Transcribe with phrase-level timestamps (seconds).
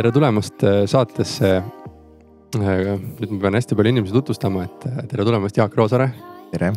[0.00, 1.48] tere tulemast äh, saatesse.
[2.56, 2.78] Äh,
[3.20, 6.06] nüüd ma pean hästi palju inimesi tutvustama, et äh, tere tulemast, Jaak Roosaare.
[6.52, 6.70] tere.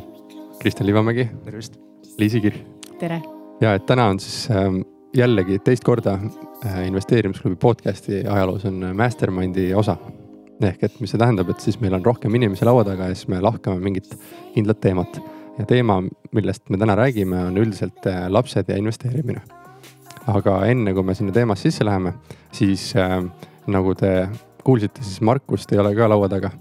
[0.59, 1.29] Kristjan Liivamägi.
[1.45, 1.79] tervist.
[2.19, 2.57] Liisi Kirr.
[2.99, 3.21] tere.
[3.61, 4.81] ja et täna on siis ähm,
[5.15, 6.17] jällegi teist korda
[6.85, 9.95] investeerimisklubi podcast'i ajaloos on Mastermindi osa.
[10.61, 13.31] ehk et mis see tähendab, et siis meil on rohkem inimesi laua taga ja siis
[13.31, 14.13] me lahkame mingit
[14.53, 15.19] kindlat teemat.
[15.57, 16.01] ja teema,
[16.31, 19.62] millest me täna räägime, on üldiselt lapsed ja investeerimine
[20.31, 22.13] aga enne kui me sinna teemasse sisse läheme,
[22.55, 23.19] siis äh,
[23.67, 24.13] nagu te
[24.63, 26.51] kuulsite, siis Markust ei ole ka laua taga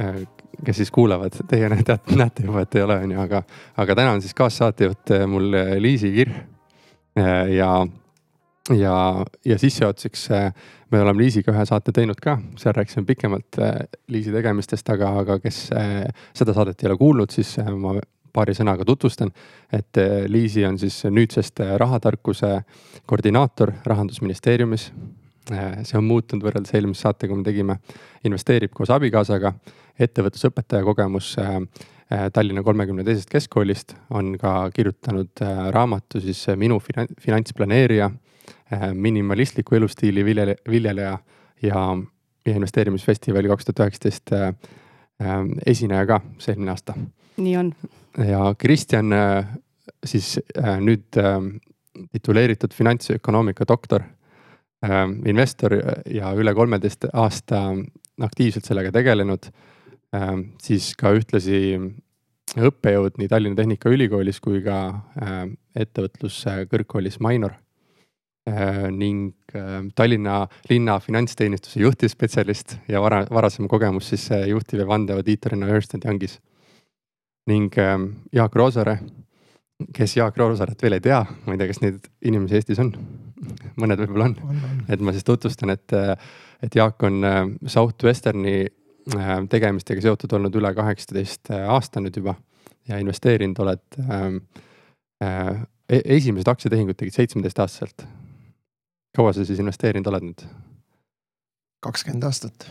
[0.00, 0.24] äh,.
[0.64, 3.42] kes siis kuulavad, teie teate, näete juba, et ei ole, on ju, aga,
[3.76, 7.52] aga täna on siis kaassaatejuht äh, mul äh, Liisi Kirr äh,.
[7.52, 7.70] ja,
[8.72, 8.96] ja,
[9.44, 10.48] ja sissejuhatuseks äh,
[10.90, 13.60] me oleme Liisiga ühe saate teinud ka, seal rääkisime pikemalt
[14.08, 15.58] Liisi tegemistest, aga, aga kes
[16.38, 17.96] seda saadet ei ole kuulnud, siis ma
[18.36, 19.32] paari sõnaga tutvustan.
[19.72, 22.52] et eh, Liisi on siis nüüdsest eh, rahatarkuse
[23.06, 24.90] koordinaator rahandusministeeriumis.
[25.50, 27.78] Eh, see on muutunud võrreldes eelmise saatega, me tegime,
[28.24, 29.54] investeerib koos abikaasaga,
[29.98, 31.36] ettevõtlusõpetaja kogemus
[32.06, 35.40] Tallinna kolmekümne teisest keskkoolist, on ka kirjutanud
[35.74, 38.06] raamatu siis Minu finantsplaneerija,
[38.94, 41.16] minimalistliku elustiili viljeleja
[41.66, 41.82] ja,
[42.46, 44.34] ja investeerimisfestivali kaks tuhat üheksateist
[45.66, 46.94] esineja ka see eelmine aasta.
[47.42, 47.74] nii on
[48.24, 49.46] ja Kristjan äh,
[50.04, 51.40] siis äh, nüüd äh,
[52.12, 54.02] tituleeritud finantsökonoomika doktor,
[55.24, 55.72] investor
[56.12, 57.62] ja üle kolmeteist aasta
[58.20, 59.48] aktiivselt sellega tegelenud.
[60.62, 61.78] siis ka ühtlasi
[62.60, 65.00] õppejõud nii Tallinna Tehnikaülikoolis kui ka
[65.74, 67.56] ettevõtluskõrgkoolis Mainor.
[68.92, 69.32] ning
[69.96, 76.38] Tallinna linna finantsteenistuse juhtivspetsialist ja vara, varasem kogemus siis juhtiv ja vandeaudiitorina Ernst and Youngis
[77.50, 78.98] ning ähm, Jaak Roosaare,
[79.94, 82.92] kes Jaak Roosaaret veel ei tea, ma ei tea, kas neid inimesi Eestis on.
[83.76, 86.16] mõned võib-olla on, on, on., et ma siis tutvustan, et, äh,
[86.64, 92.36] et Jaak on äh, Southwesterni äh, tegemistega seotud olnud üle kaheksateist aasta nüüd juba
[92.88, 94.44] ja investeerinud oled ähm,.
[95.24, 98.02] Äh, esimesed aktsiatehingud tegid seitsmeteistaastaselt.
[99.16, 100.42] kaua sa siis investeerinud oled nüüd?
[101.80, 102.66] kakskümmend aastat.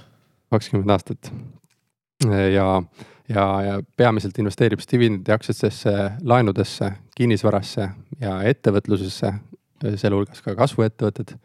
[0.51, 1.31] kakskümmend aastat
[2.53, 2.67] ja
[3.29, 5.93] ja, ja peamiselt investeerib siis dividendiaktsiatesse,
[6.23, 7.89] laenudesse, kinnisvarasse
[8.21, 9.33] ja ettevõtlusesse,
[9.95, 11.37] sealhulgas ka kasvuettevõtted.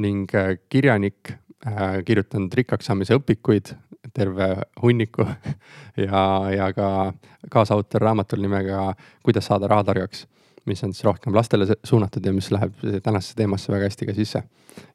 [0.00, 1.34] ning äh, kirjanik,
[1.66, 3.74] äh, kirjutanud rikkaks saamise õpikuid,
[4.14, 5.26] terve hunniku
[6.06, 6.22] ja,
[6.54, 7.12] ja ka
[7.50, 10.24] kaasautor raamatul nimega Kuidas saada rahatargaks,
[10.64, 14.42] mis on siis rohkem lastele suunatud ja mis läheb tänasesse teemasse väga hästi ka sisse.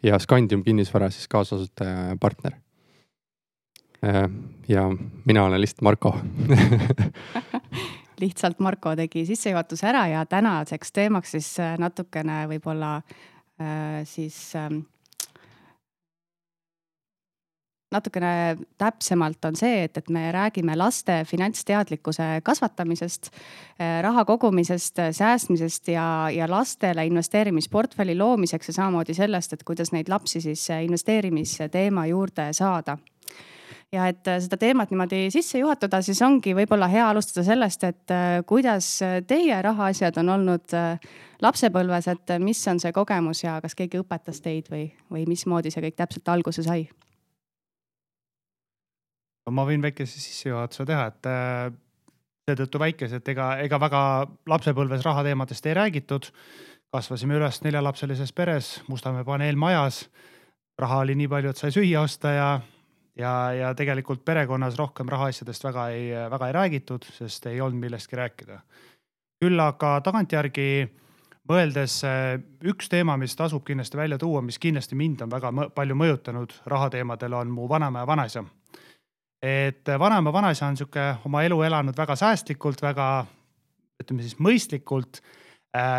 [0.04, 2.65] ja Scandium kinnisvara siis kaasasutaja ja partner
[4.68, 4.92] ja
[5.26, 6.18] mina olen lihtsalt Marko.
[8.20, 14.86] Lihtsalt Marko tegi sissejuhatuse ära ja tänaseks teemaks siis äh, natukene võib-olla äh, siis ähm,
[17.92, 23.30] natukene täpsemalt on see, et, et me räägime laste finantsteadlikkuse kasvatamisest,
[24.02, 30.42] raha kogumisest, säästmisest ja, ja lastele investeerimisportfelli loomiseks ja samamoodi sellest, et kuidas neid lapsi
[30.44, 32.98] siis investeerimisteema juurde saada
[33.96, 38.14] ja et äh, seda teemat niimoodi sisse juhatada, siis ongi võib-olla hea alustada sellest, et
[38.14, 38.90] äh, kuidas
[39.28, 41.08] teie rahaasjad on olnud äh,
[41.44, 45.84] lapsepõlves, et mis on see kogemus ja kas keegi õpetas teid või, või mismoodi see
[45.88, 46.88] kõik täpselt alguse sai?
[49.46, 51.28] ma võin väikese sissejuhatuse teha, et
[52.50, 54.00] seetõttu väikese, et ega, ega väga
[54.50, 56.32] lapsepõlves rahateemadest ei räägitud.
[56.96, 60.10] kasvasime üles neljalapselises peres Mustamäe paneelmajas.
[60.80, 62.50] raha oli nii palju, et sai süüa osta ja
[63.20, 68.20] ja, ja tegelikult perekonnas rohkem rahaasjadest väga ei, väga ei räägitud, sest ei olnud millestki
[68.20, 68.60] rääkida.
[69.44, 70.68] küll aga tagantjärgi
[71.50, 72.00] mõeldes
[72.66, 77.34] üks teema, mis tasub kindlasti välja tuua, mis kindlasti mind on väga palju mõjutanud rahateemadel,
[77.34, 78.46] on mu vanaema ja vanaisa.
[79.44, 83.26] et vanaema, vanaisa on sihuke oma elu elanud väga säästlikult, väga
[84.02, 85.22] ütleme siis mõistlikult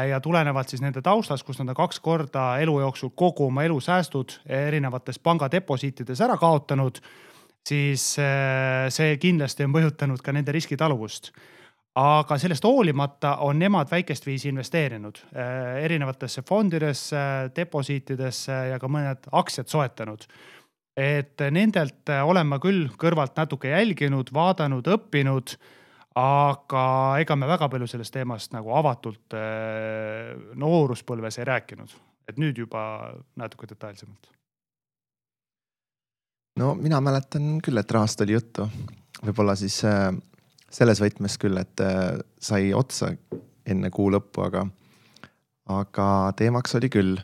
[0.08, 4.38] ja tulenevalt siis nende taustast, kus nad on kaks korda elu jooksul kogu oma elusäästud
[4.49, 7.00] erinevates pangadeposiitides ära kaotanud,
[7.67, 11.32] siis äh, see kindlasti on mõjutanud ka nende riskitaluvust.
[11.96, 17.17] aga sellest hoolimata on nemad väikest viisi investeerinud äh, erinevatesse fondidesse,
[17.56, 20.26] deposiitidesse ja ka mõned aktsiad soetanud
[20.96, 25.56] et nendelt olen ma küll kõrvalt natuke jälginud, vaadanud, õppinud
[26.16, 26.84] aga
[27.20, 31.92] ega me väga palju sellest teemast nagu avatult äh, nooruspõlves ei rääkinud,
[32.30, 34.30] et nüüd juba natuke detailsemalt.
[36.56, 38.64] no mina mäletan küll, et rahast oli juttu,
[39.20, 40.08] võib-olla siis äh,
[40.72, 43.12] selles võtmes küll, et äh, sai otsa
[43.66, 44.64] enne kuu lõppu, aga,
[45.74, 46.08] aga
[46.38, 47.16] teemaks oli küll.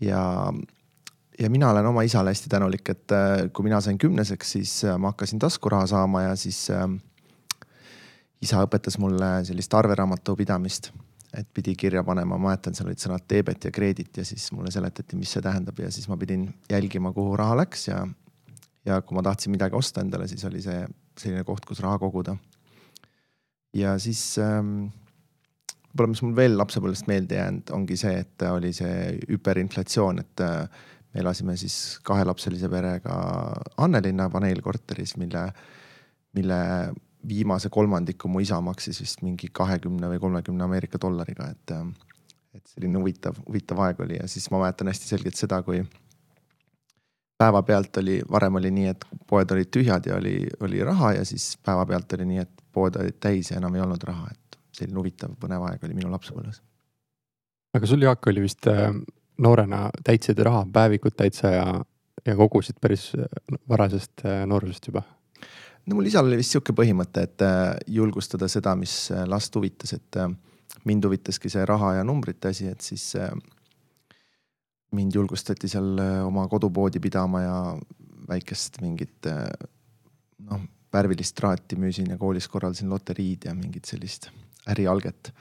[0.00, 0.22] Ja,
[1.40, 3.12] ja mina olen oma isale hästi tänulik, et
[3.52, 6.66] kui mina sain kümneseks, siis ma hakkasin taskuraha saama ja siis
[8.44, 10.92] isa õpetas mulle sellist arveraamatu pidamist.
[11.30, 14.72] et pidi kirja panema, ma mäletan, seal olid sõnad debet ja kreedit ja siis mulle
[14.74, 18.00] seletati, mis see tähendab ja siis ma pidin jälgima, kuhu raha läks ja.
[18.84, 20.80] ja kui ma tahtsin midagi osta endale, siis oli see
[21.20, 22.34] selline koht, kus raha koguda.
[23.78, 24.88] ja siis ähm,
[25.92, 30.82] võib-olla, mis mul veel lapsepõlvest meelde jäänud, ongi see, et oli see hüperinflatsioon, et äh,
[31.14, 33.20] me elasime siis kahelapselise perega
[33.86, 35.46] Annelinna paneelkorteris, mille,
[36.34, 36.60] mille
[37.28, 41.74] viimase kolmandiku mu isa maksis vist mingi kahekümne või kolmekümne Ameerika dollariga, et,
[42.56, 45.82] et selline huvitav, huvitav aeg oli ja siis ma mäletan hästi selgelt seda, kui
[47.40, 51.54] päevapealt oli, varem oli nii, et poed olid tühjad ja oli, oli raha ja siis
[51.64, 55.36] päevapealt oli nii, et poed olid täis ja enam ei olnud raha, et selline huvitav,
[55.40, 56.60] põnev aeg oli minu lapsepõlves.
[57.76, 58.90] aga sul, Jaak, oli vist äh,
[59.38, 61.64] noorena täitsid raha, päevikut täitsa ja,
[62.26, 63.10] ja kogusid päris
[63.68, 65.04] varasest äh, noorusest juba?
[65.86, 69.94] No mul isal oli vist sihuke põhimõte, et äh, julgustada seda, mis äh, last huvitas,
[69.96, 70.20] et
[70.86, 73.12] mind huvitaski see raha ja numbrite asi, et siis
[74.96, 77.56] mind julgustati seal oma kodupoodi pidama ja
[78.30, 79.28] väikest mingit
[80.46, 80.62] noh,
[80.92, 84.30] värvilist traati müüsin ja koolis korraldasin loteriid ja mingit sellist
[84.70, 85.32] ärialget.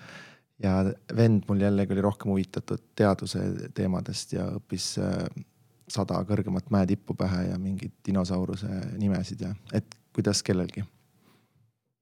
[0.63, 0.83] Ja
[1.15, 3.42] vend mul jällegi oli rohkem huvitatud teaduse
[3.75, 5.24] teemadest ja õppis äh,
[5.89, 8.69] sada kõrgemat mäetippu pähe ja mingeid dinosauruse
[9.00, 10.83] nimesid ja et kuidas kellelgi.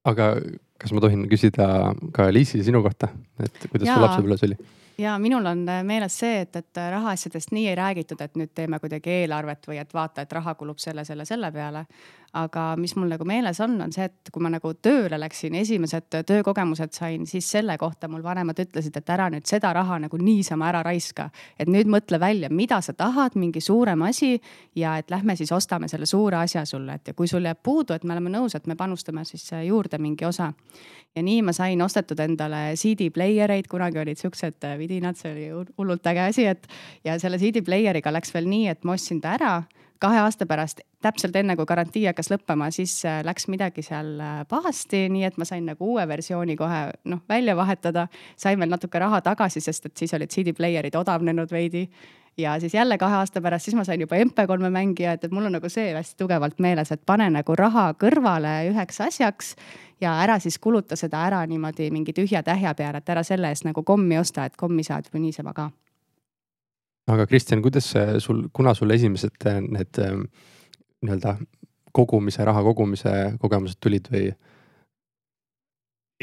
[0.08, 0.32] aga
[0.78, 3.10] kas ma tohin küsida ka Liisi sinu kohta,
[3.42, 4.58] et kuidas sul lapsepõlves oli?
[4.98, 9.12] ja minul on meeles see, et, et rahaasjadest nii ei räägitud, et nüüd teeme kuidagi
[9.22, 11.84] eelarvet või et vaata, et raha kulub selle, selle, selle peale.
[12.36, 16.18] Aga mis mul nagu meeles on, on see, et kui ma nagu tööle läksin, esimesed
[16.28, 20.68] töökogemused sain, siis selle kohta mul vanemad ütlesid, et ära nüüd seda raha nagu niisama
[20.68, 21.30] ära raiska.
[21.58, 24.36] et nüüd mõtle välja, mida sa tahad, mingi suurem asi
[24.76, 27.94] ja et lähme siis ostame selle suure asja sulle, et ja kui sul jääb puudu,
[27.94, 30.52] et me oleme nõus, et me panustame siis äh, juurde mingi osa.
[31.16, 35.72] ja nii ma sain ostetud endale CD player eid, kunagi olid siuksed vidinad, see oli
[35.78, 36.68] hullult äge asi, et
[37.04, 39.62] ja selle CD player'iga läks veel nii, et ma ostsin ta ära
[39.98, 44.38] kahe aasta pärast, täpselt enne kui garantii hakkas lõppema, siis äh, läks midagi seal äh,
[44.48, 48.08] pahasti, nii et ma sain nagu uue versiooni kohe noh välja vahetada.
[48.36, 51.88] sain veel natuke raha tagasi, sest et siis olid CD player'id odavnenud veidi.
[52.38, 55.46] ja siis jälle kahe aasta pärast, siis ma sain juba MP3-e mängija, et, et mul
[55.46, 59.56] on nagu see hästi tugevalt meeles, et pane nagu raha kõrvale üheks asjaks
[60.00, 63.66] ja ära siis kuluta seda ära niimoodi mingi tühja tähja peale, et ära selle eest
[63.66, 65.70] nagu kommi osta, et kommi saad ju niisama ka
[67.08, 67.88] aga Kristjan, kuidas
[68.22, 70.14] sul, kuna sul esimesed äh, need äh,
[71.04, 71.36] nii-öelda
[71.94, 74.30] kogumise, raha kogumise kogemused tulid või?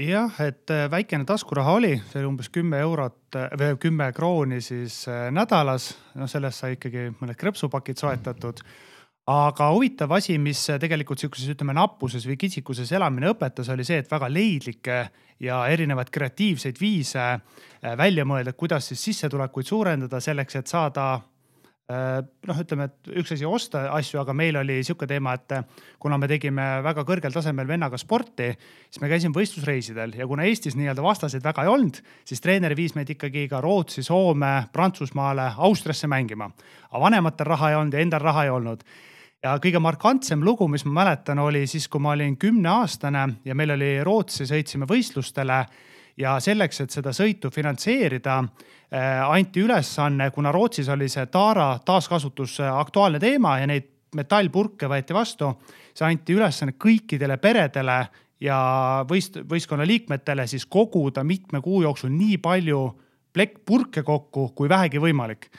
[0.02, 5.06] jah, et äh, väikene taskuraha oli, see oli umbes kümme eurot või kümme krooni siis
[5.32, 5.94] nädalas.
[6.16, 8.62] noh, sellest sai ikkagi mõned krõpsupakid soetatud
[9.26, 14.12] aga huvitav asi, mis tegelikult sihukeses, ütleme nappuses või kitsikuses elamine õpetas, oli see, et
[14.12, 15.00] väga leidlikke
[15.42, 21.08] ja erinevaid kreatiivseid viise äh, välja mõelda, kuidas siis sissetulekuid suurendada selleks, et saada
[21.90, 25.58] äh, noh, ütleme, et üks asi osta asju, aga meil oli sihuke teema, et
[25.98, 28.52] kuna me tegime väga kõrgel tasemel vennaga sporti,
[28.92, 31.98] siis me käisime võistlusreisidel ja kuna Eestis nii-öelda vastaseid väga ei olnud,
[32.30, 36.52] siis treener viis meid ikkagi ka Rootsi, Soome, Prantsusmaale, Austriasse mängima.
[36.92, 38.86] aga vanematel raha ei olnud ja endal raha ei olnud
[39.44, 43.76] ja kõige markantsem lugu, mis ma mäletan, oli siis, kui ma olin kümneaastane ja meil
[43.76, 45.60] oli Rootsi, sõitsime võistlustele
[46.18, 52.60] ja selleks, et seda sõitu finantseerida äh,, anti ülesanne, kuna Rootsis oli see taara taaskasutus
[52.64, 55.52] äh, aktuaalne teema ja neid metallpurke võeti vastu,
[55.94, 58.00] see anti ülesanne kõikidele peredele
[58.44, 58.58] ja
[59.08, 62.86] võist-, võistkonna liikmetele siis koguda mitme kuu jooksul nii palju
[63.36, 65.50] plekk purke kokku, kui vähegi võimalik.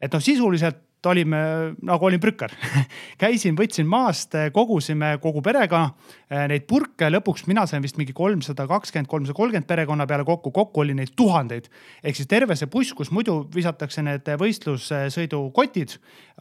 [0.00, 1.38] et noh, sisuliselt olime
[1.84, 2.52] nagu olin prükkar
[3.22, 5.84] käisin, võtsin maast, kogusime kogu perega
[6.30, 10.52] eh, neid purke, lõpuks mina sain vist mingi kolmsada kakskümmend, kolmsada kolmkümmend perekonna peale kokku,
[10.54, 11.70] kokku oli neid tuhandeid.
[12.02, 15.96] ehk siis terve see buss, kus muidu visatakse need võistlussõidukotid,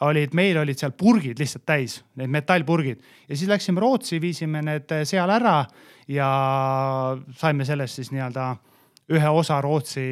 [0.09, 3.01] olid, meil olid seal purgid lihtsalt täis, need metallpurgid.
[3.27, 5.63] Ja siis läksime Rootsi, viisime need seal ära
[6.07, 6.29] ja
[7.39, 8.53] saime sellest siis nii-öelda
[9.11, 10.03] ühe osa Rootsi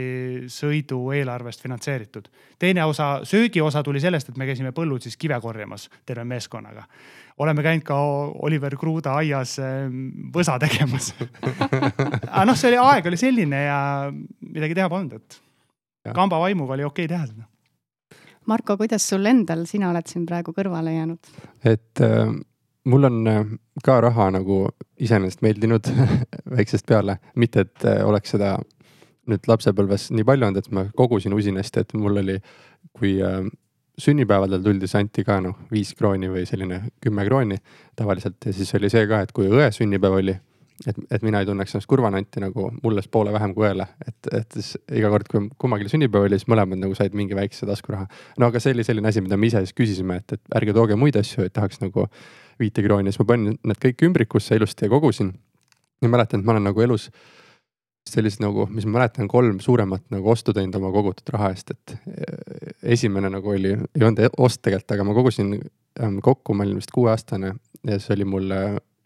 [0.51, 2.27] sõidu eelarvest finantseeritud.
[2.59, 6.83] teine osa, söögiosa tuli sellest, et me käisime põllul siis kive korjamas terve meeskonnaga.
[7.37, 7.95] oleme käinud ka
[8.43, 11.13] Oliver Kruda aias ehm, võsa tegemas
[12.31, 13.79] aga noh, see oli, aeg oli selline ja
[14.11, 15.41] midagi teha polnud, et
[16.05, 16.13] ja.
[16.13, 17.47] kamba vaimuga oli okei okay teha seda.
[18.45, 21.31] Marko, kuidas sul endal, sina oled siin praegu kõrvale jäänud?
[21.63, 22.35] et äh,
[22.91, 23.55] mul on äh,
[23.85, 24.65] ka raha nagu
[24.99, 25.87] iseenesest meeldinud
[26.57, 28.57] väiksest peale, mitte et oleks seda
[29.29, 32.37] nüüd lapsepõlves nii palju olnud, et ma kogusin usinasti, et mul oli,
[32.97, 33.43] kui äh,
[34.01, 37.59] sünnipäevadel tuldi, siis anti ka noh, viis krooni või selline kümme krooni
[37.95, 40.37] tavaliselt ja siis oli see ka, et kui õe sünnipäev oli
[40.87, 44.29] et, et mina ei tunneks ennast kurvana, anti nagu mulle poole vähem kui õele, et,
[44.39, 48.07] et siis iga kord, kui kummalgi sünnipäev oli, siis mõlemad nagu said mingi väikse taskuraha.
[48.41, 50.97] no aga see oli selline asi, mida me ise siis küsisime, et, et ärge tooge
[50.99, 52.07] muid asju, et tahaks nagu
[52.61, 55.33] viite krooni, siis ma panin need kõik ümbrikusse ilusti ja kogusin.
[56.01, 57.09] ja mäletan, et ma olen nagu elus
[58.09, 61.95] sellist nagu, mis ma mäletan, kolm suuremat nagu ostu teinud oma kogutud raha eest, et
[61.95, 66.81] eh, esimene nagu oli, ei olnud ost tegelikult, aga ma kogusin ähm, kokku, ma olin
[66.81, 67.53] vist kuueaastane
[67.87, 68.49] ja siis oli mul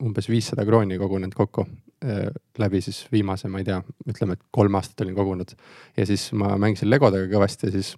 [0.04, 1.66] umbes viissada krooni kogunenud kokku
[2.06, 5.56] äh, läbi siis viimase, ma ei tea, ütleme, et kolm aastat olin kogunud.
[5.98, 7.96] ja siis ma mängisin legodega kõvasti ja siis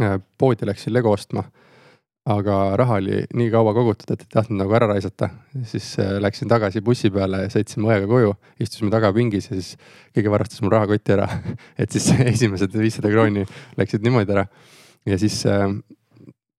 [0.00, 1.44] äh, poodi läksin lego ostma.
[2.24, 5.28] Aga raha oli nii kaua kogutud, et ei tahtnud nagu ära raisata.
[5.68, 8.32] siis äh, läksin tagasi bussi peale ja sõitsime õega koju,
[8.64, 9.74] istusime tagapingis ja siis
[10.14, 11.28] keegi varastas mul rahakoti ära
[11.82, 13.44] et siis esimesed viissada krooni
[13.76, 14.46] läksid niimoodi ära.
[15.06, 15.42] ja siis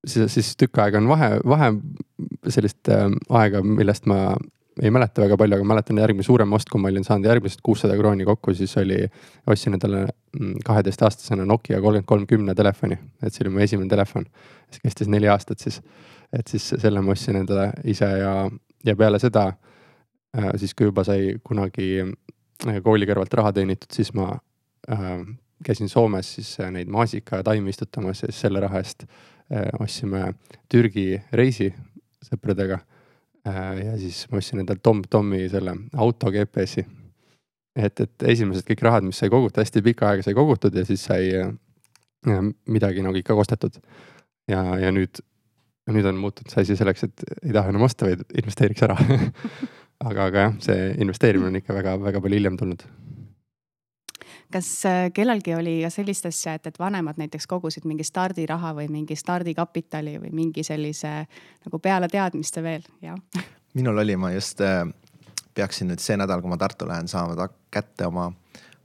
[0.05, 1.72] siis, siis tükk aega on vahe, vahe
[2.53, 3.10] sellist äh,
[3.41, 4.36] aega, millest ma
[4.84, 7.95] ei mäleta väga palju, aga mäletan järgmine suurem ost, kui ma olin saanud järgmised kuussada
[7.98, 9.05] krooni kokku, siis oli,
[9.48, 10.05] ostsin endale
[10.65, 14.25] kaheteistaastasena Nokia kolmkümmend kolm kümne telefoni, et see oli mu esimene telefon.
[14.71, 15.81] see kestis neli aastat siis,
[16.33, 18.33] et siis selle ma ostsin endale ise ja,
[18.85, 19.45] ja peale seda
[20.37, 24.31] äh, siis, kui juba sai kunagi äh, kooli kõrvalt raha teenitud, siis ma
[24.91, 25.21] äh,
[25.63, 29.69] käisin Soomes siis äh, neid maasika ja taimi istutamas ja siis selle raha eest äh,
[29.79, 30.33] ostsime
[30.69, 31.71] Türgi reisi
[32.25, 32.81] sõpradega
[33.47, 36.85] Äh, ja siis ma ostsin endale Tom-Tomi selle auto GPS-i.
[37.75, 41.05] Et, et esimesed kõik rahad, mis sai kogutud, hästi pikka aega sai kogutud ja siis
[41.10, 41.53] sai äh,
[42.72, 43.79] midagi nagu ikka ostetud.
[44.51, 45.22] ja, ja nüüd,
[45.91, 48.98] nüüd on muutunud see asi selleks, et ei taha enam osta, vaid investeeriks ära
[50.10, 52.86] aga, aga jah, see investeerimine on ikka väga-väga palju hiljem tulnud
[54.53, 58.88] kas äh, kellelgi oli ka sellist asja, et, et vanemad näiteks kogusid mingi stardiraha või
[58.94, 61.17] mingi stardikapitali või mingi sellise
[61.65, 63.17] nagu peale teadmiste veel, jah?
[63.75, 64.86] minul oli, ma just äh,
[65.55, 68.29] peaksin nüüd see nädal, kui ma Tartu lähen, saama kätte oma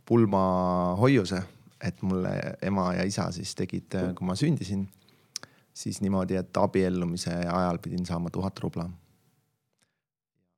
[0.07, 1.43] pulmahoiuse,
[1.83, 2.33] et mulle
[2.67, 4.87] ema ja isa siis tegid, kui ma sündisin,
[5.75, 8.89] siis niimoodi, et abiellumise ajal pidin saama tuhat rubla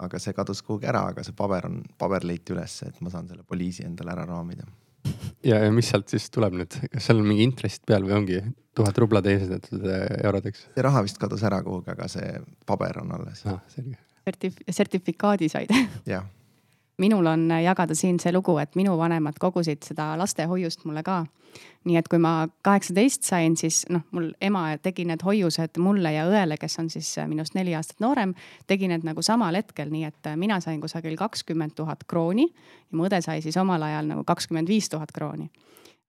[0.02, 3.28] aga see kadus kuhugi ära, aga see paber on, paber leiti ülesse, et ma saan
[3.30, 4.66] selle poliisi endale ära raamida
[5.46, 8.40] ja, ja mis sealt siis tuleb nüüd, kas seal on mingi intressid peal või ongi
[8.76, 9.44] tuhat rubla eh,
[10.22, 10.66] eurodeks?
[10.74, 12.32] see raha vist kadus ära kuhugi, aga see
[12.68, 13.60] paber on alles ah,.
[13.72, 13.98] selge.
[14.22, 15.74] Sertif-, sertifikaadi said.
[16.06, 16.24] Jah.
[16.98, 21.24] Minul on jagada siin see lugu, et minu vanemad kogusid seda lastehoiust mulle ka.
[21.84, 26.22] nii et kui ma kaheksateist sain, siis noh, mul ema tegi need hoiused mulle ja
[26.24, 28.32] õele, kes on siis minust neli aastat noorem,
[28.66, 33.08] tegi need nagu samal hetkel, nii et mina sain kusagil kakskümmend tuhat krooni ja mu
[33.08, 35.50] õde sai siis omal ajal nagu kakskümmend viis tuhat krooni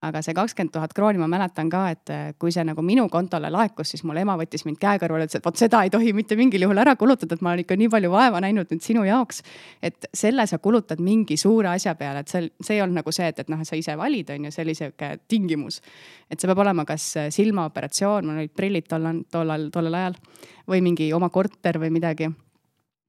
[0.04, 3.50] aga see kakskümmend tuhat krooni, ma mäletan ka, et äh, kui see nagu minu kontole
[3.52, 6.36] laekus, siis mul ema võttis mind käe kõrvale, ütles, et vot seda ei tohi mitte
[6.38, 9.42] mingil juhul ära kulutada, et ma olen ikka nii palju vaeva näinud nüüd sinu jaoks.
[9.82, 13.28] et selle sa kulutad mingi suure asja peale, et see, see ei olnud nagu see,
[13.32, 15.80] et, et noh, sa ise valid, on ju, see oli sihuke tingimus.
[16.30, 20.18] et see peab olema kas silmaoperatsioon, mul olid prillid tollal, tollal, tollel ajal
[20.68, 22.30] või mingi oma korter või midagi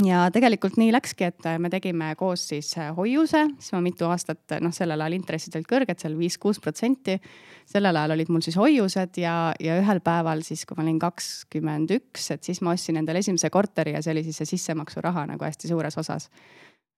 [0.04, 4.58] ja tegelikult nii läkski, et me tegime koos siis äh, hoiuse, siis ma mitu aastat,
[4.62, 7.20] noh, sellel ajal intressid olid kõrged, seal viis-kuus protsenti.
[7.66, 11.96] sellel ajal olid mul siis hoiused ja, ja ühel päeval siis, kui ma olin kakskümmend
[11.96, 15.48] üks, et siis ma ostsin endale esimese korteri ja see oli siis see sissemaksuraha nagu
[15.48, 16.30] hästi suures osas.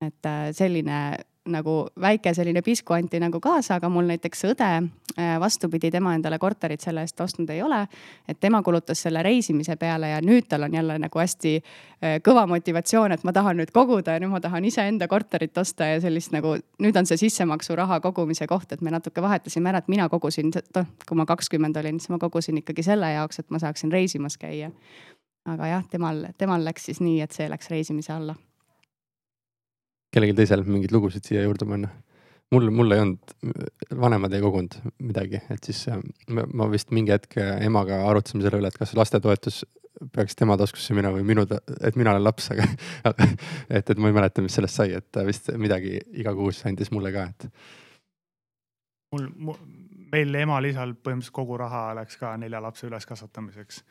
[0.02, 4.70] Et äh, selline nagu väike selline pisku anti nagu kaasa, aga mul näiteks õde,
[5.18, 7.88] äh, vastupidi, tema endale korterit selle eest ostnud ei ole.
[8.28, 12.48] et tema kulutas selle reisimise peale ja nüüd tal on jälle nagu hästi äh, kõva
[12.48, 16.32] motivatsioon, et ma tahan nüüd koguda ja nüüd ma tahan iseenda korterit osta ja sellist
[16.32, 20.52] nagu, nüüd on see sissemaksuraha kogumise koht, et me natuke vahetasime ära, et mina kogusin,
[20.76, 24.38] noh, kui ma kakskümmend olin, siis ma kogusin ikkagi selle jaoks, et ma saaksin reisimas
[24.38, 24.72] käia.
[25.48, 28.36] aga jah, temal, temal läks siis nii, et see läks reisimise alla
[30.18, 31.94] kellelgi teisel mingeid lugusid siia juurde panna?
[32.54, 33.34] mul, mul ei olnud,
[34.02, 36.00] vanemad ei kogunud midagi, et siis äh,
[36.32, 39.66] ma vist mingi hetk äh, emaga arutasime selle üle, et kas lastetoetus
[40.14, 42.68] peaks tema taskusse minema või minu, et mina olen laps, aga
[43.80, 46.94] et, et ma ei mäleta, mis sellest sai, et ta vist midagi iga kuus andis
[46.96, 47.50] mulle ka, et.
[49.16, 49.60] mul, mul,
[50.14, 53.84] meil emal-isal põhimõtteliselt kogu raha läks ka nelja lapse üleskasvatamiseks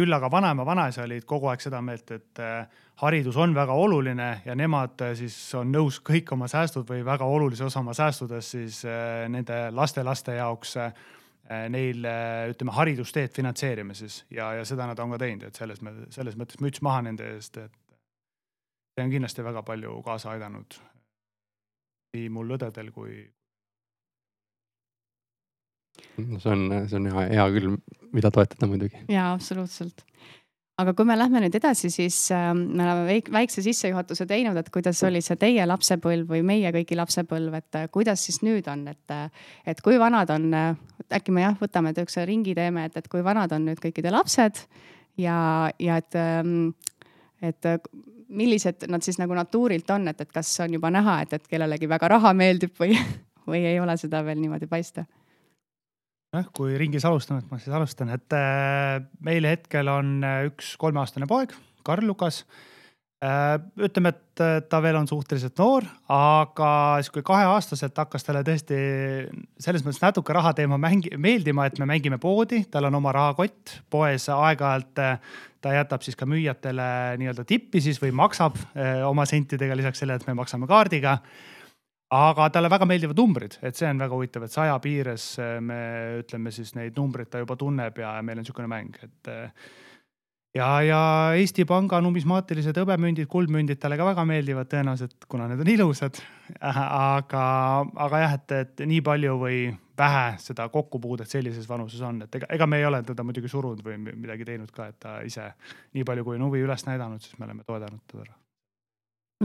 [0.00, 4.30] küll aga vanaema, vanaisa olid kogu aeg seda meelt, et äh, haridus on väga oluline
[4.46, 8.56] ja nemad äh, siis on nõus kõik oma säästud või väga olulise osa oma säästudest
[8.56, 10.76] siis äh, nende lastelaste jaoks
[11.50, 12.04] neil
[12.46, 14.20] ütleme haridusteed finantseerima siis.
[14.30, 15.80] Ja, ja seda nad on ka teinud, et selles,
[16.14, 17.72] selles mõttes müts maha nende eest, et
[18.94, 20.78] see on kindlasti väga palju kaasa aidanud
[22.14, 23.18] nii mul õdedel kui
[26.38, 27.76] see on, see on hea, hea küll,
[28.12, 29.04] mida toetada muidugi.
[29.08, 30.04] jaa, absoluutselt
[30.80, 34.70] aga kui me lähme nüüd edasi, siis äh, me oleme väik, väikse sissejuhatuse teinud, et
[34.72, 38.86] kuidas oli see teie lapsepõlv või meie kõigi lapsepõlv, et äh, kuidas siis nüüd on,
[38.92, 40.48] et, äh, et kui vanad on,
[41.10, 44.62] äkki me jah, võtame niisuguse ringi teeme, et, et kui vanad on nüüd kõikide lapsed
[45.20, 45.38] ja,
[45.82, 46.72] ja et, ähm,
[47.42, 47.72] et
[48.30, 51.90] millised nad siis nagu natuurilt on, et, et kas on juba näha, et, et kellelegi
[51.90, 52.96] väga raha meeldib või,
[53.50, 55.04] või ei ole seda veel niimoodi paista
[56.34, 60.74] jah, kui ringis alustame, et ma siis alustan, et äh, meil hetkel on äh, üks
[60.80, 61.54] kolmeaastane poeg,
[61.86, 62.44] Karl Lukas.
[63.20, 63.58] Äh,.
[63.76, 64.40] ütleme, et
[64.72, 66.70] ta veel on suhteliselt noor, aga
[67.02, 68.78] siis kui kaheaastaselt hakkas talle tõesti
[69.60, 73.74] selles mõttes natuke raha teema mängi-, meeldima, et me mängime poodi, tal on oma rahakott.
[73.92, 75.02] Poes aeg-ajalt
[75.60, 76.88] ta jätab siis ka müüjatele
[77.20, 78.56] nii-öelda tippi siis või maksab
[79.04, 81.18] oma sentidega lisaks sellele, et me maksame kaardiga
[82.10, 85.82] aga talle väga meeldivad numbrid, et see on väga huvitav, et saja piires eh, me
[86.24, 89.30] ütleme siis neid numbreid ta juba tunneb ja meil on niisugune mäng, et.
[89.30, 89.68] Eh,
[90.58, 91.02] ja, ja
[91.38, 96.18] Eesti Panga numismaatilised hõbemündid, kuldmündid talle ka väga meeldivad tõenäoliselt, kuna need on ilusad.
[96.66, 97.44] aga,
[98.08, 99.62] aga jah, et, et nii palju või
[100.00, 103.86] vähe seda kokkupuudet sellises vanuses on, et ega, ega me ei ole teda muidugi surunud
[103.86, 105.52] või midagi teinud ka, et ta ise
[105.94, 108.39] nii palju, kui on huvi üles näidanud, siis me oleme toetanud teda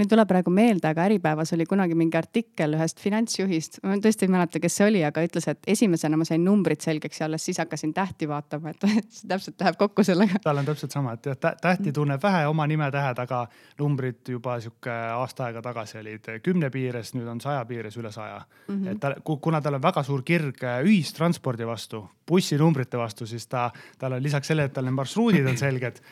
[0.03, 4.31] ei tule praegu meelde, aga Äripäevas oli kunagi mingi artikkel ühest finantsjuhist, ma tõesti ei
[4.33, 7.61] mäleta, kes see oli, aga ütles, et esimesena ma sain numbrid selgeks ja alles siis
[7.63, 8.83] hakkasin tähti vaatama, et
[9.15, 10.41] see täpselt läheb kokku sellega.
[10.43, 13.45] tal on täpselt sama, et jah, tähti tunneb vähe, oma nimetähed, aga
[13.79, 18.41] numbrid juba sihuke aasta aega tagasi olid kümne piires, nüüd on saja piires üle saja
[18.41, 18.75] mm.
[18.75, 18.91] -hmm.
[18.91, 24.19] et ta, kuna tal on väga suur kirg ühistranspordi vastu, bussinumbrite vastu, siis ta, tal
[24.19, 26.03] on lisaks sellele, et tal need marsruudid on selged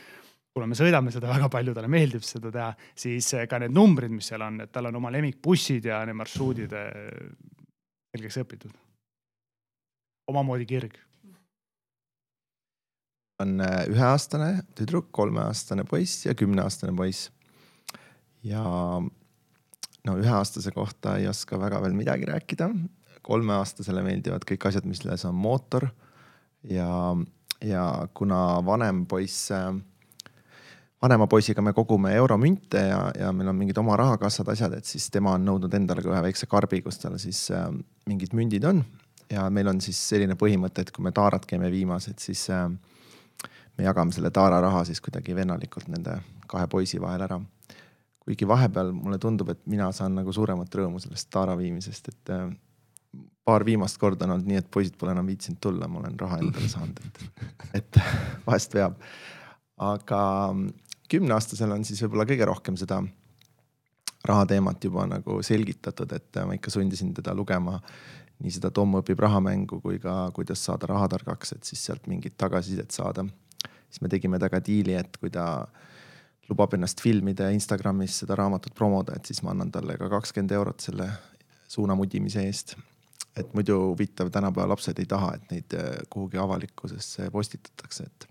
[0.54, 4.14] kuna me sõidame seda väga palju, talle meeldib seda teha, siis eh, ka need numbrid,
[4.14, 7.24] mis seal on, et tal on oma lemmikbussid ja need marsruudid eh,
[8.14, 8.76] selgeks õpitud.
[10.30, 11.00] omamoodi kirg.
[13.42, 17.32] on eh, üheaastane tüdruk, kolmeaastane poiss ja kümneaastane poiss.
[18.44, 18.64] ja
[20.06, 22.70] no üheaastase kohta ei oska väga veel midagi rääkida.
[23.22, 25.88] kolmeaastasele meeldivad kõik asjad, milles on mootor
[26.70, 27.16] ja,
[27.64, 29.74] ja kuna vanem poiss äh,
[31.04, 35.10] vanema poisiga me kogume euromünte ja, ja meil on mingid oma rahakassad, asjad, et siis
[35.12, 37.68] tema on nõudnud endale ka ühe väikse karbi, kus tal siis äh,
[38.10, 38.84] mingid mündid on.
[39.32, 42.70] ja meil on siis selline põhimõte, et kui me taarat käime viimas, et siis äh,
[43.78, 47.40] me jagame selle taararaha siis kuidagi vennalikult nende kahe poisi vahel ära.
[48.24, 52.48] kuigi vahepeal mulle tundub, et mina saan nagu suuremat rõõmu sellest taara viimisest, et äh,
[53.44, 56.40] paar viimast korda on olnud nii, et poisid pole enam viitsinud tulla, ma olen raha
[56.40, 57.50] endale saanud, et,
[57.82, 58.00] et
[58.48, 58.96] vahest veab.
[59.84, 60.22] aga
[61.14, 63.02] kümneaastasel on siis võib-olla kõige rohkem seda
[64.28, 67.80] rahateemat juba nagu selgitatud, et ma ikka sundisin teda lugema
[68.44, 72.92] nii seda Tom õpib rahamängu kui ka kuidas saada rahatargaks, et siis sealt mingit tagasisidet
[72.92, 73.26] saada.
[73.90, 75.68] siis me tegime temaga diili, et kui ta
[76.50, 80.52] lubab ennast filmida ja Instagramis seda raamatut promoda, et siis ma annan talle ka kakskümmend
[80.52, 81.10] eurot selle
[81.68, 82.76] suunamudimise eest.
[83.38, 85.76] et muidu huvitav, tänapäeva lapsed ei taha, et neid
[86.10, 88.28] kuhugi avalikkusesse postitatakse, et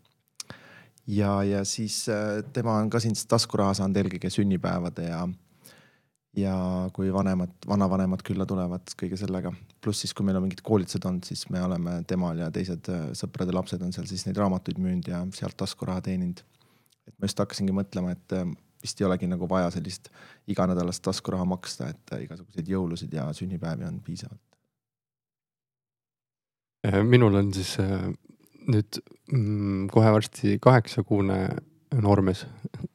[1.07, 5.23] ja, ja siis äh, tema on ka siin taskuraha saanud eelkõige sünnipäevade ja,
[6.39, 6.55] ja
[6.95, 9.53] kui vanemad, vanavanemad külla tulevad kõige sellega.
[9.83, 13.09] pluss siis, kui meil on mingid koolitused olnud, siis me oleme temal ja teised äh,
[13.19, 16.45] sõprade lapsed on seal siis neid raamatuid müünud ja sealt taskuraha teeninud.
[17.07, 18.47] et ma just hakkasingi mõtlema, et äh,
[18.83, 20.09] vist ei olegi nagu vaja sellist
[20.51, 24.41] iganädalast taskuraha maksta, et igasuguseid jõulusid ja sünnipäevi on piisavalt.
[27.07, 27.77] minul on siis
[28.71, 29.01] nüüd
[29.33, 31.39] mm, kohe varsti kaheksakuune
[32.03, 32.47] noormees,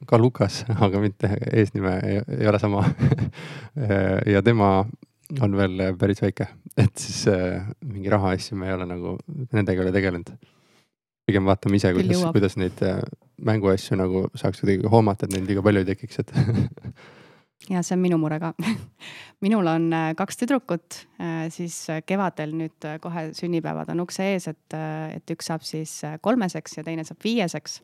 [0.08, 2.84] ka Lukas, aga mitte eesnime ei, ei ole sama
[4.34, 4.86] ja tema
[5.44, 9.16] on veel päris väike, et siis äh, mingi rahaasju me ei ole nagu
[9.52, 10.32] nendega ei ole tegelenud.
[11.28, 13.02] pigem vaatame ise, kuidas, kuidas neid äh,
[13.44, 16.32] mänguasju nagu saaks kuidagi hoomata, et neid liiga palju ei tekiks, et
[17.66, 18.52] ja see on minu mure ka.
[19.44, 24.48] Minul on äh, kaks tüdrukut, äh, siis äh, kevadel nüüd kohe sünnipäevad on ukse ees,
[24.50, 24.78] et,
[25.14, 27.80] et üks saab siis kolmeseks ja teine saab viieseks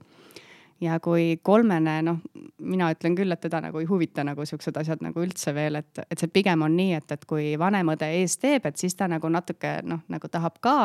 [0.84, 2.18] ja kui kolmene, noh,
[2.64, 6.02] mina ütlen küll, et teda nagu ei huvita nagu siuksed asjad nagu üldse veel, et,
[6.04, 9.08] et see pigem on nii, et, et kui vanem õde ees teeb, et siis ta
[9.10, 10.76] nagu natuke noh, nagu tahab ka.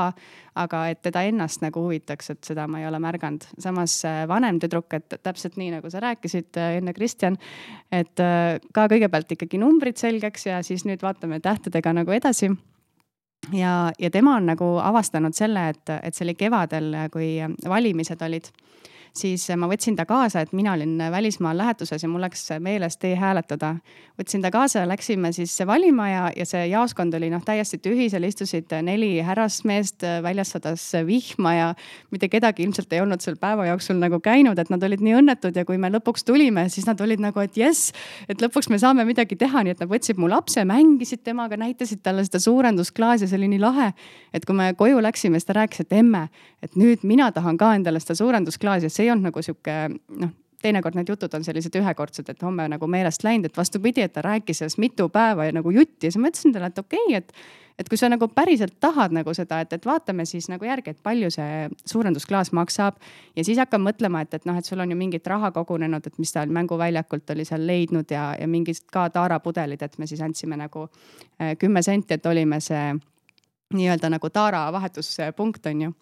[0.60, 3.46] aga et teda ennast nagu huvitaks, et seda ma ei ole märganud.
[3.60, 7.38] samas äh, vanem tüdruk, et täpselt nii nagu sa rääkisid äh, enne, Kristjan.
[7.92, 12.52] et äh, ka kõigepealt ikkagi numbrid selgeks ja siis nüüd vaatame tähtedega nagu edasi
[13.54, 18.52] ja, ja tema on nagu avastanud selle, et, et see oli kevadel, kui valimised olid
[19.16, 23.76] siis ma võtsin ta kaasa, et mina olin välismaal lähetuses ja mul läks meelest e-hääletada.
[24.20, 28.24] võtsin ta kaasa, läksime siis valima ja, ja see jaoskond oli noh, täiesti tühi, seal
[28.28, 31.70] istusid neli härrasmeest, väljas sadas vihma ja
[32.12, 35.56] mitte kedagi ilmselt ei olnud seal päeva jooksul nagu käinud, et nad olid nii õnnetud
[35.56, 37.94] ja kui me lõpuks tulime, siis nad olid nagu, et jess,
[38.30, 42.04] et lõpuks me saame midagi teha, nii et nad võtsid mu lapse, mängisid temaga, näitasid
[42.04, 43.92] talle seda suurendusklaasi ja see oli nii lahe.
[44.34, 46.28] et kui me koju läksime, siis ta rääkis, et emme,
[46.62, 49.80] et nüüd mina tahan ka endale seda suurendusklaasi, see ei olnud nagu sihuke
[50.20, 54.12] noh teinekord need jutud on sellised ühekordsed, et homme nagu meelest läinud, et vastupidi, et
[54.12, 57.06] ta rääkis sellest mitu päeva ja nagu jutti ja siis ma ütlesin talle, et okei
[57.08, 57.34] okay,, et
[57.80, 60.98] et kui sa nagu päriselt tahad nagu seda, et, et vaatame siis nagu järgi, et
[61.04, 62.98] palju see suurendusklaas maksab.
[63.36, 66.18] ja siis hakkad mõtlema, et, et noh, et sul on ju mingit raha kogunenud, et
[66.20, 70.60] mis ta mänguväljakult oli seal leidnud ja, ja mingid ka taarapudelid, et me siis andsime
[70.60, 70.90] nagu
[71.40, 72.92] eh, kümme senti, et olime see
[73.80, 75.94] nii-öelda nagu taara vahetuspunkt on ju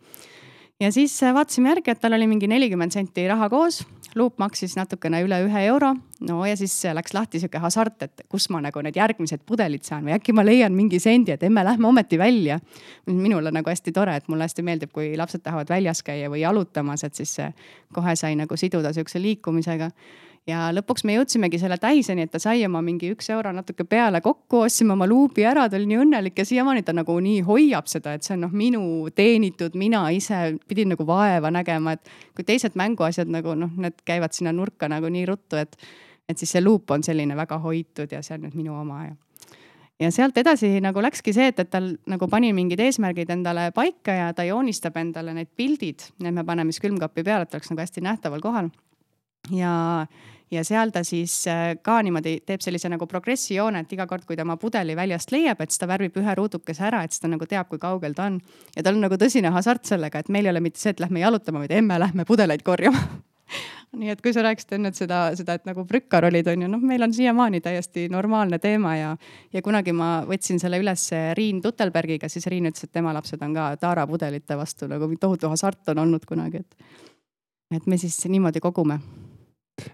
[0.80, 3.84] ja siis vaatasime järgi, et tal oli mingi nelikümmend senti raha koos
[4.18, 5.94] luup maksis natukene üle ühe euro.
[6.30, 10.06] no ja siis läks lahti sihuke hasart, et kus ma nagu need järgmised pudelid saan
[10.08, 12.60] või äkki ma leian mingi sendi, et emme, lähme ometi välja.
[13.06, 16.42] minul on nagu hästi tore, et mulle hästi meeldib, kui lapsed tahavad väljas käia või
[16.42, 17.38] jalutamas, et siis
[17.94, 19.92] kohe sai nagu siduda sihukese liikumisega
[20.48, 24.22] ja lõpuks me jõudsimegi selle täiseni, et ta sai oma mingi üks euro natuke peale
[24.26, 27.92] kokku, ostsime oma luubi ära, ta oli nii õnnelik ja siiamaani ta nagu nii hoiab
[27.92, 28.82] seda, et see on noh, minu
[29.16, 34.36] teenitud, mina ise pidin nagu vaeva nägema, et kui teised mänguasjad nagu noh, need käivad
[34.38, 35.78] sinna nurka nagu nii ruttu, et,
[36.30, 39.16] et siis see luup on selline väga hoitud ja see on nüüd minu oma ja
[40.00, 44.14] ja sealt edasi nagu läkski see, et, et tal nagu pani mingid eesmärgid endale paika
[44.14, 47.82] ja ta joonistab endale need pildid, need me paneme siis külmkapi peale, et oleks nagu
[47.82, 48.70] hästi nähtaval kohal.
[49.52, 49.76] Ja
[50.52, 54.26] ja seal ta siis äh, ka niimoodi teeb sellise nagu progressi joone, et iga kord,
[54.28, 57.24] kui ta oma pudeli väljast leiab, et siis ta värvib ühe ruudukese ära, et siis
[57.24, 58.40] ta nagu teab, kui kaugel ta on.
[58.76, 61.24] ja tal on nagu tõsine hasart sellega, et meil ei ole mitte see, et lähme
[61.24, 63.02] jalutama, vaid emme, lähme pudeleid korjama
[64.00, 66.84] nii et kui sa rääkisid enne seda, seda, et nagu prükkar olid, on ju, noh,
[66.84, 69.14] meil on siiamaani täiesti normaalne teema ja,
[69.54, 73.56] ja kunagi ma võtsin selle üles Riin Tutelbergiga, siis Riin ütles, et tema lapsed on
[73.56, 77.00] ka taarapudelite vastu nagu tohutu hasart on olnud kunagi, et,
[77.80, 79.00] et me siis niimoodi kogume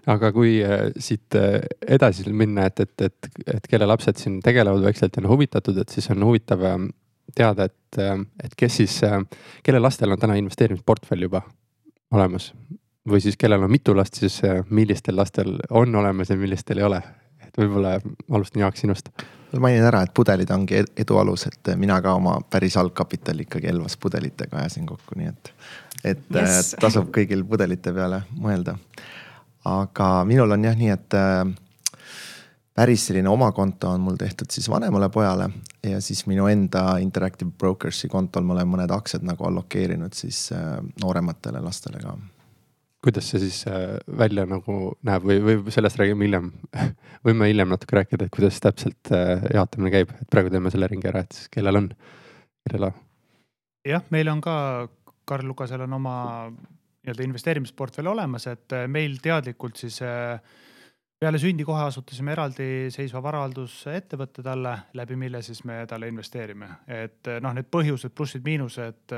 [0.06, 1.60] aga kui äh, siit äh,
[1.96, 5.92] edasi minna, et, et, et, et kelle lapsed siin tegelevad vaikselt ja on huvitatud, et
[5.92, 6.88] siis on huvitav ähm,
[7.36, 9.20] teada, et, ähm, et kes siis, äh,
[9.66, 11.44] kelle lastel on täna investeerimisportfell juba
[12.14, 12.52] olemas
[13.08, 14.40] või siis kellel on mitu last, siis
[14.72, 17.02] millistel lastel on olemas ja millistel ei ole?
[17.44, 17.98] et võib-olla
[18.32, 19.10] alustan Jaak sinust.
[19.60, 23.96] mainin ära, et pudelid ongi edu alus, et mina ka oma päris algkapitali ikkagi Elvas
[24.00, 25.52] pudelitega ajasin kokku, nii et,
[26.04, 26.72] et yes.
[26.80, 28.74] tasub kõigil pudelite peale mõelda
[29.64, 31.44] aga minul on jah nii, et äh,
[32.76, 35.48] päris selline oma konto on mul tehtud siis vanemale pojale
[35.86, 40.78] ja siis minu enda Interactive Brokers'i kontol ma olen mõned aktsiad nagu allokeerinud siis äh,
[41.02, 42.16] noorematele lastele ka.
[43.04, 46.52] kuidas see siis äh, välja nagu näeb või, või sellest räägime hiljem
[47.26, 49.12] võime hiljem natuke rääkida, et kuidas täpselt
[49.54, 51.88] jaotamine käib, et praegu teeme selle ringi ära, et siis kellel on,
[52.68, 53.02] kellel on.
[53.88, 54.56] jah, meil on ka,
[55.24, 56.16] Karl Lukasel on oma
[57.04, 60.40] nii-öelda investeerimisportfell olemas, et äh, meil teadlikult siis äh,
[61.20, 67.40] peale sündi kohe asutasime eraldiseisva varaaldusettevõtte talle, läbi mille siis me talle investeerime, et äh,
[67.44, 69.16] noh, need põhjused, plussid-miinused.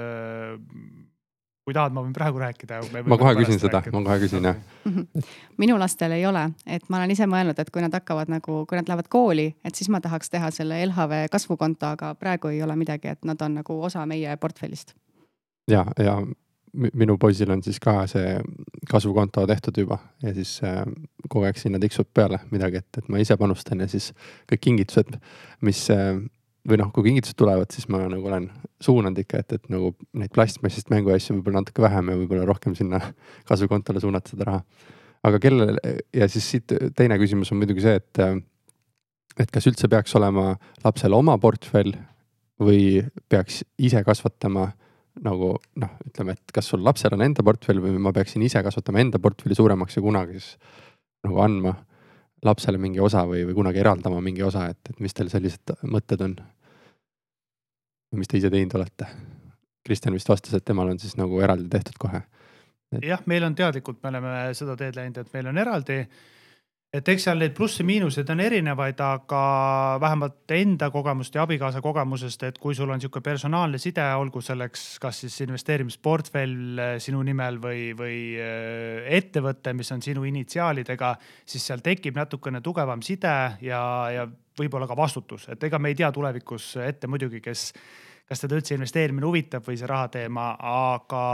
[1.66, 2.76] kui tahad, ma võin praegu rääkida.
[3.10, 4.60] ma kohe küsin seda, ma kohe küsin jah.
[5.62, 8.78] minu lastel ei ole, et ma olen ise mõelnud, et kui nad hakkavad nagu, kui
[8.78, 12.76] nad lähevad kooli, et siis ma tahaks teha selle LHV kasvukonto, aga praegu ei ole
[12.78, 14.94] midagi, et nad on nagu osa meie portfellist
[15.70, 16.20] ja, ja
[16.76, 18.36] minu poisil on siis ka see
[18.90, 20.82] kasvukonto tehtud juba ja siis äh,
[21.28, 24.12] kogu aeg sinna tiksub peale midagi, et, et ma ise panustan ja siis
[24.50, 25.16] kõik kingitused,
[25.66, 26.18] mis äh,
[26.66, 28.48] või noh, kui kingitused tulevad, siis ma nagu olen
[28.82, 33.00] suunanud ikka, et, et nagu neid plastmassist mänguasju võib-olla natuke vähem ja võib-olla rohkem sinna
[33.48, 34.64] kasvukontole suunata seda raha.
[35.26, 38.36] aga kellele ja siis siit teine küsimus on muidugi see, et, äh,
[39.38, 40.52] et kas üldse peaks olema
[40.84, 41.94] lapsel oma portfell
[42.62, 44.70] või peaks ise kasvatama
[45.24, 49.00] nagu noh, ütleme, et kas sul lapsel on enda portfell või ma peaksin ise kasvatama
[49.00, 50.56] enda portfelli suuremaks ja kunagi siis
[51.26, 51.72] nagu andma
[52.44, 56.22] lapsele mingi osa või, või kunagi eraldama mingi osa, et, et mis teil sellised mõtted
[56.26, 56.36] on?
[58.16, 59.08] mis te ise teinud olete?
[59.84, 63.02] Kristjan vist vastas, et temal on siis nagu eraldi tehtud kohe et....
[63.04, 66.00] jah, meil on teadlikult, me oleme seda teed läinud, et meil on eraldi
[66.96, 69.40] et eks seal neid plusse-miinuseid on erinevaid, aga
[70.00, 74.86] vähemalt enda kogemust ja abikaasa kogemusest, et kui sul on niisugune personaalne side, olgu selleks
[75.02, 81.12] kas siis investeerimisportfell eh, sinu nimel või, või eh, ettevõte, mis on sinu initsiaalidega,
[81.44, 83.82] siis seal tekib natukene tugevam side ja,
[84.14, 87.68] ja võib-olla ka vastutus, et ega me ei tea tulevikus ette muidugi, kes,
[88.28, 90.54] kas teda üldse investeerimine huvitab või see rahateema,
[91.02, 91.26] aga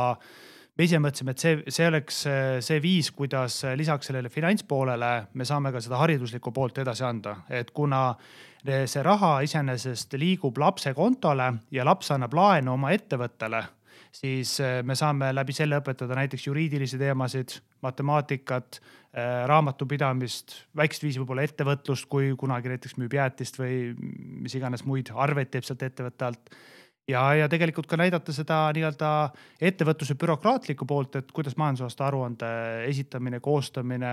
[0.78, 2.22] me ise mõtlesime, et see, see oleks
[2.64, 7.70] see viis, kuidas lisaks sellele finantspoolele me saame ka seda hariduslikku poolt edasi anda, et
[7.76, 8.14] kuna
[8.62, 13.62] see raha iseenesest liigub lapse kontole ja laps annab laenu oma ettevõttele
[14.12, 18.80] siis me saame läbi selle õpetada näiteks juriidilisi teemasid, matemaatikat,
[19.48, 23.80] raamatupidamist, väikest viisi võib-olla ettevõtlust, kui kunagi näiteks müüb jäätist või
[24.44, 26.54] mis iganes muid arveid teeb sealt ettevõtte alt
[27.08, 29.10] ja, ja tegelikult ka näidata seda nii-öelda
[29.68, 32.50] ettevõtluse bürokraatlikku poolt, et kuidas majandusaasta aruande
[32.88, 34.12] esitamine, koostamine,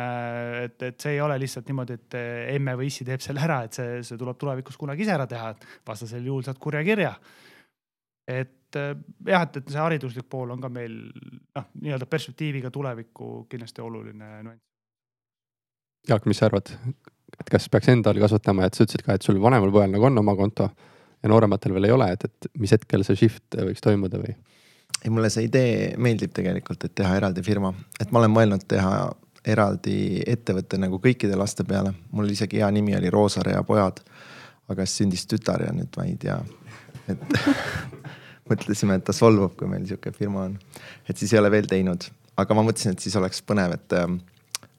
[0.66, 2.18] et, et see ei ole lihtsalt niimoodi, et
[2.56, 5.54] emme või issi teeb selle ära, et see, see tuleb tulevikus kunagi ise ära teha,
[5.54, 7.14] et vastasel juhul saad kurja kirja.
[8.30, 10.98] et jah, et, et see hariduslik pool on ka meil
[11.58, 14.66] noh, nii-öelda perspektiiviga tulevikku kindlasti oluline nüanss.
[16.10, 16.70] Jaak, mis sa arvad,
[17.36, 20.22] et kas peaks endal kasvatama, et sa ütlesid ka, et sul vanemal pojal nagu on
[20.22, 20.70] oma konto
[21.24, 24.36] ja noorematel veel ei ole, et, et mis hetkel see shift võiks toimuda või?
[25.04, 28.94] ei, mulle see idee meeldib tegelikult, et teha eraldi firma, et ma olen mõelnud teha
[29.48, 31.94] eraldi ettevõtte nagu kõikide laste peale.
[32.12, 34.02] mul isegi hea nimi oli Roosaare ja pojad.
[34.70, 36.36] aga siis sündis tütar ja nüüd ma ei tea,
[37.10, 37.22] et
[38.50, 40.58] mõtlesime, et ta solvub, kui meil sihuke firma on.
[41.08, 44.06] et siis ei ole veel teinud, aga ma mõtlesin, et siis oleks põnev, et äh,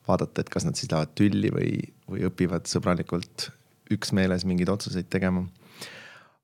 [0.09, 1.73] vaadata, et kas nad siis lähevad tülli või,
[2.11, 3.51] või õpivad sõbralikult
[3.91, 5.47] üksmeeles mingeid otsuseid tegema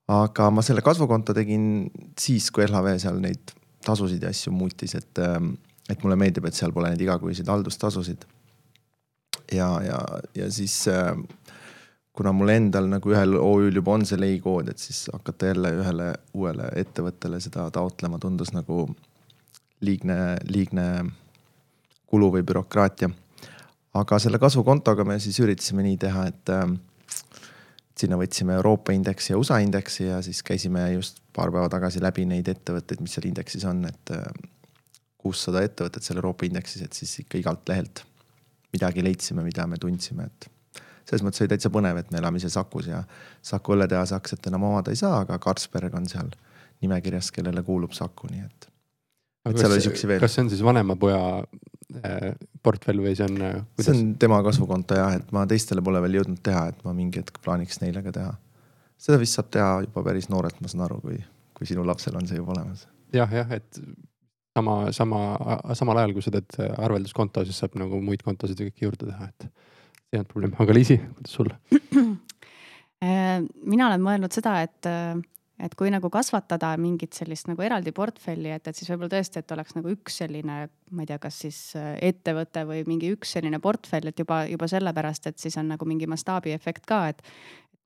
[0.09, 1.87] aga ma selle kasvukonto tegin
[2.19, 3.55] siis, kui LHV seal neid
[3.87, 5.55] tasusid ja asju muutis, et, ähm,
[5.91, 8.27] et mulle meeldib, et seal pole neid igakuiseid haldustasusid.
[9.53, 9.99] ja, ja,
[10.35, 11.23] ja siis ähm,
[12.17, 16.09] kuna mul endal nagu ühel OÜ-l juba on see leikood, et siis hakata jälle ühele
[16.35, 18.89] uuele ettevõttele seda taotlema tundus nagu
[19.87, 20.87] liigne, liigne
[22.07, 23.11] kulu või bürokraatia.
[23.95, 26.79] aga selle kasvukontoga me siis üritasime nii teha, et ähm,
[27.97, 32.27] sinna võtsime Euroopa indeksi ja USA indeksi ja siis käisime just paar päeva tagasi läbi
[32.29, 34.27] neid ettevõtteid, mis seal indeksis on, et äh,
[35.21, 38.05] kuussada ettevõtet seal Euroopa indeksis, et siis ikka igalt lehelt
[38.75, 40.51] midagi leidsime, mida me tundsime, et
[41.07, 43.03] selles mõttes oli täitsa põnev, et me elame ise Sakus ja
[43.47, 46.33] Saku õlletehase aktsiat enam omada ei saa, aga Carlsberg on seal
[46.85, 48.69] nimekirjas, kellele kuulub Saku, nii et.
[50.21, 51.21] kas see on siis vanema poja
[52.67, 53.87] portfell või see on kuidas...?
[53.87, 57.23] see on tema kasvukonto jah, et ma teistele pole veel jõudnud teha, et ma mingi
[57.23, 58.35] hetk plaaniks neile ka teha.
[58.99, 61.21] seda vist saab teha juba päris noorelt, ma saan aru, kui,
[61.55, 63.23] kui sinu lapsel on see juba olemas ja,.
[63.23, 63.81] jah, jah, et
[64.57, 65.21] sama, sama,
[65.79, 69.31] samal ajal, kui sa teed arvelduskonto, siis saab nagu muid kontosid ja kõike juurde teha,
[69.31, 71.53] et see ei olnud probleem, aga Liisi, kuidas sul?
[73.73, 74.91] mina olen mõelnud seda, et
[75.63, 79.55] et kui nagu kasvatada mingit sellist nagu eraldi portfelli, et, et siis võib-olla tõesti, et
[79.57, 80.59] oleks nagu üks selline,
[80.93, 84.69] ma ei tea, kas siis äh, ettevõte või mingi üks selline portfell, et juba, juba
[84.71, 87.25] sellepärast, et siis on nagu mingi mastaabiefekt ka, et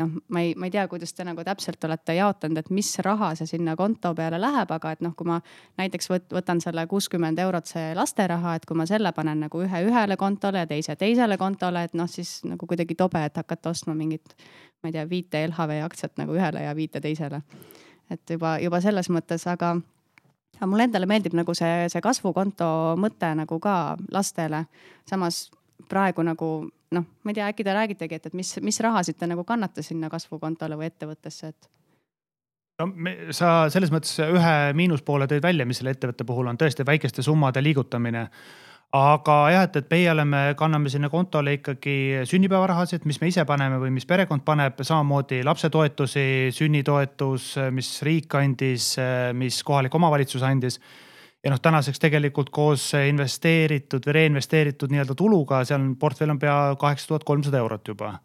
[0.00, 3.32] noh, ma ei, ma ei tea, kuidas te nagu täpselt olete jaotanud, et mis raha
[3.38, 5.40] see sinna konto peale läheb, aga et noh, kui ma
[5.80, 9.84] näiteks võt, võtan selle kuuskümmend eurot, see lasteraha, et kui ma selle panen nagu ühe
[9.86, 13.94] ühele kontole ja teise teisele kontole, et noh, siis nagu kuidagi tobe, et hakata ostma
[13.98, 14.34] mingit
[14.82, 17.42] ma ei tea, viite LHV aktsiat nagu ühele ja viite teisele.
[18.10, 19.76] et juba, juba selles mõttes, aga,
[20.56, 24.64] aga mulle endale meeldib nagu see, see kasvukonto mõte nagu ka lastele.
[25.08, 25.50] samas
[25.90, 26.52] praegu nagu
[26.94, 29.84] noh, ma ei tea, äkki te räägitegi, et, et mis, mis rahasid te nagu kannate
[29.86, 31.70] sinna kasvukontole või ettevõttesse, et
[32.80, 36.86] no me, sa selles mõttes ühe miinuspoole tõid välja, mis selle ettevõtte puhul on tõesti
[36.86, 38.28] väikeste summade liigutamine
[38.96, 43.78] aga jah, et, et meie oleme, kanname sinna kontole ikkagi sünnipäevarahasid, mis me ise paneme
[43.82, 46.24] või mis perekond paneb, samamoodi lapsetoetusi,
[46.54, 48.92] sünnitoetus, mis riik andis,
[49.38, 50.80] mis kohalik omavalitsus andis.
[51.44, 56.76] Ja noh, tänaseks tegelikult koos investeeritud või reinvesteeritud nii-öelda tuluga, seal on portfell on pea
[56.80, 58.18] kaheksa tuhat kolmsada eurot juba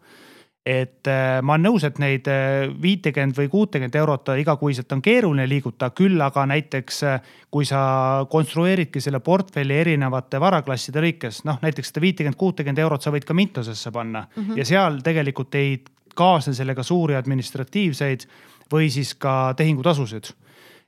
[0.66, 5.46] et äh, ma olen nõus, et neid äh, viitekümmet või kuutekümmet eurot igakuiselt on keeruline
[5.46, 11.92] liigutada, küll aga näiteks äh, kui sa konstrueeridki selle portfelli erinevate varaklasside lõikes, noh näiteks
[11.92, 14.58] seda viitekümmet, kuutekümmet eurot sa võid ka Mintosesse panna mm -hmm.
[14.58, 15.78] ja seal tegelikult ei
[16.18, 18.26] kaasne sellega suuri administratiivseid
[18.72, 20.32] või siis ka tehingutasusid.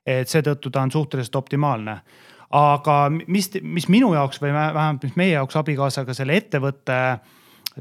[0.08, 1.98] Et seetõttu ta on suhteliselt optimaalne
[2.54, 7.00] aga mis, mis minu jaoks või vähemalt mis meie jaoks abikaasaga selle ettevõtte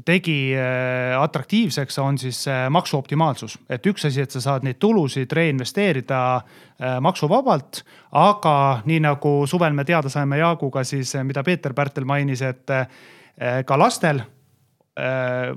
[0.04, 3.58] tegi äh, atraktiivseks, on siis äh, maksuoptimaalsus.
[3.68, 8.54] et üks asi, et sa saad neid tulusid reinvesteerida äh, maksuvabalt, aga
[8.86, 12.66] nii nagu suvel me teada saime Jaaguga siis, mida Peeter Pärtel mainis, et
[13.66, 14.20] ka lastel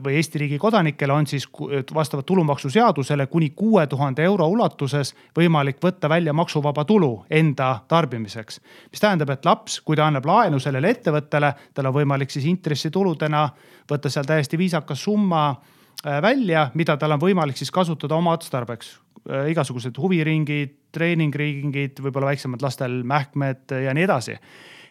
[0.03, 1.47] või Eesti riigi kodanikel on siis
[1.93, 8.61] vastavalt tulumaksuseadusele kuni kuue tuhande euro ulatuses võimalik võtta välja maksuvaba tulu enda tarbimiseks.
[8.91, 13.49] mis tähendab, et laps, kui ta annab laenu sellele ettevõttele, tal on võimalik siis intressituludena
[13.91, 18.99] võtta seal täiesti viisakas summa äh, välja, mida tal on võimalik siis kasutada oma otstarbeks.
[19.29, 24.37] Äh, igasugused huviringid, treeningringid, võib-olla väiksemad lastel mähkmed ja nii edasi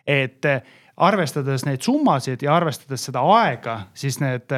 [0.07, 0.47] et
[1.01, 4.53] arvestades neid summasid ja arvestades seda aega, siis need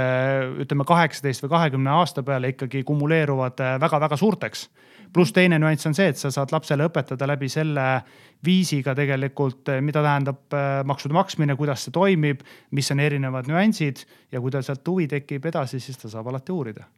[0.63, 4.69] ütleme kaheksateist või kahekümne aasta peale ikkagi kumuleeruvad väga-väga suurteks.
[5.13, 8.03] pluss teine nüanss on see, et sa saad lapsele õpetada läbi selle
[8.45, 14.51] viisiga tegelikult, mida tähendab maksude maksmine, kuidas see toimib, mis on erinevad nüansid ja kui
[14.51, 16.89] tal sealt huvi tekib edasi, siis ta saab alati uurida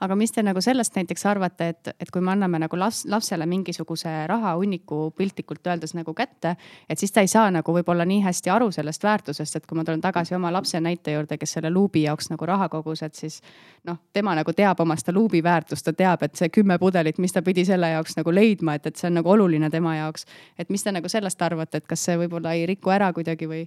[0.00, 3.46] aga mis te nagu sellest näiteks arvate, et, et kui me anname nagu laps, lapsele
[3.46, 6.56] mingisuguse rahahunniku piltlikult öeldes nagu kätte,
[6.88, 9.84] et siis ta ei saa nagu võib-olla nii hästi aru sellest väärtusest, et kui ma
[9.84, 13.40] tulen tagasi oma lapse näite juurde, kes selle luubi jaoks nagu raha kogus, et siis
[13.88, 17.32] noh, tema nagu teab oma seda luubi väärtust, ta teab, et see kümme pudelit, mis
[17.32, 20.26] ta pidi selle jaoks nagu leidma, et, et see on nagu oluline tema jaoks.
[20.58, 23.66] et mis te nagu sellest arvate, et kas see võib-olla ei riku ära kuidagi või?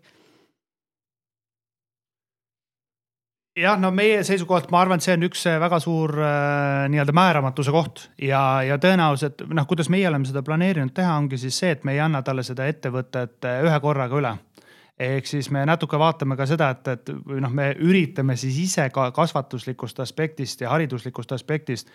[3.57, 7.15] Jah, no meie seisukohalt ma arvan, et see on üks äh, väga suur äh, nii-öelda
[7.15, 11.73] määramatuse koht ja, ja tõenäoliselt noh, kuidas meie oleme seda planeerinud teha, ongi siis see,
[11.75, 14.33] et me ei anna talle seda ettevõtet äh, ühe korraga üle.
[15.01, 18.85] Ehk siis me natuke vaatame ka seda, et, et või noh, me üritame siis ise
[18.93, 21.89] ka kasvatuslikust aspektist ja hariduslikust aspektist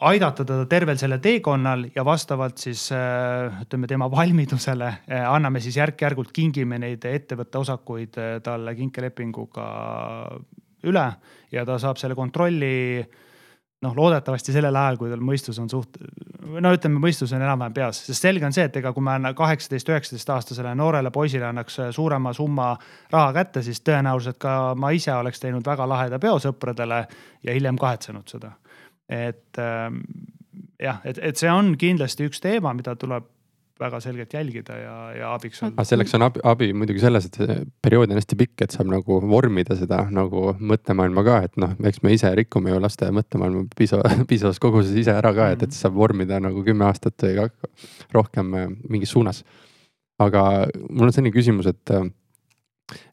[0.00, 2.86] aidata teda tervel sellel teekonnal ja vastavalt siis
[3.62, 4.88] ütleme tema valmidusele
[5.28, 9.66] anname siis järk-järgult kingime neid ettevõtte osakuid talle kinkelepinguga
[10.88, 11.04] üle
[11.52, 12.72] ja ta saab selle kontrolli
[13.82, 15.98] noh, loodetavasti sellel ajal, kui tal mõistus on suht,
[16.62, 19.90] no ütleme, mõistus on enam-vähem peas, sest selge on see, et ega kui me kaheksateist,
[19.90, 22.72] üheksateist aastasele noorele poisile annaks suurema summa
[23.12, 27.04] raha kätte, siis tõenäoliselt ka ma ise oleks teinud väga laheda peo sõpradele
[27.42, 28.54] ja hiljem kahetsenud seda
[29.10, 30.02] et ähm,
[30.82, 33.28] jah, et, et see on kindlasti üks teema, mida tuleb
[33.82, 35.74] väga selgelt jälgida ja, ja abiks olla.
[35.74, 38.90] aga selleks on abi, abi muidugi selles, et see periood on hästi pikk, et saab
[38.92, 43.64] nagu vormida seda nagu mõttemaailma ka, et noh, eks me ise rikume ju laste mõttemaailma
[43.78, 47.48] piisava, piisavas koguses ise ära ka, et, et saab vormida nagu kümme aastat või
[48.14, 49.42] rohkem äh, mingis suunas.
[50.22, 52.06] aga mul on selline küsimus, et äh,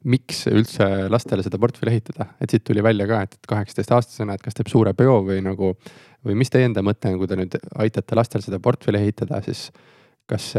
[0.09, 4.45] miks üldse lastele seda portfelli ehitada, et siit tuli välja ka, et kaheksateist aastasena, et
[4.45, 5.75] kas teeb suure peo või nagu.
[6.25, 9.69] või mis teie enda mõte on, kui te nüüd aitate lastel seda portfelli ehitada, siis
[10.29, 10.51] kas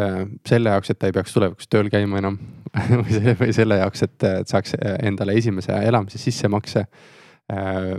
[0.48, 2.38] selle jaoks, et ta ei peaks tulevikus tööl käima enam
[3.02, 6.86] või selle, või selle jaoks, et saaks endale esimese elamise sissemakse.
[7.50, 7.94] Äh,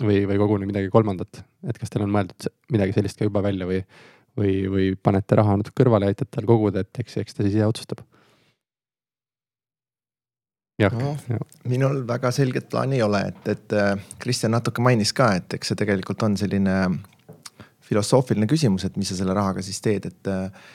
[0.00, 3.66] või, või koguni midagi kolmandat, et kas teil on mõeldud midagi sellist ka juba välja
[3.68, 3.80] või,
[4.38, 7.58] või, või panete raha natuke kõrvale ja aitate tal koguda, et eks, eks ta siis
[7.58, 8.00] ise otsustab
[10.88, 11.14] No,
[11.68, 15.72] minul väga selget plaani ei ole, et, et äh, Kristjan natuke mainis ka, et eks
[15.72, 16.76] see tegelikult on selline
[17.90, 20.30] filosoofiline küsimus, et mis sa selle rahaga siis teed, et.
[20.30, 20.68] Äh,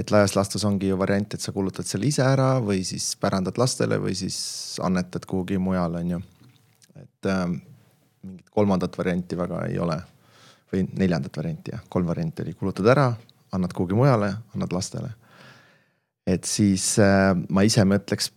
[0.00, 3.58] et laias laastus ongi ju variant, et sa kulutad selle ise ära või siis pärandad
[3.60, 4.38] lastele või siis
[4.80, 6.20] annetad kuhugi mujale, on ju.
[7.02, 7.42] et äh,
[8.22, 9.98] mingit kolmandat varianti väga ei ole
[10.72, 13.10] või neljandat varianti jah, kolm varianti oli, kulutad ära,
[13.52, 15.10] annad kuhugi mujale, annad lastele.
[16.26, 18.30] et siis äh, ma ise mõtleks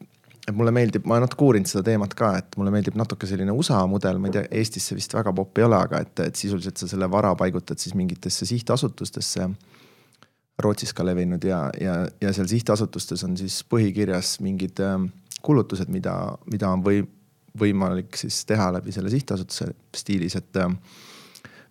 [0.43, 3.79] et mulle meeldib, ma natuke uurinud seda teemat ka, et mulle meeldib natuke selline USA
[3.87, 6.81] mudel, ma ei tea, Eestis see vist väga popp ei ole, aga et, et sisuliselt
[6.81, 9.47] sa selle vara paigutad siis mingitesse sihtasutustesse.
[10.63, 15.07] Rootsis ka levinud ja, ja, ja seal sihtasutustes on siis põhikirjas mingid ähm,
[15.41, 16.13] kulutused, mida,
[16.51, 16.99] mida on või,
[17.57, 20.69] võimalik siis teha läbi selle sihtasutuse stiilis, et äh,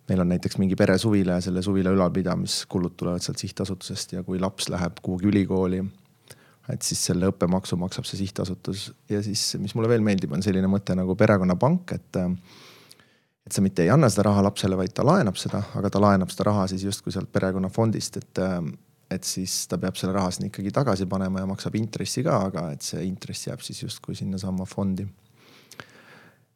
[0.09, 4.67] meil on näiteks mingi peresuvila ja selle suvila ülalpidamiskulud tulevad sealt sihtasutusest ja kui laps
[4.73, 5.79] läheb kuhugi ülikooli
[6.71, 10.69] et siis selle õppemaksu maksab see sihtasutus ja siis, mis mulle veel meeldib, on selline
[10.71, 12.21] mõte nagu perekonnapank, et.
[13.43, 16.31] et sa mitte ei anna seda raha lapsele, vaid ta laenab seda, aga ta laenab
[16.31, 18.43] seda raha siis justkui sealt perekonnafondist, et.
[19.11, 22.69] et siis ta peab selle raha sinna ikkagi tagasi panema ja maksab intressi ka, aga
[22.73, 25.05] et see intress jääb siis justkui sinnasamma fondi.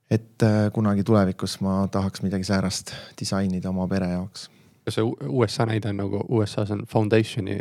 [0.09, 0.43] et
[0.73, 4.47] kunagi tulevikus ma tahaks midagi säärast disainida oma pere jaoks.
[4.85, 7.59] kas see USA näide on nagu USA-s on foundation'i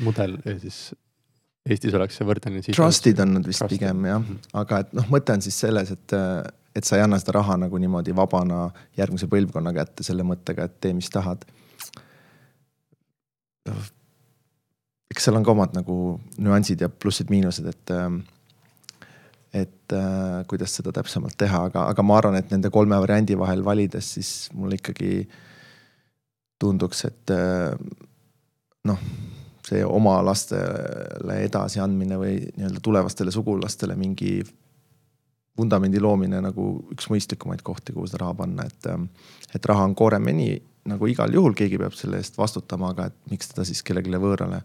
[0.00, 0.90] mudel ja siis
[1.68, 2.76] Eestis oleks see võrdlemine siis.
[2.76, 3.76] Trust'id on nad vist Trusted.
[3.76, 4.40] pigem jah, mhm.
[4.62, 6.16] aga et noh, mõte on siis selles, et,
[6.76, 8.68] et sa ei anna seda raha nagu niimoodi vabana
[8.98, 11.44] järgmise põlvkonna kätte selle mõttega, et tee, mis tahad.
[15.10, 15.96] eks seal on ka omad nagu
[16.40, 17.96] nüansid ja plussid-miinused, et
[19.60, 19.94] et
[20.48, 24.30] kuidas seda täpsemalt teha, aga, aga ma arvan, et nende kolme variandi vahel valides, siis
[24.54, 25.26] mulle ikkagi
[26.62, 27.34] tunduks, et
[28.86, 29.02] noh
[29.70, 34.40] see oma lastele edasiandmine või nii-öelda tulevastele sugulastele mingi
[35.58, 38.90] vundamendi loomine nagu üks mõistlikumaid kohti, kuhu seda raha panna, et.
[39.54, 40.54] et raha on kooremeni
[40.90, 44.62] nagu igal juhul, keegi peab selle eest vastutama, aga et miks teda siis kellelegi võõrale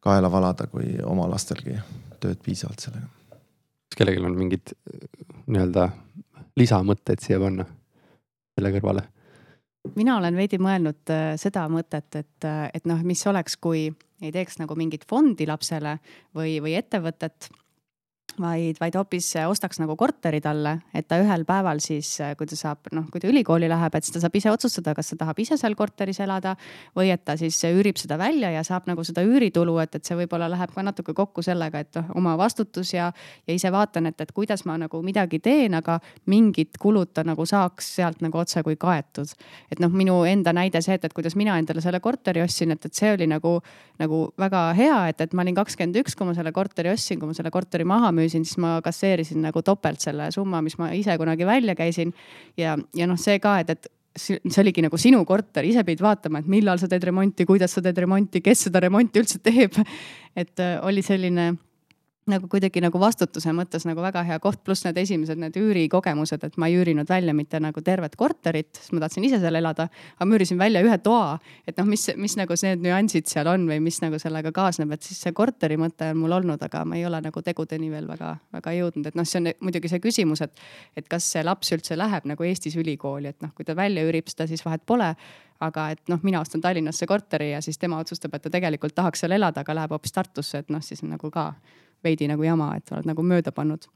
[0.00, 1.76] kaela valada, kui oma lastelgi
[2.20, 3.06] tööd piisavalt sellega.
[3.90, 4.74] kas kellelgi on mingid
[5.46, 5.88] nii-öelda
[6.58, 7.66] lisamõtteid siia panna
[8.56, 9.06] selle kõrvale?
[9.96, 13.88] mina olen veidi mõelnud äh, seda mõtet, et, äh, et noh, mis oleks, kui
[14.20, 15.98] ei teeks nagu mingit fondi lapsele
[16.36, 17.50] või, või ettevõtet
[18.38, 22.90] vaid, vaid hoopis ostaks nagu korteri talle, et ta ühel päeval siis, kui ta saab,
[22.94, 25.58] noh, kui ta ülikooli läheb, et siis ta saab ise otsustada, kas ta tahab ise
[25.60, 26.54] seal korteris elada
[26.96, 30.18] või et ta siis üürib seda välja ja saab nagu seda üüritulu, et, et see
[30.18, 33.10] võib-olla läheb ka natuke kokku sellega, et noh, oma vastutus ja,
[33.48, 35.98] ja ise vaatan, et, et kuidas ma nagu midagi teen, aga
[36.30, 39.34] mingid kulud ta nagu saaks sealt nagu otsekui kaetud.
[39.70, 42.84] et noh, minu enda näide see, et, et kuidas mina endale selle korteri ostsin, et,
[42.86, 43.58] et see oli nagu,
[44.00, 47.28] nagu väga hea, et, et ma olin kakskümmend üks, kui ma selle korteri ostsin, kui
[47.30, 51.16] ma selle korteri maha müüsin, siis ma kasseerisin nagu topelt selle summa, mis ma ise
[51.18, 52.12] kunagi välja käisin.
[52.56, 56.42] ja, ja noh, see ka, et, et see oligi nagu sinu korter, ise pidid vaatama,
[56.42, 59.78] et millal sa teed remonti, kuidas sa teed remonti, kes seda remonti üldse teeb.
[60.36, 61.52] et äh, oli selline
[62.28, 66.58] nagu kuidagi nagu vastutuse mõttes nagu väga hea koht, pluss need esimesed need üürikogemused, et
[66.60, 70.28] ma ei üürinud välja mitte nagu tervet korterit, sest ma tahtsin ise seal elada, aga
[70.28, 71.38] ma üürisin välja ühe toa.
[71.66, 75.02] et noh, mis, mis nagu need nüansid seal on või mis nagu sellega kaasneb, et
[75.06, 78.36] siis see korteri mõte on mul olnud, aga ma ei ole nagu tegudeni veel väga,
[78.52, 80.64] väga jõudnud, et noh, see on muidugi see küsimus, et,
[80.96, 84.28] et kas see laps üldse läheb nagu Eestis ülikooli, et noh, kui ta välja üürib
[84.28, 85.14] seda, siis vahet pole
[85.60, 89.20] aga et noh, mina ostan Tallinnasse korteri ja siis tema otsustab, et ta tegelikult tahaks
[89.24, 91.50] seal elada, aga läheb hoopis Tartusse, et noh, siis on nagu ka
[92.04, 93.88] veidi nagu jama, et oled nagu mööda pannud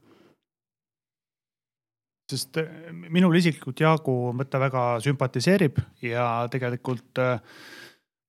[2.31, 2.69] sest äh,
[3.13, 7.37] minul isiklikult Jaagu mõte väga sümpatiseerib ja tegelikult äh,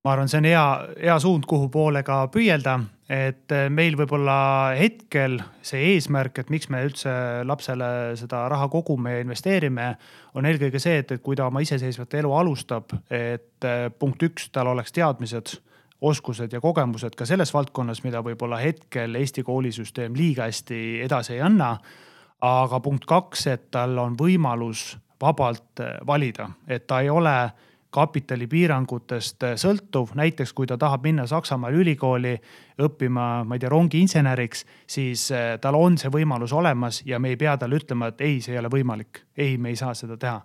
[0.04, 0.66] ma arvan, see on hea,
[1.00, 2.78] hea suund, kuhu poole ka püüelda.
[3.08, 7.10] et äh, meil võib-olla hetkel see eesmärk, et miks me üldse
[7.46, 7.88] lapsele
[8.20, 9.92] seda raha kogume ja investeerime,
[10.34, 13.64] on eelkõige see, et, et kui ta oma iseseisvat elu alustab, et
[13.98, 15.54] punkt üks, tal oleks teadmised
[16.00, 21.40] oskused ja kogemused ka selles valdkonnas, mida võib-olla hetkel Eesti koolisüsteem liiga hästi edasi ei
[21.40, 21.76] anna.
[22.40, 27.50] aga punkt kaks, et tal on võimalus vabalt eh, valida, et ta ei ole
[27.90, 32.34] kapitalipiirangutest eh, sõltuv, näiteks kui ta tahab minna Saksamaal ülikooli
[32.84, 37.40] õppima, ma ei tea, rongiinseneriks, siis eh, tal on see võimalus olemas ja me ei
[37.40, 39.24] pea talle ütlema, et ei, see ei ole võimalik.
[39.36, 40.42] ei, me ei saa seda teha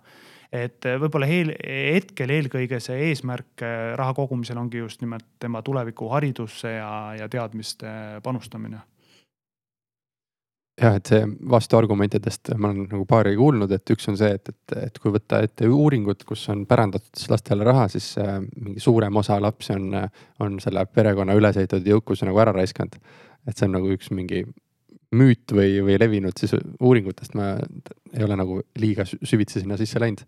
[0.52, 5.62] et äh, võib-olla eel, hetkel eelkõige see eesmärk äh, raha kogumisel ongi just nimelt tema
[5.64, 8.82] tuleviku haridusse ja, ja teadmiste panustamine
[10.80, 11.22] jah, et see
[11.52, 15.42] vastuargumentidest ma olen nagu paari kuulnud, et üks on see, et, et, et kui võtta
[15.44, 19.88] ette uuringud, kus on pärandatud siis lastele raha, siis äh, mingi suurem osa lapsi on,
[20.44, 22.98] on selle perekonna ülesehitatud jõukuse nagu ära raiskanud.
[23.46, 24.44] et see on nagu üks mingi
[25.16, 27.54] müüt või, või levinud siis uuringutest ma
[28.12, 30.24] ei ole nagu liiga süvitsi sinna sisse läinud.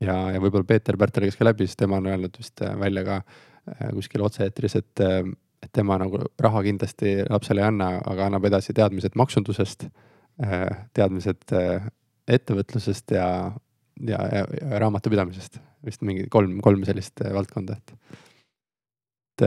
[0.00, 3.04] ja, ja võib-olla Peeter Pärtel käis ka läbi, siis tema on öelnud vist äh, välja
[3.06, 5.20] ka äh, kuskil otse-eetris, et, äh,
[5.62, 9.86] et tema nagu raha kindlasti lapsele ei anna, aga annab edasi teadmised maksundusest,
[10.98, 11.44] teadmised
[12.26, 13.28] ettevõtlusest ja,
[14.02, 15.60] ja, ja, ja raamatupidamisest.
[15.84, 18.16] vist mingi kolm, kolm sellist valdkonda, et,
[19.38, 19.44] et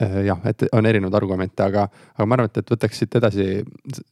[0.00, 1.86] jah, et on erinevaid argumente, aga,
[2.16, 3.46] aga ma arvan, et, et võtaks siit edasi,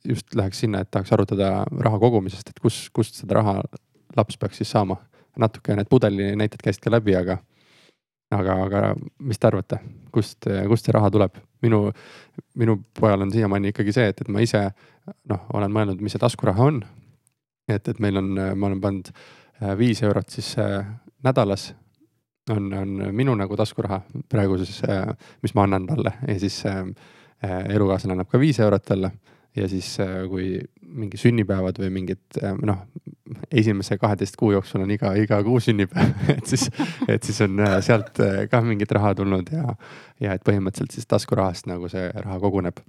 [0.09, 3.59] just läheks sinna, et tahaks arutada raha kogumisest, et kus, kust seda raha
[4.17, 4.97] laps peaks siis saama.
[5.39, 7.41] natuke need pudeli näited käisid ka läbi, aga,
[8.31, 8.83] aga, aga
[9.19, 9.81] mis te arvate,
[10.15, 11.41] kust, kust see raha tuleb?
[11.65, 11.93] minu,
[12.61, 14.61] minu pojal on siiamaani ikkagi see, et, et ma ise
[15.31, 16.83] noh, olen mõelnud, mis see taskuraha on.
[17.69, 20.85] et, et meil on, ma olen pannud äh, viis eurot siis äh,
[21.25, 21.73] nädalas
[22.51, 25.07] on, on minu nagu taskuraha praegu siis, äh,
[25.43, 26.81] mis ma annan talle ja siis äh,
[27.45, 29.13] äh, elukaaslane annab ka viis eurot talle.
[29.55, 29.87] ja siis,
[30.27, 32.81] kui mingi sünnipäevad või mingid noh,
[33.55, 36.67] esimese kaheteist kuu jooksul on iga, iga kuu sünnipäev et siis,
[37.07, 38.19] et siis on sealt
[38.51, 39.77] ka mingit raha tulnud ja,
[40.21, 42.83] ja et põhimõtteliselt siis taskurahast nagu see raha koguneb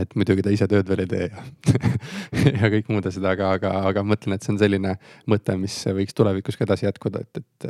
[0.00, 1.44] et muidugi ta ise tööd veel ei tee ja
[2.62, 4.94] ja kõik muud asjad, aga, aga, aga mõtlen, et see on selline
[5.30, 7.66] mõte, mis võiks tulevikus ka edasi jätkuda, et, et,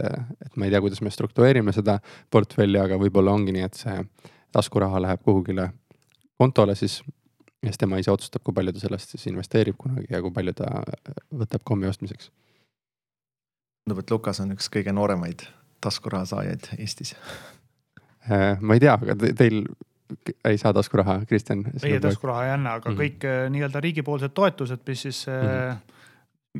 [0.46, 1.98] et ma ei tea, kuidas me struktureerime seda
[2.32, 3.96] portfelli, aga võib-olla ongi nii, et see
[4.52, 5.70] taskuraha läheb kuhugile
[6.40, 7.02] kontole siis.
[7.62, 10.54] ja siis tema ise otsustab, kui palju ta sellest siis investeerib kunagi ja kui palju
[10.58, 10.70] ta
[11.30, 12.30] võtab kommi ostmiseks.
[13.84, 15.46] tundub, et Lukas on üks kõige nooremaid
[15.82, 17.14] taskuraha saajaid Eestis
[18.30, 19.64] äh, ma ei tea, aga teil
[20.44, 21.64] ei saa taskuraha, Kristjan?
[21.82, 23.02] meie taskuraha ei anna, aga mm -hmm.
[23.02, 25.48] kõik äh, nii-öelda riigipoolsed toetused, mis siis mm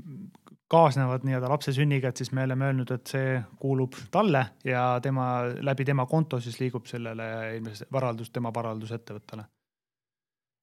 [0.01, 0.29] -hmm.
[0.69, 5.43] kaasnevad nii-öelda lapse sünniga, et siis me oleme öelnud, et see kuulub talle ja tema,
[5.61, 7.25] läbi tema konto siis liigub sellele
[7.93, 9.45] varaldus, tema varaldusettevõttele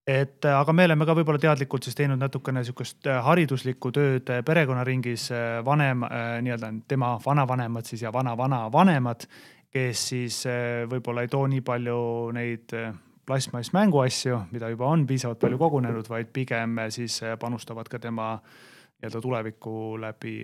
[0.07, 5.29] et äh, aga me oleme ka võib-olla teadlikult siis teinud natukene sihukest hariduslikku tööd perekonnaringis,
[5.65, 6.05] vanem
[6.41, 9.27] nii-öelda tema vanavanemad siis ja vana-vanavanemad
[9.73, 11.99] kes siis eh, võib-olla ei too nii palju
[12.35, 12.89] neid eh,
[13.25, 18.33] plastmass mänguasju, mida juba on piisavalt palju kogunenud, vaid pigem eh, siis panustavad ka tema
[18.39, 20.35] nii-öelda tulevikku läbi,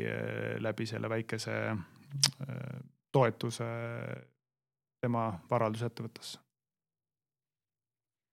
[0.63, 1.57] läbi selle väikese
[3.11, 3.67] toetuse
[5.03, 6.44] tema varaldusettevõttesse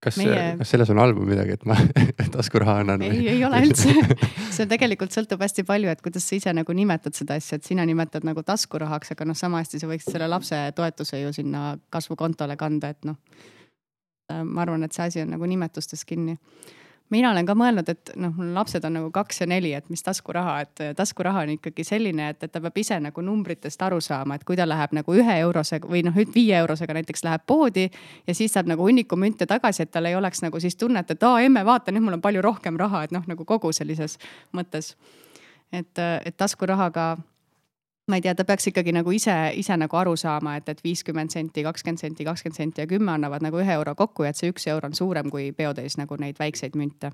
[0.02, 1.76] kas meie..., kas selles on halba midagi, et ma
[2.36, 3.04] taskuraha annan?
[3.06, 3.94] ei, ei ole üldse
[4.56, 7.86] see tegelikult sõltub hästi palju, et kuidas sa ise nagu nimetad seda asja, et sina
[7.88, 12.58] nimetad nagu taskurahaks, aga noh, sama hästi sa võiksid selle lapse toetuse ju sinna kasvukontole
[12.60, 13.18] kanda, et noh.
[14.32, 16.38] ma arvan, et see asi on nagu nimetustes kinni
[17.12, 20.02] mina olen ka mõelnud, et noh, mul lapsed on nagu kaks ja neli, et mis
[20.04, 24.38] taskuraha, et taskuraha on ikkagi selline, et, et ta peab ise nagu numbritest aru saama,
[24.38, 28.36] et kui ta läheb nagu ühe eurosega või noh, viie eurosega näiteks läheb poodi ja
[28.36, 31.42] siis saab nagu hunniku münte tagasi, et tal ei oleks nagu siis tunnet, et aa
[31.44, 34.18] emme, vaata nüüd mul on palju rohkem raha, et noh, nagu kogu sellises
[34.56, 34.94] mõttes.
[35.72, 37.16] et, et taskurahaga
[38.08, 41.30] ma ei tea, ta peaks ikkagi nagu ise, ise nagu aru saama, et, et viiskümmend
[41.30, 44.50] senti, kakskümmend senti, kakskümmend senti ja kümme annavad nagu ühe euro kokku ja et see
[44.52, 47.12] üks euro on suurem kui peotäis nagu neid väikseid münte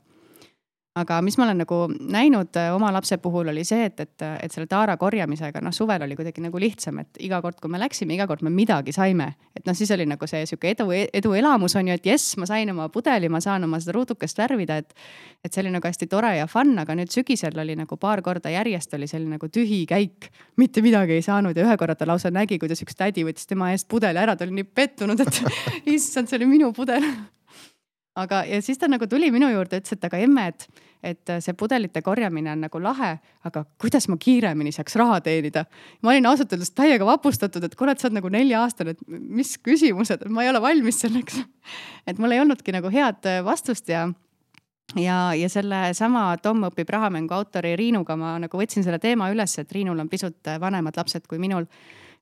[0.96, 4.54] aga mis ma olen nagu näinud äh, oma lapse puhul oli see, et, et, et
[4.54, 8.14] selle taara korjamisega, noh, suvel oli kuidagi nagu lihtsam, et iga kord, kui me läksime,
[8.16, 9.28] iga kord me midagi saime.
[9.56, 12.70] et noh, siis oli nagu see sihuke edu, eduelamus on ju, et jess, ma sain
[12.72, 14.94] oma pudeli, ma saan oma seda ruudukest värvida, et.
[15.44, 18.50] et see oli nagu hästi tore ja fun, aga nüüd sügisel oli nagu paar korda
[18.52, 20.30] järjest oli selline nagu tühi käik.
[20.56, 23.72] mitte midagi ei saanud ja ühe korra ta lausa nägi, kuidas üks tädi võttis tema
[23.72, 25.42] eest pudeli ära, ta oli nii pettunud, et
[25.96, 27.06] issand, see oli minu pudel
[28.18, 31.54] aga, ja siis ta nagu tuli minu juurde, ütles, et aga emme, et et see
[31.54, 33.12] pudelite korjamine on nagu lahe,
[33.46, 35.64] aga kuidas ma kiiremini saaks raha teenida.
[36.02, 40.26] ma olin ausalt öeldes täiega vapustatud, et et sa oled nagu nelja-aastane, et mis küsimused,
[40.28, 41.38] ma ei ole valmis selleks.
[42.08, 44.08] et mul ei olnudki nagu head vastust ja
[44.96, 49.72] ja, ja sellesama Tom õpib rahamängu autori Riinuga ma nagu võtsin selle teema üles, et
[49.72, 51.66] Riinul on pisut vanemad lapsed kui minul.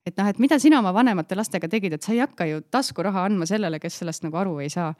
[0.07, 3.25] et noh, et mida sina oma vanemate lastega tegid, et sa ei hakka ju taskuraha
[3.27, 4.93] andma sellele, kes sellest nagu aru ei saa.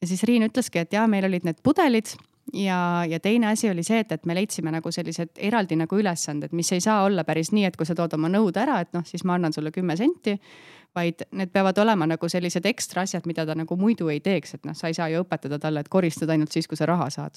[0.00, 2.12] Ja siis Riin ütleski, et jaa, meil olid need pudelid
[2.52, 6.54] ja, ja teine asi oli see, et, et me leidsime nagu sellised eraldi nagu ülesanded,
[6.56, 9.04] mis ei saa olla päris nii, et kui sa tood oma nõud ära, et noh,
[9.06, 10.38] siis ma annan sulle kümme senti.
[10.96, 14.62] vaid need peavad olema nagu sellised ekstra asjad, mida ta nagu muidu ei teeks, et
[14.64, 17.36] noh, sa ei saa ju õpetada talle, et koristad ainult siis, kui sa raha saad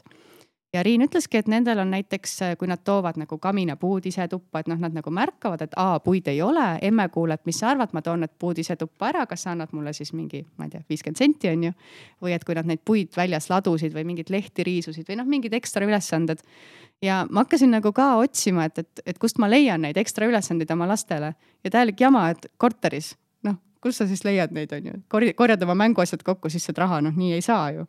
[0.74, 4.70] ja Riin ütleski, et nendel on näiteks, kui nad toovad nagu kaminapuud ise tuppa, et
[4.70, 8.04] noh, nad nagu märkavad, et aa, puid ei ole, emme kuuleb, mis sa arvad, ma
[8.06, 10.84] toon need puud ise tuppa ära, kas sa annad mulle siis mingi, ma ei tea,
[10.90, 11.74] viiskümmend senti on ju.
[12.22, 15.56] või et kui nad neid puid väljas ladusid või mingeid lehti riisusid või noh, mingid
[15.58, 16.44] ekstra ülesanded.
[17.02, 20.72] ja ma hakkasin nagu ka otsima, et, et, et kust ma leian neid ekstra ülesandeid
[20.72, 25.34] oma lastele ja täielik jama, et korteris, noh, kus sa siis leiad neid, on ju,
[25.36, 27.88] korjad oma mänguasjad kokku, siis saad raha, noh nii ei saa ju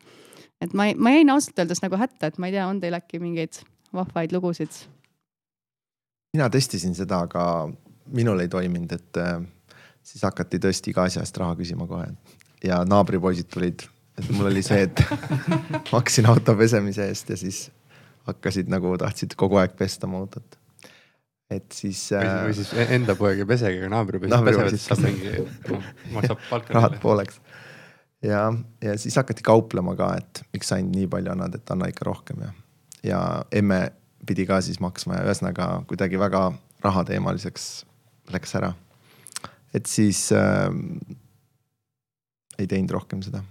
[0.61, 3.21] et ma, ma jäin ausalt öeldes nagu hätta, et ma ei tea, on teil äkki
[3.21, 3.61] mingeid
[3.95, 4.83] vahvaid lugusid?
[6.31, 7.43] mina testisin seda, aga
[8.15, 9.41] minul ei toiminud, et äh,
[10.03, 12.07] siis hakati tõesti iga asja eest raha küsima kohe
[12.63, 13.83] ja naabripoisid tulid,
[14.19, 15.03] et mul oli see, et
[15.95, 17.65] maksin auto pesemise eest ja siis
[18.29, 20.57] hakkasid nagu tahtsid kogu aeg pesta mu autot.
[21.51, 22.45] et siis äh,.
[22.47, 25.33] või siis enda poeg ei pesegi, aga naabripoisid pesevad, siis saab mingi,
[26.15, 26.77] maksab palka.
[26.77, 27.41] rahad pooleks
[28.23, 31.89] ja, ja siis hakati kauplema ka, et miks sa ainult nii palju annad, et anna
[31.91, 32.51] ikka rohkem ja,
[33.03, 33.81] ja emme
[34.27, 36.49] pidi ka siis maksma ja ühesõnaga kuidagi väga
[36.83, 37.69] rahateemaliseks
[38.33, 38.73] läks ära.
[39.73, 40.69] et siis äh,
[42.59, 43.43] ei teinud rohkem seda.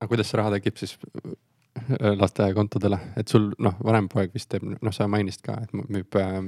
[0.00, 4.64] aga kuidas see raha tekib siis äh, lasteaiakontodele, et sul noh, vanem poeg vist teeb,
[4.80, 6.40] noh, sa mainisid ka, et müüb äh,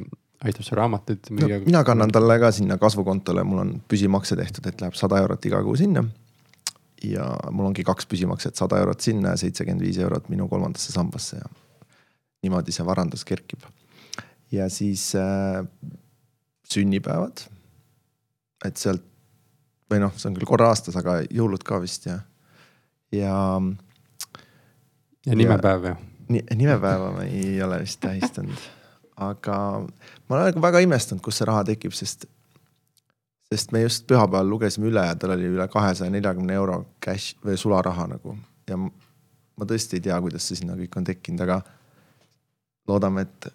[0.45, 1.67] aitab su raamatuid müüa no,.
[1.67, 5.61] mina kannan talle ka sinna kasvukontole, mul on püsimakse tehtud, et läheb sada eurot iga
[5.67, 6.07] kuu sinna
[7.05, 11.39] ja mul ongi kaks püsimakset, sada eurot sinna ja seitsekümmend viis eurot minu kolmandasse sambasse
[11.39, 11.51] ja
[12.43, 13.63] niimoodi see varandus kerkib.
[14.53, 15.65] ja siis äh,
[16.65, 17.45] sünnipäevad.
[18.65, 19.05] et sealt
[19.91, 22.19] või noh, see on küll korra aastas, aga jõulud ka vist ja,
[23.13, 23.37] ja.
[25.27, 25.97] ja nimepäev ju
[26.29, 26.43] ni,?
[26.55, 28.67] nimepäeva ma ei ole vist tähistanud,
[29.17, 32.29] aga ma olen nagu väga imestanud, kust see raha tekib, sest
[33.53, 37.57] sest me just pühapäeval lugesime üle ja tal oli üle kahesaja neljakümne euro cash või
[37.57, 38.37] sularaha nagu.
[38.69, 41.63] Ja ma tõesti ei tea, kuidas see sinna kõik on tekkinud, aga
[42.89, 43.49] loodame, et,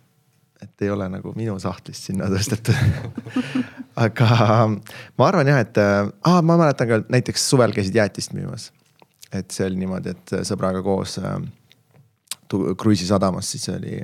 [0.65, 2.77] et ei ole nagu minu sahtlist sinna tõstetud.
[4.03, 4.27] Aga
[4.73, 8.71] ma arvan jah, et ah, ma mäletan ka näiteks suvel käisid jäätist müümas.
[9.33, 11.37] et see oli niimoodi, et sõbraga koos äh,
[12.77, 13.99] Kruiisi sadamas siis oli,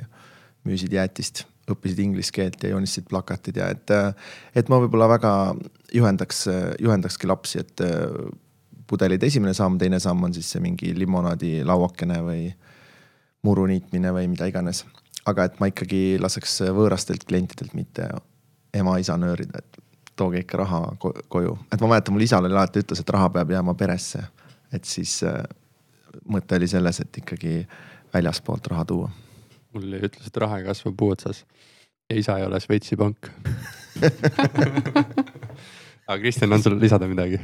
[0.66, 1.44] müüsid jäätist
[1.74, 3.92] õppisid inglise keelt ja joonistasid plakatid ja et,
[4.56, 5.32] et ma võib-olla väga
[5.94, 6.46] juhendaks,
[6.80, 7.84] juhendakski lapsi, et
[8.90, 12.48] pudelid esimene samm, teine samm on siis see mingi limonaadi lauakene või
[13.46, 14.84] muru niitmine või mida iganes.
[15.26, 18.08] aga et ma ikkagi laseks võõrastelt klientidelt, mitte
[18.74, 19.80] ema-isa nöörida, et
[20.16, 21.56] tooge ikka raha ko koju.
[21.72, 24.22] et ma mäletan, mul isal oli alati ütles, et raha peab jääma peresse.
[24.72, 25.42] et siis äh,
[26.28, 27.66] mõte oli selles, et ikkagi
[28.14, 29.10] väljaspoolt raha tuua
[29.74, 31.44] mul ütles, et raha ei kasva puu otsas
[32.10, 33.30] ja isa ei ole Šveitsi pank
[36.10, 37.40] aga Kristjan, on sul lisada midagi?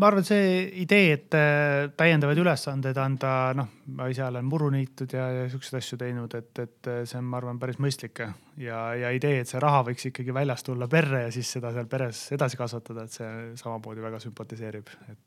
[0.00, 5.12] ma arvan, see idee, et äh, täiendavaid ülesandeid anda, noh, ma ise olen muru niitud
[5.12, 8.78] ja, ja siukseid asju teinud, et, et äh, see on, ma arvan, päris mõistlik ja,
[8.96, 12.22] ja idee, et see raha võiks ikkagi väljast tulla perre ja siis seda seal peres
[12.36, 13.30] edasi kasvatada, et see
[13.60, 15.20] samamoodi väga sümpatiseerib, et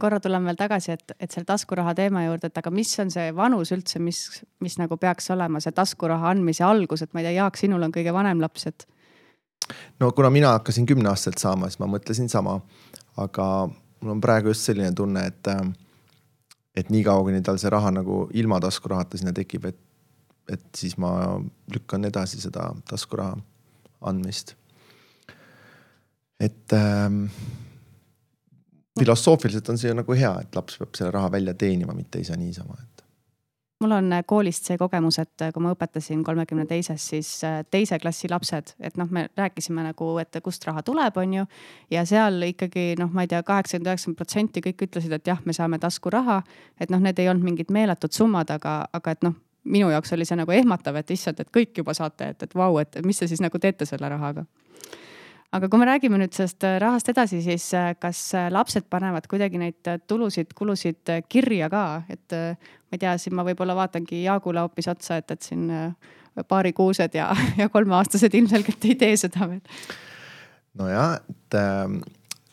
[0.00, 3.28] korra tulen veel tagasi, et, et selle taskuraha teema juurde, et aga mis on see
[3.36, 4.24] vanus üldse, mis,
[4.64, 7.94] mis nagu peaks olema see taskuraha andmise algus, et ma ei tea, Jaak, sinul on
[7.94, 8.86] kõige vanem laps, et
[10.02, 12.60] no kuna mina hakkasin kümneaastaselt saama, siis ma mõtlesin sama.
[13.16, 13.46] aga
[14.00, 15.48] mul on praegu just selline tunne, et,
[16.74, 19.78] et niikaua, kuni tal see raha nagu ilma taskurahata sinna tekib, et,
[20.50, 21.38] et siis ma
[21.72, 23.38] lükkan edasi seda taskuraha
[24.10, 24.56] andmist.
[26.40, 27.26] et ähm,
[28.98, 32.76] filosoofiliselt on see nagu hea, et laps peab selle raha välja teenima, mitte saa niisama,
[32.82, 32.94] et
[33.84, 37.60] mul on äh, koolist see kogemus, et äh, kui ma õpetasin kolmekümne teises, siis äh,
[37.70, 41.46] teise klassi lapsed, et noh, me rääkisime nagu, et kust raha tuleb, on ju.
[41.92, 45.52] ja seal ikkagi noh, ma ei tea, kaheksakümmend, üheksakümmend protsenti kõik ütlesid, et jah, me
[45.52, 46.42] saame taskuraha.
[46.80, 50.24] et noh, need ei olnud mingid meeletud summad, aga, aga et noh, minu jaoks oli
[50.28, 53.28] see nagu ehmatav, et issand, et kõik juba saate, et, et vau, et mis te
[53.28, 54.46] siis nagu teete selle rahaga
[55.54, 57.68] aga kui me räägime nüüd sellest rahast edasi, siis
[58.02, 63.44] kas lapsed panevad kuidagi neid tulusid, kulusid kirja ka, et ma ei tea, siin ma
[63.46, 66.12] võib-olla vaatangi Jaagule hoopis otsa, et, et siin äh,
[66.48, 67.30] paarikuused ja,
[67.60, 69.62] ja kolmeaastased ilmselgelt ei tee seda veel.
[70.78, 71.96] nojah, et äh,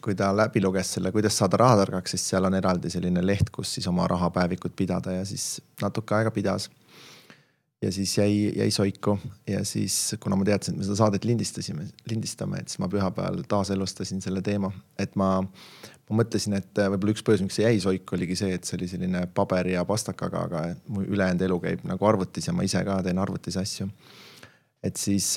[0.01, 3.75] kui ta läbi luges selle, kuidas saada rahatargaks, siis seal on eraldi selline leht, kus
[3.77, 6.69] siis oma rahapäevikut pidada ja siis natuke aega pidas
[7.82, 9.17] ja siis jäi, jäi soiku.
[9.47, 13.41] Ja siis, kuna ma teadsin, et me seda saadet lindistasime, lindistame, et siis ma pühapäeval
[13.49, 14.71] taaselustasin selle teema,
[15.01, 18.67] et ma, ma mõtlesin, et võib-olla üks põhjus, miks see jäi soiku, oligi see, et
[18.67, 20.63] see oli selline paberi ja pastakaga, aga
[20.93, 23.89] mu ülejäänud elu käib nagu arvutis ja ma ise ka teen arvutis asju.
[24.84, 25.36] et siis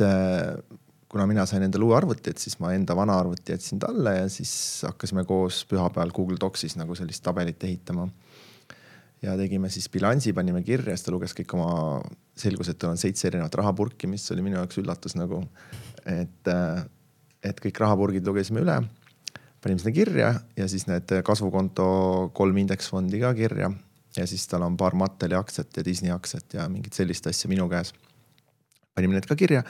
[1.15, 4.29] kuna mina sain endale uue arvuti, et siis ma enda vana arvuti jätsin talle ja
[4.29, 8.09] siis hakkasime koos pühapäeval Google Docsis nagu sellist tabelit ehitama
[9.25, 11.71] ja tegime siis bilansi, panime kirja, siis ta luges kõik oma,
[12.39, 15.43] selgus, et tal on seitse erinevat rahapurki, mis oli minu jaoks üllatus nagu.
[16.05, 16.85] et, äh,
[17.43, 18.77] et kõik rahapurgid lugesime üle,
[19.65, 23.73] panime sinna kirja ja siis need kasvukonto kolm indeksfondi ka kirja.
[24.17, 27.69] ja siis tal on paar Matteli aktsiat ja Disney aktsiat ja mingit sellist asja minu
[27.69, 27.95] käes.
[28.95, 29.65] panime need ka kirja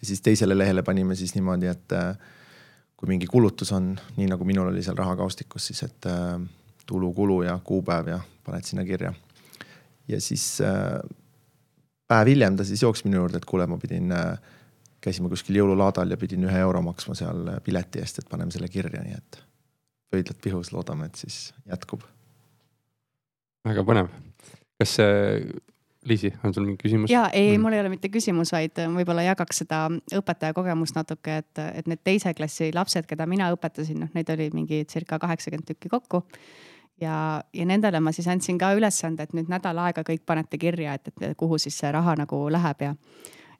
[0.00, 2.16] ja siis teisele lehele panime siis niimoodi, et äh,
[2.96, 6.40] kui mingi kulutus on, nii nagu minul oli seal rahakaustikus, siis et äh,
[6.90, 9.12] tulu, kulu ja kuupäev ja paned sinna kirja.
[10.08, 10.98] ja siis äh,
[12.10, 14.56] päev hiljem ta siis jooksis minu juurde, et kuule, ma pidin äh,,
[15.00, 18.68] käisime kuskil jõululaadal ja pidin ühe euro maksma seal äh, pileti eest, et paneme selle
[18.72, 19.42] kirja, nii et
[20.10, 22.02] pöidlad pihus, loodame, et siis jätkub.
[23.68, 24.10] väga põnev.
[24.80, 25.60] kas see
[26.08, 27.12] Liisi, on sul mingi küsimus?
[27.12, 29.82] ja ei mm., mul ei ole mitte küsimus, vaid võib-olla jagaks seda
[30.16, 34.48] õpetaja kogemust natuke, et, et need teise klassi lapsed, keda mina õpetasin, noh, neid oli
[34.56, 36.22] mingi circa kaheksakümmend tükki kokku
[37.00, 40.94] ja, ja nendele ma siis andsin ka ülesande, et nüüd nädal aega kõik panete kirja,
[40.98, 42.94] et, et kuhu siis see raha nagu läheb ja.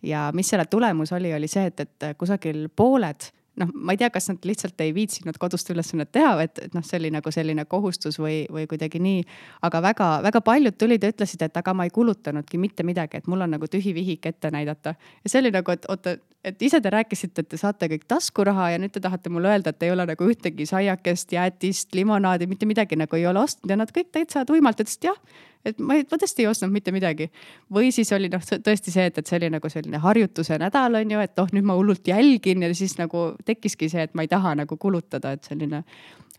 [0.02, 3.30] ja mis selle tulemus oli, oli see, et, et kusagil pooled
[3.60, 6.84] noh, ma ei tea, kas nad lihtsalt ei viitsinud kodust ülesannet teha, et, et noh,
[6.86, 9.22] see oli nagu selline kohustus või, või kuidagi nii.
[9.66, 13.46] aga väga-väga paljud tulid ja ütlesid, et aga ma ei kulutanudki mitte midagi, et mul
[13.46, 14.94] on nagu tühi vihik ette näidata.
[15.24, 18.70] ja see oli nagu, et oota, et ise te rääkisite, et te saate kõik taskuraha
[18.74, 22.66] ja nüüd te tahate mulle öelda, et ei ole nagu ühtegi saiakest, jäätist, limonaadi, mitte
[22.66, 25.20] midagi nagu ei ole ostnud ja nad kõik täitsa tuimalt ütlesid jah
[25.64, 27.30] et ma, ma tõesti ei ostnud mitte midagi.
[27.72, 31.14] või siis oli noh, tõesti see, et, et see oli nagu selline harjutuse nädal on
[31.14, 34.32] ju, et oh, nüüd ma hullult jälgin ja siis nagu tekkiski see, et ma ei
[34.32, 35.84] taha nagu kulutada, et selline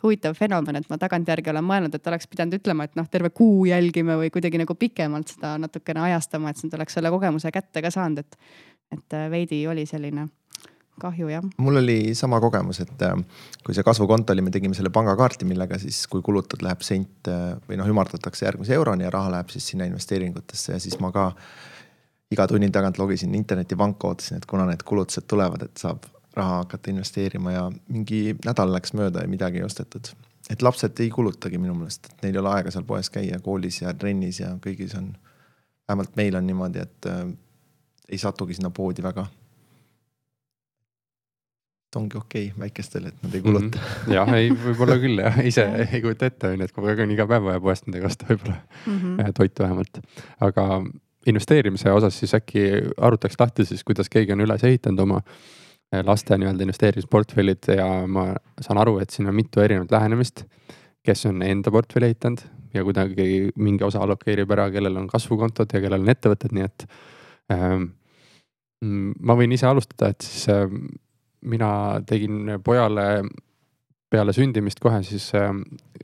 [0.01, 3.67] huvitav fenomen, et ma tagantjärgi olen mõelnud, et oleks pidanud ütlema, et noh, terve kuu
[3.69, 7.85] jälgime või kuidagi nagu pikemalt seda natukene ajastama, et siis nad oleks selle kogemuse kätte
[7.85, 8.37] ka saanud, et,
[8.97, 10.25] et veidi oli selline
[11.01, 11.49] kahju jah.
[11.57, 13.17] mul oli sama kogemus, et äh,
[13.65, 17.51] kui see kasvukonto oli, me tegime selle pangakaarti, millega siis, kui kulutad, läheb sent äh,
[17.67, 21.31] või noh, ümardatakse järgmise euroni ja raha läheb siis sinna investeeringutesse ja siis ma ka
[22.31, 26.91] iga tunni tagant logisin internetipanka, ootasin, et kuna need kulutused tulevad, et saab raha hakata
[26.93, 30.13] investeerima ja mingi nädal läks mööda ja midagi ei ostetud.
[30.49, 33.81] et lapsed ei kulutagi minu meelest, et neil ei ole aega seal poes käia, koolis
[33.81, 35.13] ja trennis ja kõigis on.
[35.87, 37.27] vähemalt meil on niimoodi, et äh,
[38.09, 39.27] ei satugi sinna poodi väga
[41.99, 43.85] ongi okei okay, väikestel, et nad ei kuluta mm.
[43.91, 44.13] -hmm.
[44.15, 47.15] jah, ei, võib-olla küll jah, ise ei kujuta ette, on ju, et kogu aeg on
[47.15, 49.33] iga päev vaja poest midagi osta võib-olla mm, -hmm.
[49.39, 50.01] toitu vähemalt.
[50.39, 50.67] aga
[51.27, 52.67] investeerimise osas siis äkki
[52.97, 58.31] arutaks lahti siis, kuidas keegi on üles ehitanud oma eh, laste nii-öelda investeerimisportfellid ja ma
[58.61, 60.45] saan aru, et siin on mitu erinevat lähenemist.
[61.03, 62.41] kes on enda portfelli ehitanud,
[62.73, 66.85] ja kuidagi mingi osa allokeerib ära, kellel on kasvukontod ja kellel on ettevõtted, nii et
[67.53, 67.89] ähm,.
[69.19, 70.71] ma võin ise alustada, et siis äh,
[71.41, 73.23] mina tegin pojale
[74.11, 75.53] peale sündimist kohe siis äh,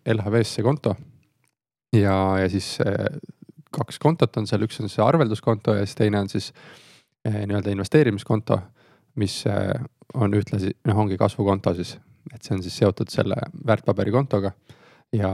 [0.07, 0.95] LHV-sse konto.
[1.95, 3.19] ja, ja siis äh,
[3.71, 6.53] kaks kontot on seal, üks on see arvelduskonto ja siis teine on siis
[7.27, 8.59] äh, nii-öelda investeerimiskonto,
[9.17, 9.41] mis
[10.13, 11.95] on ühtlasi, noh, ongi kasvukonto siis,
[12.33, 13.35] et see on siis seotud selle
[13.67, 14.51] väärtpaberikontoga
[15.17, 15.31] ja,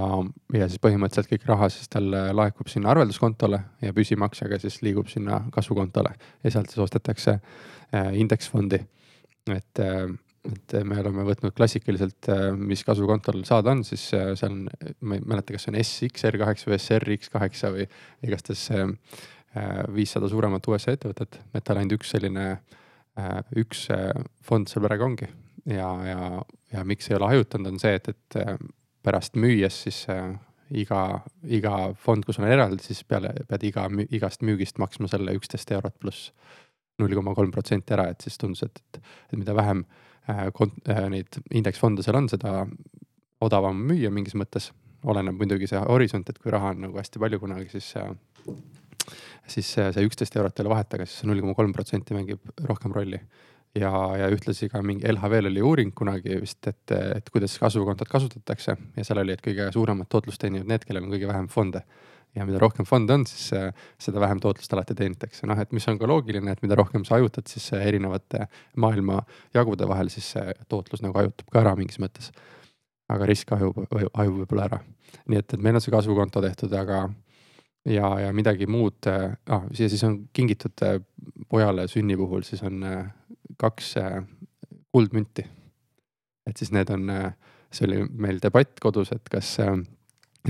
[0.56, 5.43] ja siis põhimõtteliselt kõik raha siis tal laekub sinna arvelduskontole ja püsimaksega siis liigub sinna
[5.54, 7.38] kasvukontole ja sealt siis ostetakse
[8.18, 8.80] indeksfondi.
[9.52, 10.08] Et, äh,
[10.50, 14.66] et me oleme võtnud klassikaliselt, äh, mis kasvukontol saada on, siis seal on,
[15.02, 17.88] ma ei mäleta, kas see on SX R8 või SR X8 või
[18.28, 18.70] igastahes
[19.94, 22.46] viissada suuremat USA ettevõtet, et ainult üks selline,
[23.62, 23.84] üks
[24.41, 25.28] fond seal praegu ongi.
[25.70, 26.24] Ja, ja,
[26.74, 28.39] ja miks ei ole hajutanud, on see, et, et
[29.04, 30.32] pärast müües siis äh,
[30.74, 35.72] iga, iga fond, kus on eraldi, siis peale pead iga, igast müügist maksma selle üksteist
[35.76, 36.32] eurot pluss
[37.02, 39.86] null koma kolm protsenti ära, et siis tundus, et, et, et mida vähem
[40.30, 42.64] äh, kont- äh,, neid indeksfonde seal on, seda
[43.44, 44.72] odavam müüa mingis mõttes.
[45.04, 48.14] oleneb muidugi see horisont, et kui raha on nagu hästi palju kunagi, siis äh,
[49.52, 52.39] siis see üksteist eurot ei ole vahet, aga siis null koma kolm protsenti mängib
[52.70, 53.20] rohkem rolli
[53.76, 58.76] ja, ja ühtlasi ka mingi LHV-l oli uuring kunagi vist, et, et kuidas kasvukontot kasutatakse
[58.78, 61.84] ja seal oli, et kõige suuremat tootlust teenivad need, kellel on kõige vähem fonde.
[62.36, 63.52] Ja mida rohkem fonde on, siis
[64.02, 67.18] seda vähem tootlust alati teenitakse, noh, et mis on ka loogiline, et mida rohkem sa
[67.18, 68.48] hajutad, siis erinevate
[68.82, 69.20] maailma
[69.54, 72.32] jagude vahel, siis see tootlus nagu hajutab ka ära mingis mõttes.
[73.14, 74.80] aga risk hajub, hajub võib-olla ära.
[75.28, 77.04] nii et, et meil on see kasvukonto tehtud, aga
[77.86, 80.82] ja, ja midagi muud ah,, ja siis on kingitud
[81.50, 82.82] pojale sünni puhul, siis on
[83.58, 84.24] kaks äh,
[84.92, 85.46] kuldmünti.
[86.48, 87.34] et siis need on, äh,
[87.72, 89.78] see oli meil debatt kodus, et kas äh,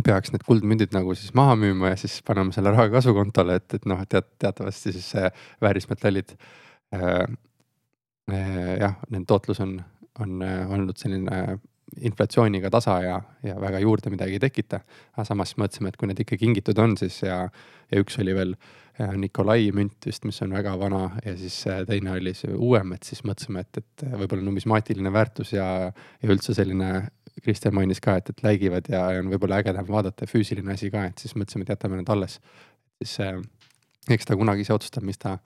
[0.02, 3.86] peaks need kuldmündid nagu siis maha müüma ja siis panema selle raha kasvukontole, et, et
[3.90, 5.12] noh, tead teatavasti siis
[5.62, 6.34] väärismetallid
[6.98, 7.28] äh,.
[8.80, 9.76] jah, nende tootlus on,
[10.24, 11.60] on olnud selline
[12.02, 14.80] inflatsiooniga tasa ja, ja väga juurde midagi ei tekita.
[15.14, 17.44] aga samas mõtlesime, et kui need ikka kingitud on, siis ja,
[17.92, 18.56] ja üks oli veel
[19.18, 23.08] Nikolai münt vist, mis on väga vana ja siis äh, teine oli see uuem, et
[23.08, 27.10] siis mõtlesime, et, et võib-olla numismaatiline väärtus ja, ja üldse selline.
[27.42, 31.24] Kristjan mainis ka, et, et läigivad ja, on võib-olla ägedam vaadata, füüsiline asi ka, et
[31.24, 32.40] siis mõtlesime, et jätame need alles.
[33.02, 33.40] siis äh,
[34.10, 35.38] eks ta kunagi ise otsustab, mis ta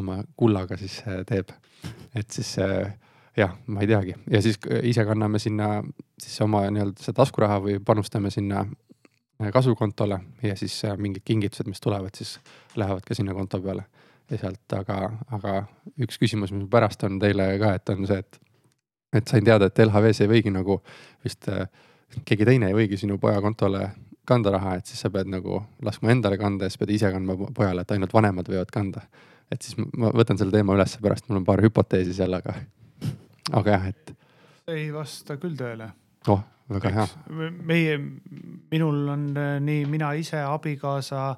[0.00, 1.52] oma kullaga siis äh, teeb.
[2.14, 2.92] et siis äh,
[3.36, 5.82] jah, ma ei teagi ja siis ise kanname sinna
[6.22, 11.68] siis oma nii-öelda seda taskuraha või panustame sinna äh, kasvukontole ja siis äh, mingid kingitused,
[11.68, 12.38] mis tulevad, siis
[12.76, 13.84] lähevad ka sinna konto peale.
[14.30, 15.52] ja sealt, aga, aga
[16.02, 18.40] üks küsimus, mis pärast on teile ka, et on see, et,
[19.16, 20.80] et sain teada, et LHV-s ei võigi nagu
[21.24, 21.66] vist äh,
[22.24, 23.90] keegi teine ei võigi sinu poja kontole
[24.26, 27.36] kanda raha, et siis sa pead nagu laskma endale kanda ja siis pead ise kandma
[27.54, 29.06] pojale, et ainult vanemad võivad kanda.
[29.50, 32.56] et siis ma võtan selle teema ülesse pärast, mul on paar hüpoteesi seal, aga
[33.52, 34.14] aga jah, et.
[34.72, 35.90] ei vasta küll tõele.
[36.28, 36.42] oh,
[36.72, 37.06] väga hea.
[37.70, 37.98] meie,
[38.70, 41.28] minul on äh, nii mina ise, abikaasa,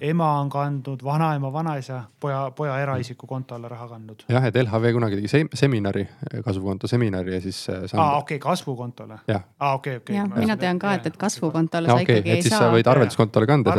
[0.00, 4.24] ema on kandnud, vanaema, vanaisa, poja, poja eraisiku konto alla raha kandnud.
[4.28, 6.06] jah, et LHV kunagi tegi se seminari,
[6.44, 7.60] kasvukonto seminari ja siis.
[7.68, 9.18] Äh, aa, okei okay,, kasvukontole.
[9.28, 10.24] aa, okei, okei.
[10.36, 12.48] mina tean ka, et, et kasvukontole sa okay, ikkagi ei saa.
[12.48, 13.78] siis sa võid arvelduskontole kanda.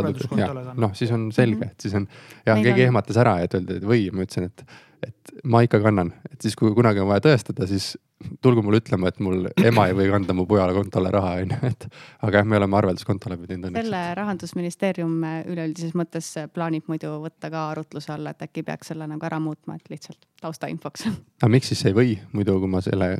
[0.74, 2.08] noh, siis on selge, et siis on,
[2.46, 2.86] jah, keegi on...
[2.88, 4.66] ehmatas ära, et öeldi, et või, ma ütlesin, et
[5.06, 7.94] et ma ikka kannan, et siis, kui kunagi on vaja tõestada, siis
[8.42, 11.58] tulgu mulle ütlema, et mul ema ei või kanda mu pojale kontole raha, on ju,
[11.68, 11.86] et.
[12.24, 13.84] aga jah, me oleme arvelduskonto läbi teinud õnneks.
[13.84, 15.18] selle rahandusministeerium
[15.52, 19.76] üleüldises mõttes plaanib muidu võtta ka arutluse alla, et äkki peaks selle nagu ära muutma,
[19.76, 21.08] et lihtsalt taustainfoks.
[21.42, 23.10] aga miks siis ei või muidu, kui ma selle,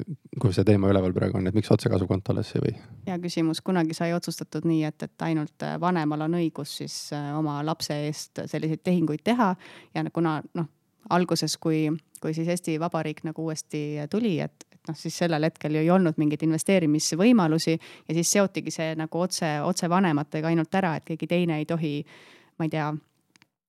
[0.40, 2.76] kui see teema üleval praegu on, et miks otsekasukontole siis ei või?
[3.08, 7.58] hea küsimus, kunagi sai otsustatud nii, et, et ainult vanemal on õigus siis äh, oma
[7.66, 9.54] lapse eest selliseid tehinguid teha
[9.94, 10.72] ja kuna noh
[11.10, 11.86] alguses, kui,
[12.20, 15.90] kui siis Eesti Vabariik nagu uuesti tuli, et, et noh, siis sellel hetkel ju ei
[15.90, 21.28] olnud mingeid investeerimisvõimalusi ja siis seotigi see nagu otse, otse vanematega ainult ära, et keegi
[21.30, 21.94] teine ei tohi,
[22.58, 22.88] ma ei tea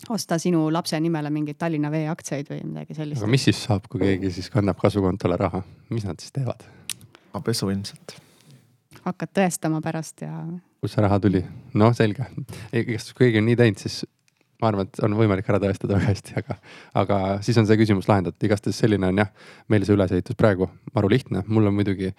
[0.10, 3.22] osta sinu lapse nimele mingeid Tallinna Vee aktsiaid või midagi sellist.
[3.22, 6.66] aga mis siis saab, kui keegi siis kannab kasukontole raha, mis nad siis teevad?
[7.46, 8.18] pesu ilmselt.
[9.04, 10.34] hakkad tõestama pärast ja.
[10.82, 11.44] kust see raha tuli?
[11.74, 12.30] noh, selge,
[12.74, 14.04] igatahes kui keegi on nii teinud, siis
[14.62, 16.58] ma arvan, et on võimalik ära tõestada väga hästi, aga,
[16.98, 19.30] aga siis on see küsimus lahendatud, igastahes selline on jah,
[19.70, 22.10] meil see ülesehitus praegu maru lihtne, mulle muidugi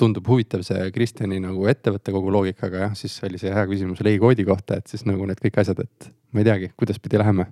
[0.00, 4.46] tundub huvitav see Kristjani nagu ettevõtte kogu loogikaga jah, siis oli see hea küsimus leikoodi
[4.46, 7.46] kohta, et siis nagu need kõik asjad, et ma ei teagi, kuidas pidi läheme.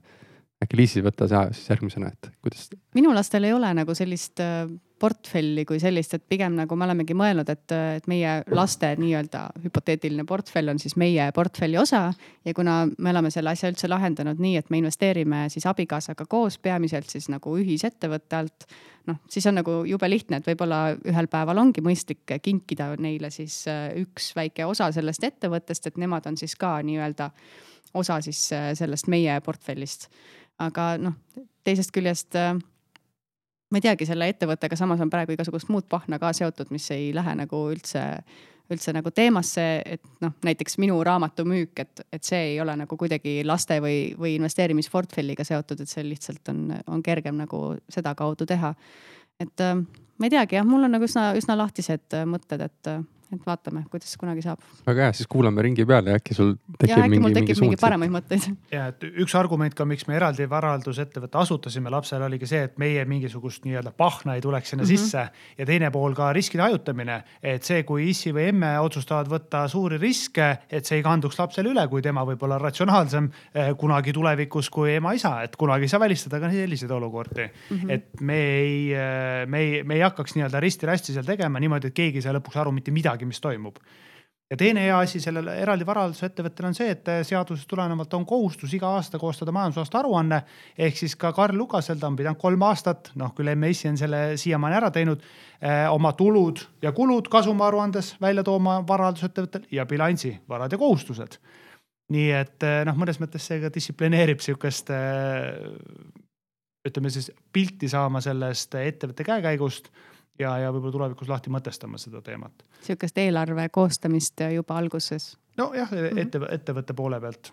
[0.62, 2.70] Äkki Liisi võta sa siis järgmisena, et kuidas?
[2.94, 4.66] minu lastel ei ole nagu sellist äh,
[5.02, 10.24] portfelli kui sellist, et pigem nagu me olemegi mõelnud, et, et meie laste nii-öelda hüpoteetiline
[10.28, 12.04] portfell on siis meie portfelli osa.
[12.44, 16.58] ja kuna me oleme selle asja üldse lahendanud nii, et me investeerime siis abikaasaga koos,
[16.62, 18.68] peamiselt siis nagu ühisettevõtte alt.
[19.10, 23.64] noh, siis on nagu jube lihtne, et võib-olla ühel päeval ongi mõistlik kinkida neile siis
[23.70, 27.32] äh, üks väike osa sellest ettevõttest, et nemad on siis ka nii-öelda
[27.94, 30.08] osa siis äh, sellest meie portfellist.
[30.62, 31.18] Aga noh,
[31.66, 32.36] teisest küljest
[33.72, 37.08] ma ei teagi, selle ettevõttega samas on praegu igasugust muud pahna ka seotud, mis ei
[37.16, 38.02] lähe nagu üldse,
[38.72, 39.64] üldse nagu teemasse,
[39.96, 44.12] et noh, näiteks minu raamatu müük, et, et see ei ole nagu kuidagi laste või,
[44.18, 48.74] või investeerimisportfelliga seotud, et see lihtsalt on, on kergem nagu sedakaudu teha.
[49.40, 52.92] et äh, ma ei teagi jah, mul on nagu üsna, üsna lahtised mõtted, et
[53.36, 54.60] et vaatame, kuidas kunagi saab.
[54.86, 57.78] väga hea, siis kuulame ringi peale ja äkki sul tekib ja, mingi, mingi suund.
[57.80, 58.48] paremaid mõtteid.
[58.76, 63.04] ja, et üks argument ka, miks me eraldi varaldusettevõtte asutasime lapsele oligi see, et meie
[63.08, 65.04] mingisugust nii-öelda pahna ei tuleks sinna mm -hmm.
[65.04, 67.22] sisse ja teine pool ka riskide hajutamine.
[67.42, 71.72] et see, kui issi või emme otsustavad võtta suuri riske, et see ei kanduks lapsele
[71.72, 76.00] üle, kui tema võib olla ratsionaalsem eh, kunagi tulevikus kui ema-isa, et kunagi ei saa
[76.00, 77.76] välistada ka selliseid olukordi mm.
[77.76, 77.90] -hmm.
[77.90, 81.94] et me ei, eh, me ei, me ei hakkaks nii-öelda risti-rästi seal tegema niimoodi, et
[81.94, 83.78] keegi ei saa lõpuks aru mitte midagi midagi, mis toimub.
[84.50, 88.90] ja teine hea asi sellel eraldi varahaldusettevõttel on see, et seadusest tulenevalt on kohustus iga
[88.98, 90.42] aasta koostada majandusaasta aruanne.
[90.76, 94.36] ehk siis ka Karl Lukasel, ta on pidanud kolm aastat, noh küll MES-i on selle
[94.36, 95.22] siiamaani ära teinud
[95.60, 101.38] eh,, oma tulud ja kulud kasumiaruandes välja tooma varahaldusettevõttel ja bilansi, varad ja kohustused
[102.12, 105.56] nii et eh, noh, mõnes mõttes see ka distsiplineerib sihukest eh,
[106.84, 109.88] ütleme siis pilti saama sellest ettevõtte käekäigust
[110.42, 112.64] ja, ja võib-olla tulevikus lahti mõtestama seda teemat.
[112.82, 115.36] sihukest eelarve koostamist juba alguses.
[115.56, 117.52] nojah mm -hmm., ette, ettevõtte poole pealt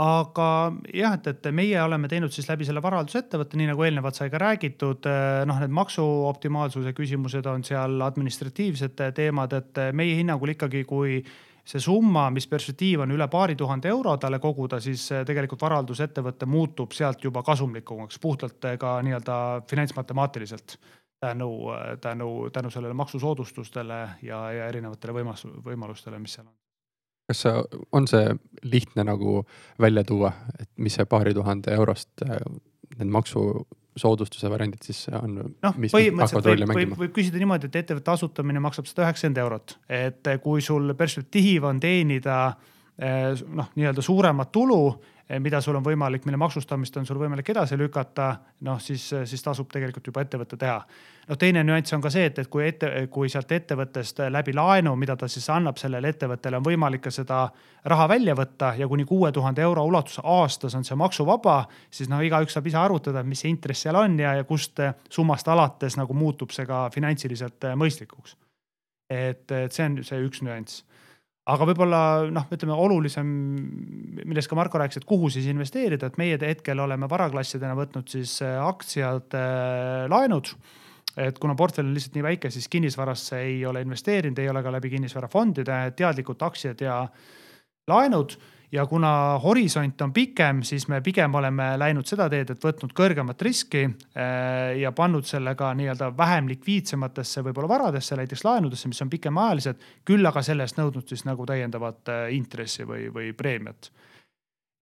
[0.00, 0.48] aga
[0.94, 4.40] jah, et, et meie oleme teinud siis läbi selle varahaldusettevõtte, nii nagu eelnevalt sai ka
[4.40, 5.08] räägitud,
[5.48, 11.20] noh, need maksuoptimaalsuse küsimused on seal administratiivsed teemad, et meie hinnangul ikkagi, kui
[11.62, 16.96] see summa, mis perspektiiv on üle paari tuhande euro talle koguda, siis tegelikult varaldusettevõte muutub
[16.96, 19.36] sealt juba kasumlikumaks puhtalt ka nii-öelda
[19.70, 20.78] finantsmatemaatiliselt
[21.22, 21.50] tänu,
[22.00, 26.54] tänu, tänu sellele maksusoodustustele ja, ja erinevatele võimas, võimalustele, mis seal on.
[27.30, 27.52] kas see,
[27.94, 28.34] on see
[28.66, 29.44] lihtne nagu
[29.80, 35.38] välja tuua, et mis see paari tuhande eurost need maksusoodustuse variandid siis on?
[35.62, 40.34] noh, põhimõtteliselt võib, võib, võib küsida niimoodi, et ettevõtte asutamine maksab sada üheksakümmend eurot, et
[40.42, 42.42] kui sul perspektiiv on teenida
[42.98, 44.82] eh, noh, nii-öelda suuremat tulu
[45.32, 48.34] Eh, mida sul on võimalik, mille maksustamist on sul võimalik edasi lükata,
[48.66, 50.80] noh siis, siis tasub tegelikult juba ettevõte teha.
[51.28, 54.94] Noh, teine nüanss on ka see, et, et kui ette, kui sealt ettevõttest läbi laenu,
[54.98, 57.42] mida ta siis annab sellele ettevõttele, on võimalik ka seda
[57.92, 62.20] raha välja võtta ja kuni kuue tuhande euro ulatuses aastas on see maksuvaba, siis no
[62.22, 66.16] igaüks saab ise arvutada, mis see intress seal on ja, ja kust summast alates nagu
[66.16, 68.36] muutub see ka finantsiliselt mõistlikuks.
[69.10, 70.82] et, et see on see üks nüanss
[71.50, 72.00] aga võib-olla
[72.30, 73.26] noh, ütleme olulisem,
[74.22, 78.36] millest ka Marko rääkis, et kuhu siis investeerida, et meie hetkel oleme varaklassidena võtnud siis
[78.42, 79.34] aktsiad
[80.12, 80.54] laenud.
[81.16, 84.72] Et kuna portfell on lihtsalt nii väike, siis kinnisvarasse ei ole investeerinud, ei ole ka
[84.72, 87.04] läbi kinnisvarafondide, teadlikult aktsiad ja
[87.88, 88.36] laenud.
[88.72, 93.42] Ja kuna horisont on pikem, siis me pigem oleme läinud seda teed, et võtnud kõrgemat
[93.44, 99.10] riski äh, ja pannud selle ka nii-öelda vähem likviidsematesse võib-olla varadesse, näiteks laenudesse, mis on
[99.12, 103.90] pikemaajalised, küll aga selle eest nõudnud siis nagu täiendavat äh, intressi või, või preemiat.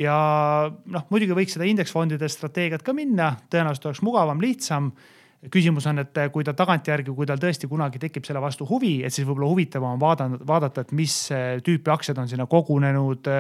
[0.01, 0.14] Ja
[0.70, 4.93] noh, muidugi võiks seda indeksfondide strateegiat ka minna, tõenäoliselt oleks mugavam, lihtsam
[5.49, 9.14] küsimus on, et kui ta tagantjärgi, kui tal tõesti kunagi tekib selle vastu huvi, et
[9.14, 11.14] siis võib-olla huvitavam on vaadata, vaadata, et mis
[11.64, 13.30] tüüpi aktsiad on sinna kogunenud.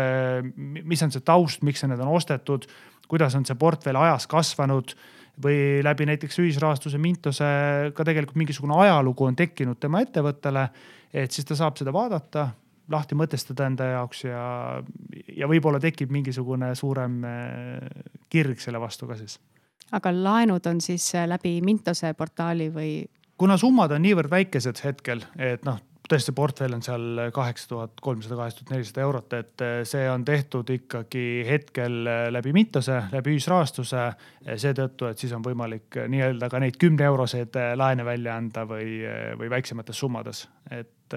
[0.62, 2.64] mis on see taust, miks need on ostetud,
[3.08, 4.94] kuidas on see portfell ajas kasvanud
[5.44, 7.44] või läbi näiteks ühisrahastuse Mintose
[7.96, 10.68] ka tegelikult mingisugune ajalugu on tekkinud tema ettevõttele.
[11.12, 12.50] et siis ta saab seda vaadata,
[12.88, 14.82] lahti mõtestada enda jaoks ja,
[15.36, 17.22] ja võib-olla tekib mingisugune suurem
[18.28, 19.38] kirg selle vastu ka siis
[19.96, 22.92] aga laenud on siis äh, läbi Mintose portaali või?
[23.40, 25.78] kuna summad on niivõrd väikesed hetkel, et noh,
[26.10, 30.24] tõesti portfell on seal kaheksa tuhat kolmsada, kaheksa tuhat nelisada eurot, et äh, see on
[30.28, 34.10] tehtud ikkagi hetkel äh, läbi Mintose, läbi ühisrahastuse.
[34.56, 39.00] seetõttu, et siis on võimalik nii-öelda ka neid kümne euroseid laene välja anda või,
[39.38, 41.16] või väiksemates summades, et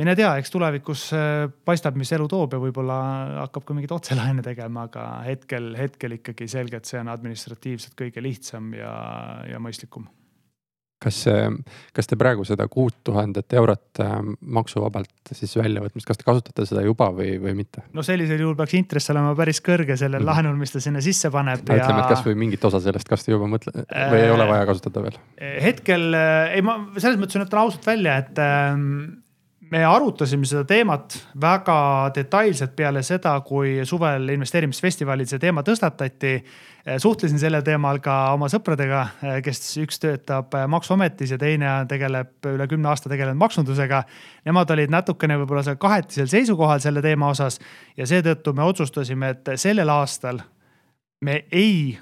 [0.00, 2.98] mine tea, eks tulevikus äh, paistab, mis elu toob ja võib-olla
[3.46, 8.74] hakkab ka mingeid otselaene tegema, aga hetkel, hetkel ikkagi selgelt see on administratiivselt kõige lihtsam
[8.76, 8.92] ja,
[9.50, 10.08] ja mõistlikum
[11.02, 11.18] kas,
[11.94, 14.14] kas te praegu seda kuut tuhandet eurot äh,
[14.56, 17.84] maksuvabalt siis väljavõtmist, kas te kasutate seda juba või, või mitte?
[17.96, 21.28] no sellisel juhul peaks intress olema päris kõrge sellel mm laenul, mis ta sinna sisse
[21.30, 21.60] paneb.
[21.68, 21.76] Ja...
[21.78, 25.04] ütleme, et kasvõi mingit osa sellest, kas te juba mõtle- või ei ole vaja kasutada
[25.04, 25.20] veel?
[25.62, 29.22] hetkel ei, ma selles mõttes ütlen ausalt välja, et ähm,
[29.70, 31.76] me arutasime seda teemat väga
[32.14, 36.38] detailselt peale seda, kui suvel investeerimisfestivalil see teema tõstatati.
[37.02, 39.00] suhtlesin sellel teemal ka oma sõpradega,
[39.42, 44.04] kes üks töötab maksuametis ja teine tegeleb üle kümne aasta tegelenud maksundusega.
[44.46, 47.58] Nemad olid natukene võib-olla seal kahetisel seisukohal selle teema osas
[47.96, 50.40] ja seetõttu me otsustasime, et sellel aastal
[51.20, 51.98] me ei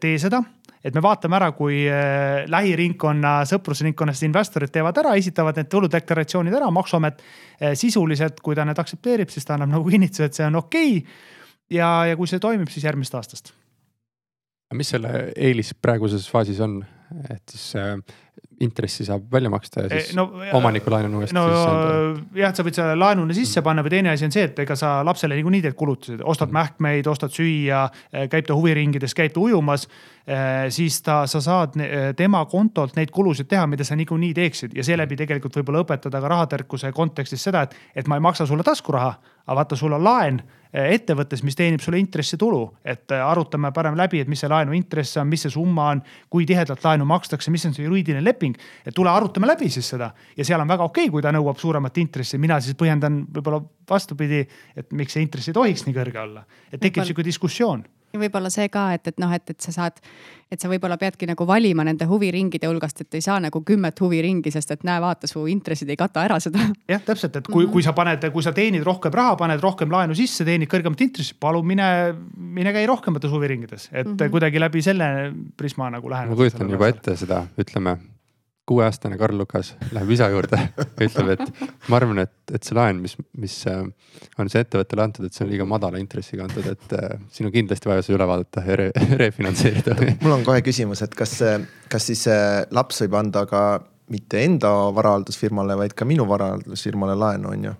[0.00, 0.40] tee seda
[0.86, 6.70] et me vaatame ära, kui äh, lähiringkonna, sõprusringkonnast investorid teevad ära, esitavad need tuludeklaratsioonid ära,
[6.74, 10.60] maksuamet äh, sisuliselt, kui ta need aktsepteerib, siis ta annab nagu kinnituse, et see on
[10.62, 11.16] okei okay..
[11.78, 13.54] ja, ja kui see toimib, siis järgmisest aastast.
[14.74, 16.80] mis selle eelis praeguses faasis on,
[17.30, 17.96] et siis äh,
[18.60, 22.78] intressi saab välja maksta ja siis no, omaniku laenu uuesti no, sisse jah, sa võid
[22.78, 25.76] selle laenuna sisse panna või teine asi on see, et ega sa lapsele niikuinii teed
[25.76, 26.56] kulutused, ostad mm.
[26.56, 27.84] mähkmeid, ostad süüa,
[28.32, 29.84] käib ta huviringides, käib ta ujumas
[30.30, 31.76] Äh, siis ta, sa saad
[32.18, 34.72] tema kontolt neid kulusid teha, mida sa niikuinii teeksid.
[34.74, 38.66] Ja seeläbi tegelikult võib-olla õpetada ka rahatarkuse kontekstis seda, et, et ma ei maksa sulle
[38.66, 39.12] taskuraha,
[39.46, 40.40] aga vaata, sul on laen
[40.76, 45.30] ettevõttes, mis teenib sulle intressitulu, et arutame parem läbi, et mis see laenu intress on,
[45.30, 48.56] mis see summa on, kui tihedalt laenu makstakse, mis on see juriidiline leping.
[48.86, 51.58] et tule arutame läbi siis seda ja seal on väga okei okay,, kui ta nõuab
[51.60, 54.46] suuremat intressi, mina siis põhjendan võib-olla vastupidi,
[54.76, 58.50] et miks see intress ei tohiks nii kõrge olla, et tekib sihuke diskussioon ja võib-olla
[58.52, 60.00] see ka, et, et noh, et, et sa saad,
[60.52, 64.52] et sa võib-olla peadki nagu valima nende huviringide hulgast, et ei saa nagu kümmet huviringi,
[64.54, 66.68] sest et näe, vaata, su intressid ei kata ära seda.
[66.92, 67.72] jah, täpselt, et kui mm, -hmm.
[67.72, 71.36] kui sa paned, kui sa teenid rohkem raha, paned rohkem laenu sisse, teenid kõrgemat intressi,
[71.40, 71.88] palun mine,
[72.36, 74.30] mine käi rohkemates huviringides, et mm -hmm.
[74.30, 76.34] kuidagi läbi selle prisma nagu läheneda.
[76.34, 77.98] ma kujutan juba ette seda, ütleme
[78.66, 82.98] kuueaastane Karl Lukas läheb isa juurde ja ütleb, et ma arvan, et, et see laen,
[83.02, 83.84] mis, mis äh,
[84.42, 87.54] on see ettevõttele antud, et see on liiga madala intressiga antud, et äh, siin on
[87.54, 88.88] kindlasti vaja see üle vaadata ja re,
[89.22, 89.94] refinantseerida
[90.24, 91.38] mul on kohe küsimus, et kas,
[91.92, 92.26] kas siis
[92.74, 93.62] laps võib anda ka
[94.12, 97.78] mitte enda varahaldusfirmale, vaid ka minu varahaldusfirmale laenu, on ju.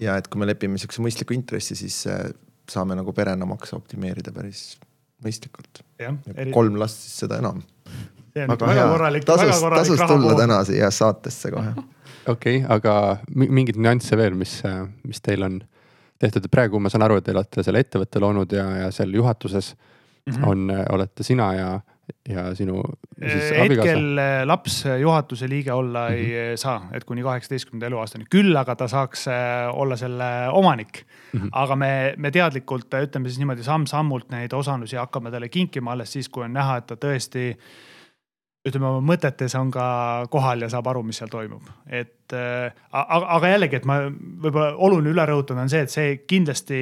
[0.00, 2.26] ja et kui me lepime sihukese mõistliku intressi, siis äh,
[2.70, 4.74] saame nagu perena makse optimeerida päris
[5.24, 5.84] mõistlikult.
[6.52, 7.62] kolm last, siis seda enam
[8.36, 9.24] see on väga, väga korralik.
[9.28, 11.72] tasus, tasus tulla täna siia saatesse kohe.
[12.26, 12.94] okei okay,, aga
[13.34, 14.60] mingeid nüansse veel, mis,
[15.06, 15.60] mis teil on
[16.20, 19.12] tehtud, et praegu ma saan aru, et te olete selle ettevõtte loonud ja, ja seal
[19.14, 20.48] juhatuses mm -hmm.
[20.48, 21.68] on, olete sina ja,
[22.28, 22.82] ja sinu
[23.18, 23.62] siis abikaasa.
[23.62, 26.18] hetkel eh, laps juhatuse liige olla mm -hmm.
[26.18, 26.56] ei mhm.
[26.56, 29.34] saa, et kuni kaheksateistkümnenda eluaastani, küll aga ta saaks eh,
[29.72, 31.40] olla selle omanik mm.
[31.40, 31.48] -hmm.
[31.52, 36.28] aga me, me teadlikult ütleme siis niimoodi samm-sammult neid osalusi hakkame talle kinkima alles siis,
[36.28, 37.56] kui on näha, et ta tõesti
[38.66, 39.86] ütleme oma mõtetes on ka
[40.30, 44.72] kohal ja saab aru, mis seal toimub, et äh, aga, aga jällegi, et ma võib-olla
[44.88, 46.80] oluline üle rõhutada on see, et see kindlasti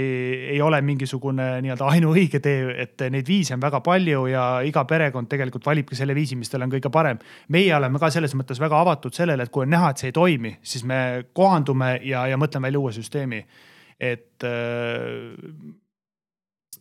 [0.55, 5.29] ei ole mingisugune nii-öelda ainuõige tee, et neid viise on väga palju ja iga perekond
[5.31, 7.21] tegelikult valibki selle viisi, mis talle on kõige parem.
[7.53, 10.17] meie oleme ka selles mõttes väga avatud sellele, et kui on näha, et see ei
[10.17, 11.01] toimi, siis me
[11.33, 13.45] kohandume ja, ja mõtleme välja uue süsteemi.
[14.01, 15.75] et äh,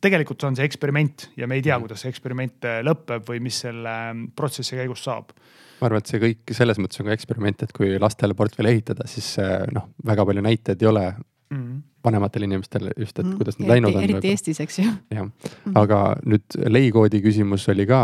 [0.04, 1.88] tegelikult on see eksperiment ja me ei tea, mhm.
[1.88, 5.32] kuidas see eksperiment äh, lõpeb või mis selle ähm, protsessi käigus saab
[5.80, 9.08] ma arvan, et see kõik selles mõttes on ka eksperiment, et kui lastele portfelli ehitada,
[9.10, 11.58] siis äh, noh, väga palju näiteid ei ole mm.
[11.58, 14.04] -hmm vanematel inimestel just, et mm, kuidas nad läinud on.
[14.04, 14.86] eriti Eestis, eks ju.
[15.14, 15.76] jah, mhm.
[15.80, 18.02] aga nüüd leikoodi küsimus oli ka,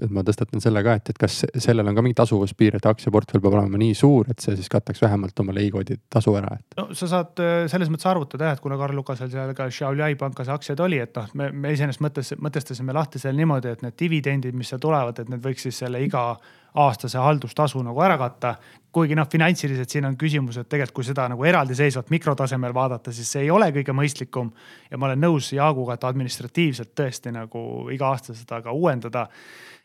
[0.00, 3.42] et ma tõstatan selle ka, et, et kas sellel on ka mingi tasuvuspiir, et aktsiaportfell
[3.44, 6.78] peab olema nii suur, et see siis kataks vähemalt oma leikoodi tasu ära, et.
[6.80, 10.16] no sa saad äh, selles mõttes arvutada jah, et kuna Karl Lukasel seal ka Xiaoliai
[10.20, 13.98] pankas aktsiaid oli, et noh, me, me iseenesest mõttes, mõtestasime lahti seal niimoodi, et need
[14.00, 16.32] dividendid, mis seal tulevad, et need võiks siis selle iga
[16.74, 18.54] aastase haldustasu nagu ära katta.
[18.92, 23.30] kuigi noh, finantsiliselt siin on küsimus, et tegelikult kui seda nagu eraldiseisvalt mikrotasemel vaadata, siis
[23.32, 24.52] see ei ole kõige mõistlikum.
[24.90, 29.28] ja ma olen nõus Jaaguga, et administratiivselt tõesti nagu iga aasta seda ka uuendada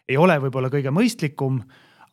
[0.07, 1.61] ei ole võib-olla kõige mõistlikum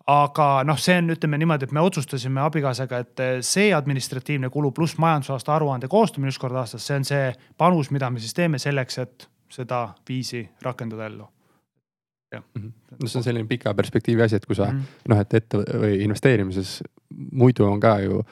[0.07, 4.99] aga noh, see on, ütleme niimoodi, et me otsustasime abikaasaga, et see administratiivne kulu pluss
[5.01, 9.01] majandusaasta aruande koostamine üks kord aastas, see on see panus, mida me siis teeme selleks,
[9.01, 11.34] et seda viisi rakendada ellu.
[12.41, 15.13] No see on selline pika perspektiivi asi, et kui sa mm -hmm.
[15.13, 16.83] noh, et ette või investeerimises
[17.33, 18.23] muidu on ka ju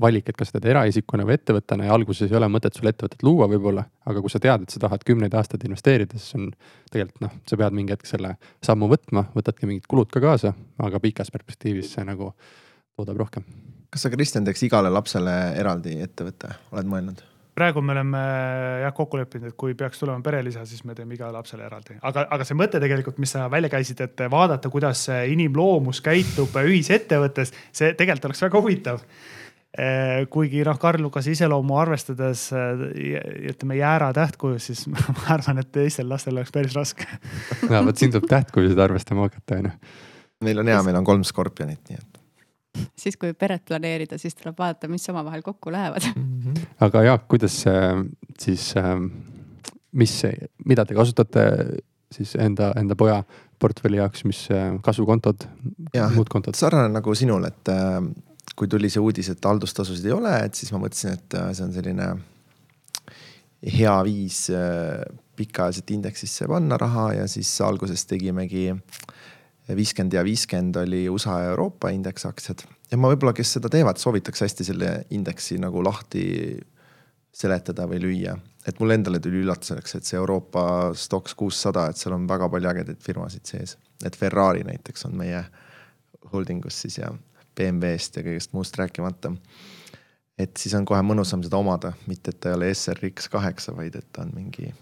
[0.00, 3.22] valik, et kas sa teed eraisikuna või ettevõttena ja alguses ei ole mõtet sul ettevõtet
[3.26, 3.84] luua võib-olla.
[4.06, 6.50] aga kui sa tead, et sa tahad kümneid aastaid investeerida, siis on
[6.90, 11.00] tegelikult noh, sa pead mingi hetk selle sammu võtma, võtadki mingid kulud ka kaasa, aga
[11.00, 12.32] pikas perspektiivis see nagu
[12.96, 13.44] toodab rohkem.
[13.90, 17.29] kas sa, Kristjan, teeks igale lapsele eraldi ettevõtte, oled mõelnud?
[17.60, 18.20] Praegu me oleme
[18.82, 22.26] jah kokku leppinud, et kui peaks tulema perelisa, siis me teeme igale lapsele eraldi, aga,
[22.36, 27.92] aga see mõte tegelikult, mis sa välja käisid, et vaadata, kuidas inimloomus käitub ühisettevõttes, see
[27.94, 29.04] tegelikult oleks väga huvitav
[29.70, 33.20] Eh, kuigi noh, Karl Lukase iseloomu arvestades eh,
[33.52, 37.06] ütleme jäära tähtkujus, siis ma arvan, et teistel lastel oleks päris raske.
[37.70, 39.70] ja vot siin tuleb tähtkujusid arvestama hakata, onju.
[40.42, 42.09] meil on hea, meil on kolm skorpionit, nii et.
[42.98, 46.40] Siis, kui peret planeerida, siis tuleb vaadata, mis omavahel kokku lähevad mm.
[46.44, 46.66] -hmm.
[46.86, 47.64] aga Jaak, kuidas
[48.38, 48.74] siis,
[49.92, 50.22] mis,
[50.64, 51.46] mida te kasutate
[52.12, 53.22] siis enda, enda poja
[53.58, 54.48] portfelli jaoks, mis
[54.82, 55.46] kasvukontod,
[56.14, 56.54] muud kontod?
[56.54, 57.68] sarnane nagu sinul, et
[58.60, 61.64] kui tuli see uudis, et haldustasusid ei ole, et siis ma mõtlesin, et äh, see
[61.64, 62.10] on selline
[63.76, 65.00] hea viis äh,
[65.40, 68.66] pikaajaliselt indeksisse panna raha ja siis alguses tegimegi
[69.76, 72.64] viiskümmend ja viiskümmend oli USA ja Euroopa indeksaktsiad.
[72.90, 76.24] ja ma võib-olla, kes seda teevad, soovitaks hästi selle indeksi nagu lahti
[77.32, 78.36] seletada või lüüa.
[78.66, 82.70] et mulle endale tuli üllatuseks, et see Euroopa Stoxx kuussada, et seal on väga palju
[82.72, 83.76] ägedaid firmasid sees.
[84.04, 85.44] et Ferrari näiteks on meie
[86.32, 87.10] holdingus siis ja
[87.56, 89.32] BMW-st ja kõigest muust rääkimata.
[90.38, 93.96] et siis on kohe mõnusam seda omada, mitte et ta ei ole SRX kaheksa, vaid
[93.96, 94.72] et ta on mingi,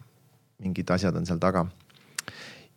[0.59, 1.67] mingid asjad on seal taga.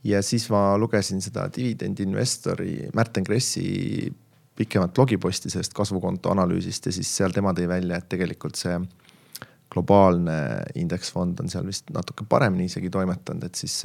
[0.03, 4.11] Ja siis ma lugesin seda dividendi investori Märten Kressi
[4.55, 8.77] pikemat blogiposti sellest kasvukonto analüüsist ja siis seal tema tõi välja, et tegelikult see
[9.71, 10.37] globaalne
[10.75, 13.81] indeksfond on seal vist natuke paremini isegi toimetanud, et siis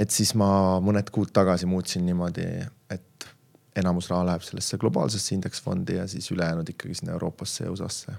[0.00, 2.46] et siis ma mõned kuud tagasi muutsin niimoodi,
[2.92, 3.28] et
[3.76, 8.16] enamus raha läheb sellesse globaalsesse indeksfondi ja siis ülejäänud ikkagi sinna Euroopasse ja USA-sse.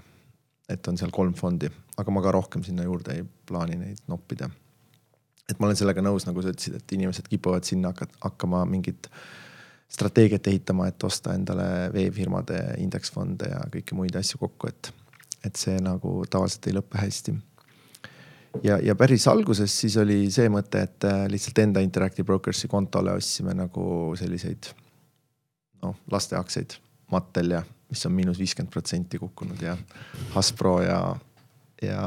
[0.68, 4.50] et on seal kolm fondi, aga ma ka rohkem sinna juurde ei plaani neid noppida.
[5.48, 9.08] Et ma olen sellega nõus, nagu sa ütlesid, et inimesed kipuvad sinna hakkama mingit
[9.88, 14.90] strateegiat ehitama, et osta endale veefirmade indeksfonde ja kõiki muid asju kokku, et,
[15.48, 17.34] et see nagu tavaliselt ei lõpe hästi.
[18.64, 23.54] Ja, ja päris alguses siis oli see mõte, et lihtsalt enda Interactive Brokers'i kontole ostsime
[23.56, 23.88] nagu
[24.18, 24.70] selliseid
[25.84, 26.76] noh, laste aktsiaid,
[27.12, 29.76] Mattel ja mis on miinus viiskümmend protsenti kukkunud ja
[30.34, 31.00] Hasbro ja,
[31.80, 32.02] ja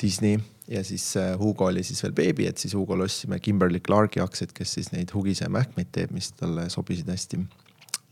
[0.00, 0.38] Disney
[0.68, 4.54] ja siis äh, Hugo oli siis veel beebi, et siis Hugole ostsime Kimberly Clarki aktsiaid,
[4.56, 7.40] kes siis neid Hugise mähkmeid teeb, mis talle sobisid hästi.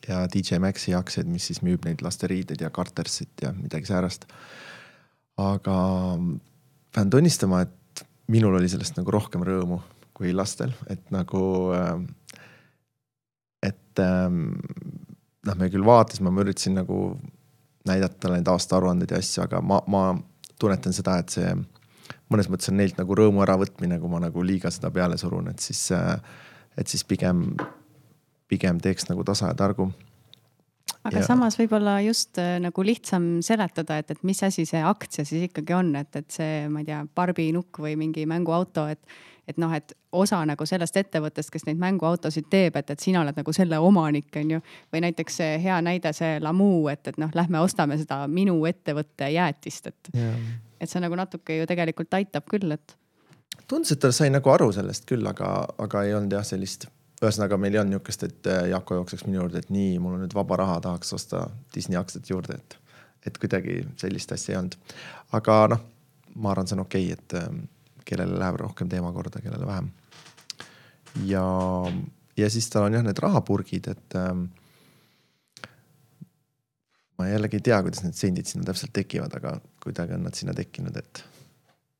[0.08, 4.26] ja DJ Maxi aktsiaid, mis siis müüb neid lasteriideid ja Cartersit ja midagi säärast.
[5.36, 5.76] aga
[6.94, 9.80] pean tunnistama, et minul oli sellest nagu rohkem rõõmu
[10.12, 12.02] kui lastel, et nagu äh,
[13.62, 14.50] et ähm,
[15.46, 16.98] noh, me küll vaatasime, ma üritasin nagu
[17.88, 20.02] näidata talle neid aastaaruandeid ja asju, aga ma, ma
[20.60, 21.54] tunnetan seda, et see
[22.32, 25.62] mõnes mõttes on neilt nagu rõõmu äravõtmine, kui ma nagu liiga seda peale surun, et
[25.62, 26.16] siis, äh,
[26.78, 27.52] et siis pigem,
[28.50, 29.90] pigem teeks nagu tasa ja targu
[31.02, 31.26] aga ja.
[31.26, 35.74] samas võib-olla just äh, nagu lihtsam seletada, et, et mis asi see aktsia siis ikkagi
[35.76, 39.72] on, et, et see, ma ei tea, Barbi nukk või mingi mänguauto, et et noh,
[39.74, 43.78] et osa nagu sellest ettevõttest, kes neid mänguautosid teeb, et, et sina oled nagu selle
[43.82, 44.60] omanik, on ju.
[44.94, 49.32] või näiteks see hea näide, see Lamu, et, et noh, lähme ostame seda minu ettevõtte
[49.34, 50.36] jäätist, et yeah.,
[50.82, 52.96] et see nagu natuke ju tegelikult aitab küll, et.
[53.70, 55.52] tundus, et ta sai nagu aru sellest küll, aga,
[55.82, 56.88] aga ei olnud jah sellist
[57.22, 60.24] ühesõnaga meil ei olnud niisugust, et äh, Jako jookseks minu juurde, et nii, mul on
[60.24, 62.96] nüüd vaba raha, tahaks osta Disney aktsiat juurde, et,
[63.28, 64.78] et kuidagi sellist asja ei olnud.
[65.38, 65.84] aga noh,
[66.42, 67.62] ma arvan, see on okei okay,, et ähm,
[68.08, 69.92] kellele läheb rohkem teema korda, kellele vähem.
[71.28, 71.44] ja,
[72.36, 74.48] ja siis tal on jah, need rahapurgid, et ähm,
[77.22, 80.56] ma jällegi ei tea, kuidas need sendid sinna täpselt tekivad, aga kuidagi on nad sinna
[80.58, 81.24] tekkinud, et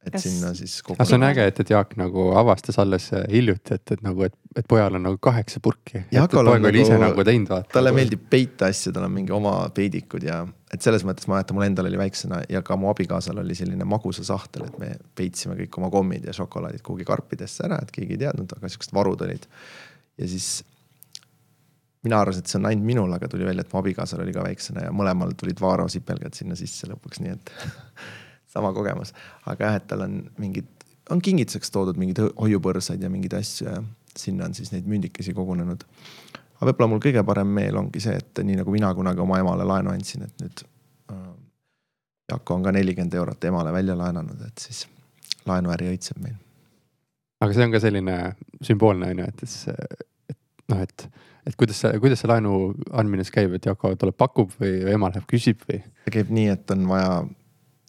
[0.03, 0.25] et Kas...
[0.27, 0.97] sinna siis kogu.
[0.99, 4.25] aga see on äge, et, et Jaak nagu avastas alles äh, hiljuti, et, et nagu,
[4.27, 6.03] et, et pojal on nagu kaheksa purki.
[6.11, 6.73] nagu, nagu
[7.70, 10.41] talle meeldib peita asju, tal on mingi oma peidikud ja
[10.75, 13.87] et selles mõttes ma mäletan, mul endal oli väiksena ja ka mu abikaasal oli selline
[13.89, 18.24] magusasahtel, et me peitsime kõik oma kommid ja šokolaadid kuhugi karpidesse ära, et keegi ei
[18.27, 19.47] teadnud, aga siuksed varud olid.
[20.19, 20.65] ja siis
[22.03, 24.45] mina arvasin, et see on ainult minul, aga tuli välja, et mu abikaasal oli ka
[24.45, 27.53] väiksena ja mõlemal tulid Vaaro sipelgad sinna sisse lõpuks, nii et
[28.55, 29.15] sama kogemus.
[29.47, 30.69] aga jah, et tal on mingid,
[31.15, 33.79] on kingituseks toodud mingeid hoiupõrsaid ja mingeid asju ja
[34.19, 35.87] sinna on siis neid mündikesi kogunenud.
[36.59, 39.66] aga võib-olla mul kõige parem meel ongi see, et nii nagu mina kunagi oma emale
[39.69, 40.66] laenu andsin, et nüüd
[41.15, 41.27] äh,
[42.33, 44.87] Jako on ka nelikümmend eurot emale välja laenanud, et siis
[45.47, 46.39] laenuäri õitseb meil.
[47.41, 48.16] aga see on ka selline
[48.62, 50.09] sümboolne on ju, et siis, et
[50.73, 51.07] noh, et,
[51.47, 55.12] et kuidas see, kuidas see laenu andmine siis käib, et Jako tuleb, pakub või ema
[55.12, 55.82] läheb küsib või?
[56.07, 57.23] see käib nii, et on vaja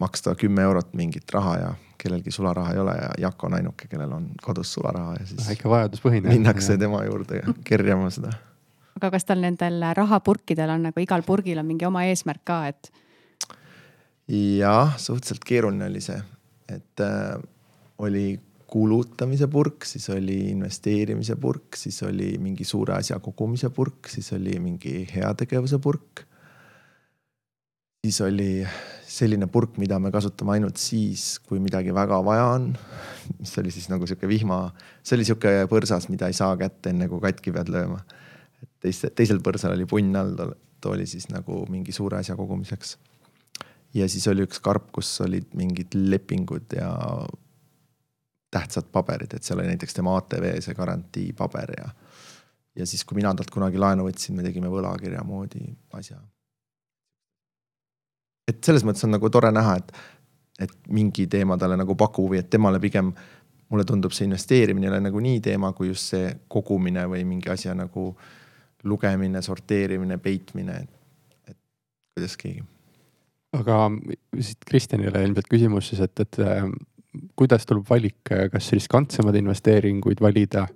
[0.03, 1.73] maksta kümme eurot mingit raha ja
[2.03, 5.49] kellelgi sularaha ei ole ja Jako on ainuke, kellel on kodus sularaha ja siis.
[5.55, 6.33] ikka vajaduspõhine.
[6.33, 8.33] minnakse tema juurde kerjama seda.
[8.99, 12.91] aga kas tal nendel rahapurkidel on nagu igal purgil on mingi oma eesmärk ka, et?
[14.27, 16.19] jah, suhteliselt keeruline oli see,
[16.71, 17.37] et äh,
[17.97, 18.39] oli
[18.73, 24.57] kulutamise purk, siis oli investeerimise purk, siis oli mingi suure asja kogumise purk, siis oli
[24.61, 26.23] mingi heategevuse purk.
[28.03, 28.65] siis oli
[29.07, 32.71] selline purk, mida me kasutame ainult siis, kui midagi väga vaja on.
[33.39, 34.57] mis oli siis nagu sihuke vihma,
[35.03, 38.01] see oli sihuke põrsas, mida ei saa kätte, enne kui katki pead lööma.
[38.63, 40.33] et teise, teisel põrsal oli punn all,
[40.81, 42.97] too oli siis nagu mingi suure asja kogumiseks.
[43.93, 46.89] ja siis oli üks karp, kus olid mingid lepingud ja
[48.53, 51.89] tähtsad paberid, et seal oli näiteks tema ATV see garantiipaber ja.
[52.79, 55.65] ja siis, kui mina talt kunagi laenu võtsin, me tegime võlakirja moodi
[55.99, 56.19] asja.
[58.47, 59.93] et selles mõttes on nagu tore näha, et,
[60.67, 63.13] et mingi teema talle nagu pakub huvi, et temale pigem
[63.73, 67.49] mulle tundub see investeerimine ei ole nagu nii teema, kui just see kogumine või mingi
[67.49, 68.11] asja nagu
[68.83, 70.75] lugemine, sorteerimine, peitmine,
[71.47, 71.57] et
[72.13, 72.63] kuidas keegi.
[73.57, 73.77] aga
[74.41, 76.41] siit Kristjanile ilmselt küsimus siis, et, et
[77.39, 78.21] kuidas tuleb valik,
[78.51, 80.67] kas riskantsemaid investeeringuid valida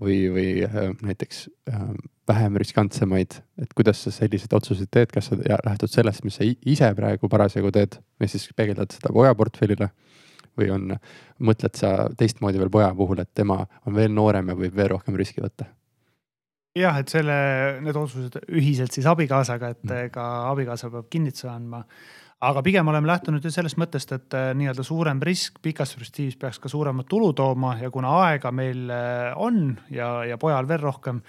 [0.00, 1.86] või, või äh, näiteks äh,
[2.28, 6.90] vähem riskantsemaid, et kuidas sa selliseid otsuseid teed, kas sa lähtud sellest, mis sa ise
[6.96, 9.92] praegu parasjagu teed või siis peegeldad seda poja portfellile?
[10.54, 10.92] või on,
[11.42, 13.56] mõtled sa teistmoodi veel poja puhul, et tema
[13.88, 15.66] on veel noorem ja võib veel rohkem riski võtta?
[16.78, 17.34] jah, et selle,
[17.82, 20.04] need otsused ühiselt siis abikaasaga, et mm.
[20.10, 21.84] ega abikaasa peab kinnituse andma
[22.40, 26.60] aga pigem oleme lähtunud ju sellest mõttest, et äh, nii-öelda suurem risk pikas perspektiivis peaks
[26.62, 31.22] ka suuremat tulu tooma ja kuna aega meil äh, on ja, ja pojal veel rohkem,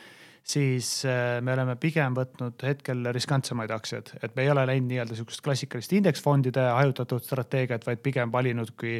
[0.45, 5.17] siis äh, me oleme pigem võtnud hetkel riskantsemaid aktsiaid, et me ei ole läinud nii-öelda
[5.17, 8.99] sihukest klassikalist indeksfondide hajutatud strateegiat, vaid pigem valinud kui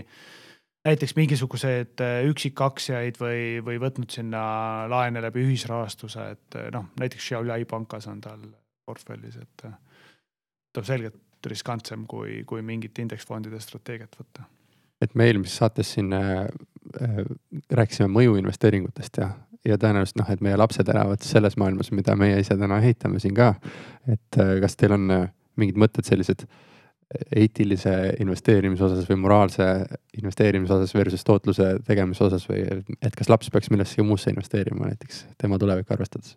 [0.86, 4.44] näiteks mingisuguseid üksikaktsiaid või, või võtnud sinna
[4.92, 8.44] laene läbi ühisrahastuse, et noh, näiteks Xiaoyai pankas on tal
[8.86, 14.46] portfellis, et ta selgelt riskantsem kui, kui mingit indeksfondide strateegiat võtta.
[15.02, 16.46] et me eelmises saates siin äh,
[17.02, 17.24] äh,
[17.72, 19.32] rääkisime mõjuinvesteeringutest ja,
[19.66, 23.36] ja tõenäoliselt noh, et meie lapsed elavad selles maailmas, mida meie ise täna ehitame siin
[23.38, 23.54] ka.
[24.08, 26.48] et äh, kas teil on äh, mingid mõtted sellised
[27.36, 29.66] eetilise investeerimise osas või moraalse
[30.18, 35.22] investeerimise osas versus tootluse tegemise osas või et kas laps peaks millessegi muusse investeerima näiteks
[35.38, 36.34] tema tulevikku arvestades?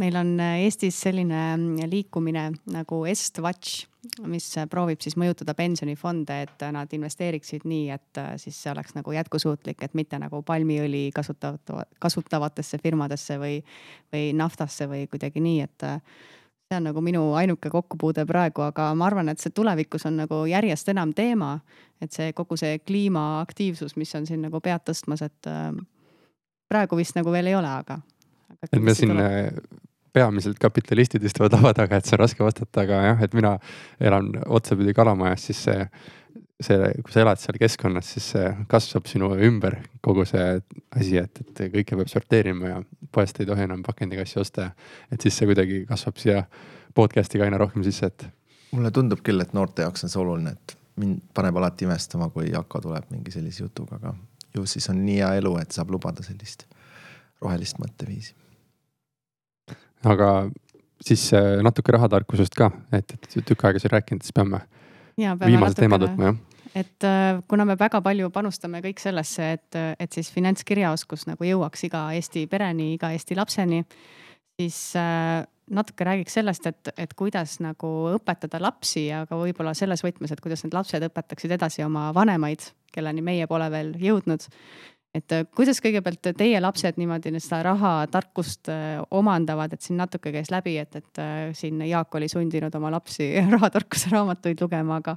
[0.00, 3.84] Meil on äh, Eestis selline mm, liikumine nagu Estwatch,
[4.30, 8.96] mis äh, proovib siis mõjutada pensionifonde, et äh, nad investeeriksid nii, et siis see oleks
[8.96, 13.60] nagu jätkusuutlik, et mitte nagu palmiõli kasutavat, kasutavatesse firmadesse või,
[14.12, 15.86] või naftasse või kuidagi nii, et
[16.70, 20.44] see on nagu minu ainuke kokkupuude praegu, aga ma arvan, et see tulevikus on nagu
[20.48, 21.58] järjest enam teema.
[22.00, 25.48] et see kogu see kliimaaktiivsus, mis on siin nagu pead tõstmas, et
[26.70, 27.98] praegu vist nagu veel ei ole, aga.
[28.72, 29.60] et me siin tuleb
[30.12, 33.52] peamiselt kapitalistid istuvad laua taga, et see on raske vastata, aga jah, et mina
[34.02, 35.84] elan otsapidi Kalamajas, siis see,
[36.66, 40.48] see, kui sa elad seal keskkonnas, siis see kasvab sinu ümber kogu see
[40.98, 42.82] asi, et, et kõike peab sorteerima ja
[43.14, 44.70] poest ei tohi enam pakendikassi osta.
[45.10, 46.42] et siis see kuidagi kasvab siia
[46.94, 48.26] podcast'iga aina rohkem sisse, et.
[48.74, 52.50] mulle tundub küll, et noorte jaoks on see oluline, et mind paneb alati imestama, kui
[52.50, 54.14] Jako tuleb mingi sellise jutuga, aga
[54.54, 56.66] ju siis on nii hea elu, et saab lubada sellist
[57.40, 58.34] rohelist mõtteviisi
[60.04, 60.30] aga
[61.04, 64.62] siis äh, natuke rahatarkusest ka, et, et tükk aega siin rääkinud, siis peame,
[65.16, 66.40] ja, peame viimased teemad võtma, jah.
[66.80, 71.88] Et äh, kuna me väga palju panustame kõik sellesse, et, et siis finantskirjaoskus nagu jõuaks
[71.88, 73.80] iga Eesti pereni, iga Eesti lapseni,
[74.60, 75.40] siis äh,
[75.70, 80.62] natuke räägiks sellest, et, et kuidas nagu õpetada lapsi, aga võib-olla selles võtmes, et kuidas
[80.64, 84.46] need lapsed õpetaksid edasi oma vanemaid, kelleni meie pole veel jõudnud
[85.14, 90.52] et äh, kuidas kõigepealt teie lapsed niimoodi seda rahatarkust äh, omandavad, et siin natuke käis
[90.54, 95.16] läbi, et, et äh, siin Jaak oli sundinud oma lapsi rahatarkuse raamatuid lugema, aga,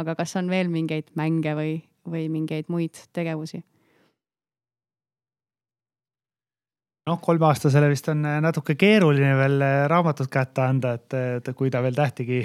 [0.00, 1.74] aga kas on veel mingeid mänge või,
[2.08, 3.64] või mingeid muid tegevusi?
[7.10, 11.96] noh, kolmeaastasele vist on natuke keeruline veel raamatut kätte anda, et, et kui ta veel
[11.96, 12.44] tähtigi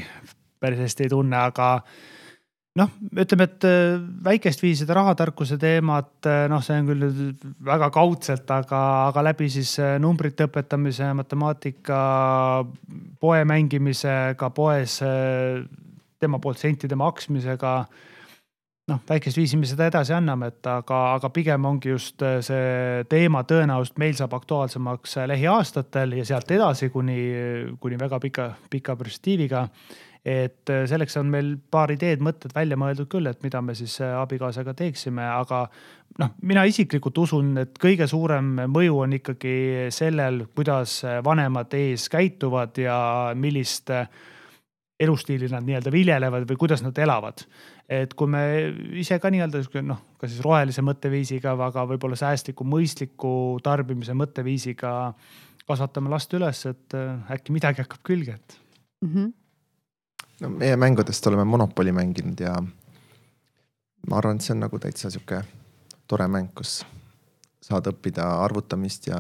[0.64, 1.68] päris hästi ei tunne, aga
[2.80, 7.06] noh, ütleme, et äh, väikest viisi seda rahatarkuse teemat, äh, noh, see on küll
[7.66, 12.00] väga kaudselt, aga, aga läbi siis äh, numbrite õpetamise, matemaatika,
[13.22, 15.00] poe mängimisega poes,
[16.20, 17.78] tema poolt sentide maksmisega.
[18.86, 23.42] noh, väikest viisi me seda edasi anname, et aga, aga pigem ongi just see teema
[23.50, 27.18] tõenäoliselt meil saab aktuaalsemaks lähiaastatel ja sealt edasi kuni,
[27.82, 29.64] kuni väga pika, pika perspektiiviga
[30.26, 34.00] et äh, selleks on meil paar ideed, mõtted välja mõeldud küll, et mida me siis
[34.02, 35.68] äh, abikaasaga teeksime, aga
[36.22, 39.54] noh, mina isiklikult usun, et kõige suurem mõju on ikkagi
[39.94, 42.98] sellel, kuidas vanemad ees käituvad ja
[43.38, 43.94] millist
[45.00, 47.46] elustiili nad nii-öelda viljelevad või kuidas nad elavad.
[47.86, 48.42] et kui me
[48.98, 55.14] ise ka nii-öelda noh, ka siis rohelise mõtteviisiga, aga võib-olla säästliku, mõistliku tarbimise mõtteviisiga
[55.68, 56.96] kasvatame last üles, et
[57.30, 58.62] äkki midagi hakkab külge, et
[59.06, 59.12] mm.
[59.14, 59.34] -hmm
[60.42, 62.56] no meie mängudest oleme Monopoli mänginud ja
[64.10, 65.42] ma arvan, et see on nagu täitsa sihuke
[66.08, 66.84] tore mäng, kus
[67.66, 69.20] saad õppida arvutamist ja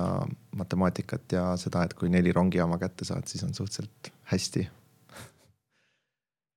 [0.58, 4.68] matemaatikat ja seda, et kui neli rongijaama kätte saad, siis on suhteliselt hästi.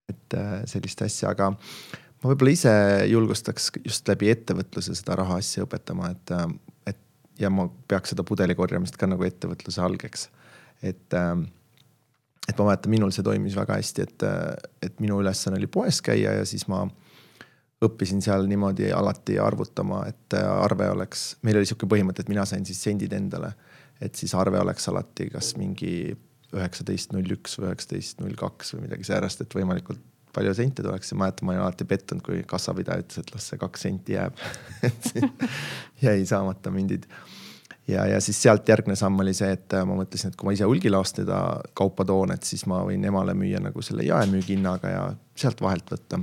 [0.09, 2.73] et äh, sellist asja, aga ma võib-olla ise
[3.11, 6.47] julgustaks just läbi ettevõtluse seda raha asja õpetama, et, äh,
[6.95, 7.01] et
[7.41, 10.29] ja ma peaks seda pudeli korjamist ka nagu ettevõtluse algeks.
[10.83, 11.37] et äh,
[12.49, 14.27] et ma mäletan, minul see toimis väga hästi, et,
[14.83, 16.85] et minu ülesanne oli poes käia ja siis ma
[17.85, 22.67] õppisin seal niimoodi alati arvutama, et arve oleks, meil oli sihuke põhimõte, et mina sain
[22.67, 23.53] siis sendid endale.
[24.01, 26.15] et siis arve oleks alati kas mingi
[26.55, 30.01] üheksateist null üks või üheksateist null kaks või midagi säärast, et võimalikult
[30.35, 33.59] palju sente tuleks ja mäletan, ma olin alati pettunud, kui kassapidaja ütles, et las see
[33.61, 34.39] kaks senti jääb
[36.07, 37.09] jäi saamata mindid
[37.89, 40.55] ja, ja siis sealt järgmine samm oli see, et äh, ma mõtlesin, et kui ma
[40.55, 41.41] ise hulgilaost seda
[41.79, 45.03] kaupa toon, et siis ma võin emale müüa nagu selle jaemüügihinnaga ja
[45.39, 46.21] sealt vahelt võtta.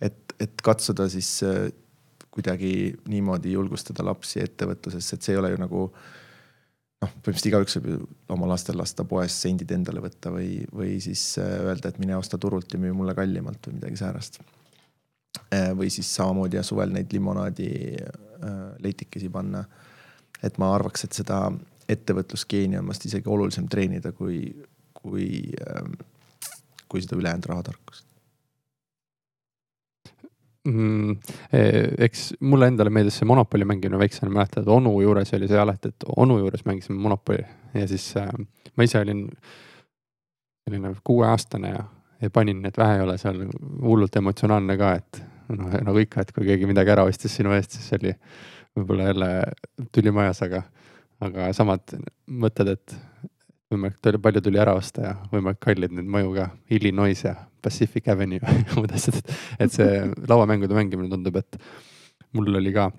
[0.00, 1.68] et, et katsuda siis äh,
[2.34, 2.74] kuidagi
[3.08, 8.00] niimoodi julgustada lapsi ettevõtlusesse, et see ei ole ju nagu noh, põhimõtteliselt igaüks võib ju
[8.34, 12.40] oma lastel lasta poes sendid endale võtta või, või siis äh, öelda, et mine osta
[12.40, 14.40] turult ja müü mulle kallimalt või midagi säärast.
[15.76, 17.68] või siis samamoodi ja suvel neid limonaadi
[18.82, 19.64] leitikesi panna
[20.44, 21.46] et ma arvaks, et seda
[21.90, 24.46] ettevõtlusgeeni on vast isegi olulisem treenida, kui,
[24.96, 25.28] kui,
[25.68, 25.94] ähm,
[26.88, 28.06] kui seda ülejäänud rahatarkust
[30.68, 31.16] mm,.
[31.52, 31.60] E,
[32.06, 36.08] eks mulle endale meeldis see Monopoli mängimine väiksena, mäletad, onu juures oli see alati, et
[36.16, 37.44] onu juures mängisime Monopoli
[37.74, 38.30] ja siis äh,
[38.76, 39.26] ma ise olin
[40.64, 41.84] selline kuueaastane ja,
[42.20, 43.44] ja panin, et vähe ei ole seal
[43.82, 45.22] hullult emotsionaalne ka, et
[45.52, 48.14] noh, nagu ikka, et kui keegi midagi ära ostis sinu eest, siis oli
[48.76, 49.30] võib-olla jälle
[49.94, 50.62] tüli majas, aga,
[51.24, 51.96] aga samad
[52.26, 52.96] mõtted, et
[53.72, 57.34] võimalikult palju tuli ära osta ja võimalikult kallid need mõjuga Illinois ja
[57.64, 59.34] Pacific Avenue ja muud asjad, et,
[59.66, 61.58] et see lauamängude mängimine tundub, et
[62.36, 62.90] mul oli ka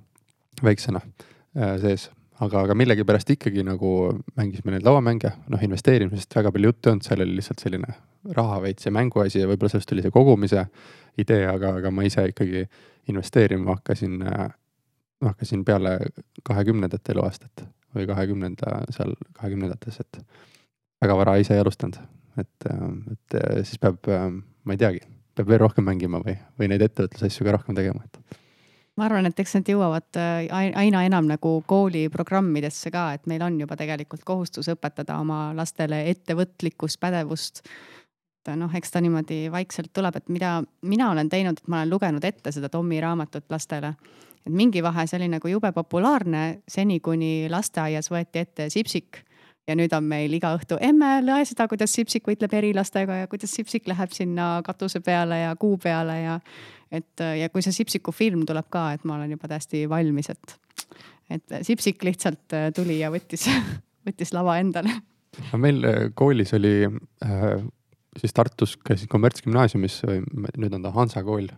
[0.64, 3.94] väiksena äh, sees, aga, aga millegipärast ikkagi nagu
[4.40, 7.96] mängisime neid lauamänge, noh investeerimisest väga palju juttu ei olnud, seal oli lihtsalt selline
[8.36, 10.66] raha veits ja mänguasi ja võib-olla sellest tuli see kogumise
[11.22, 12.66] idee, aga, aga ma ise ikkagi
[13.12, 14.48] investeerima hakkasin äh,
[15.24, 15.98] hakkasin peale
[16.44, 17.66] kahekümnendat eluaastat
[17.96, 20.20] või kahekümnenda seal kahekümnendates, et
[21.02, 21.96] väga vara ise ei alustanud.
[22.38, 22.66] et,
[23.12, 24.10] et siis peab,
[24.64, 25.00] ma ei teagi,
[25.36, 28.42] peab veel rohkem mängima või, või neid ettevõtlusasju ka rohkem tegema, et
[28.96, 33.60] ma arvan, et eks need jõuavad äh, aina enam nagu kooliprogrammidesse ka, et meil on
[33.60, 37.64] juba tegelikult kohustus õpetada oma lastele ettevõtlikkust, pädevust.
[38.54, 41.94] Et noh, eks ta niimoodi vaikselt tuleb, et mida mina olen teinud, et ma olen
[41.96, 43.96] lugenud ette seda Tommi raamatut lastele
[44.46, 49.24] et mingi vahe, see oli nagu jube populaarne seni, kuni lasteaias võeti ette Sipsik
[49.66, 53.56] ja nüüd on meil iga õhtu emme loe seda, kuidas Sipsik võitleb erilastega ja kuidas
[53.58, 56.38] Sipsik läheb sinna katuse peale ja kuu peale ja
[56.94, 60.58] et ja kui see Sipsiku film tuleb ka, et ma olen juba täiesti valmis, et
[61.34, 63.48] et Sipsik lihtsalt tuli ja võttis,
[64.08, 64.94] võttis lava endale.
[65.58, 65.82] meil
[66.14, 67.66] koolis oli äh,
[68.20, 70.02] siis Tartus käisin kommertsgümnaasiumis,
[70.58, 71.50] nüüd on ta Hansa kool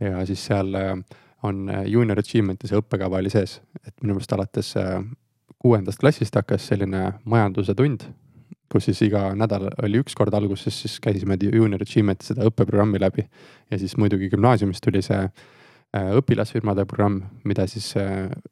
[0.00, 0.96] ja siis seal äh,
[1.42, 4.98] on äh, junior achievement'i see õppekava oli sees, et minu meelest alates äh,
[5.62, 8.06] kuuendast klassist hakkas selline majanduse tund,
[8.72, 13.26] kus siis iga nädal oli üks kord alguses, siis käisime junior achievement'i seda õppeprogrammi läbi.
[13.70, 15.26] ja siis muidugi gümnaasiumis tuli see
[15.92, 17.90] õpilasfirmade programm, mida siis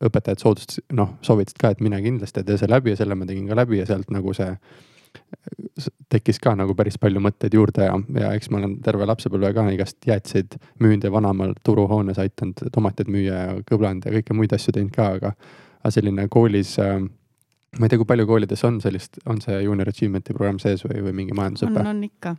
[0.05, 3.25] õpetajad soodustasid, noh, soovitasid ka, et mine kindlasti ja tee see läbi ja selle ma
[3.25, 4.51] tegin ka läbi ja sealt nagu see
[6.13, 9.67] tekkis ka nagu päris palju mõtteid juurde ja, ja eks ma olen terve lapsepõlve ka
[9.75, 14.75] igast jäätiseid müünud ja vanemaal turuhoones aidanud tomateid müüa ja kõblanud ja kõike muid asju
[14.77, 15.33] teinud ka, aga,
[15.81, 16.99] aga selline koolis äh,
[17.79, 21.05] ma ei tea, kui palju koolides on sellist, on see junior achievement'i programm sees või,
[21.07, 21.85] või mingi majandusõpe?
[21.85, 22.35] on, on ikka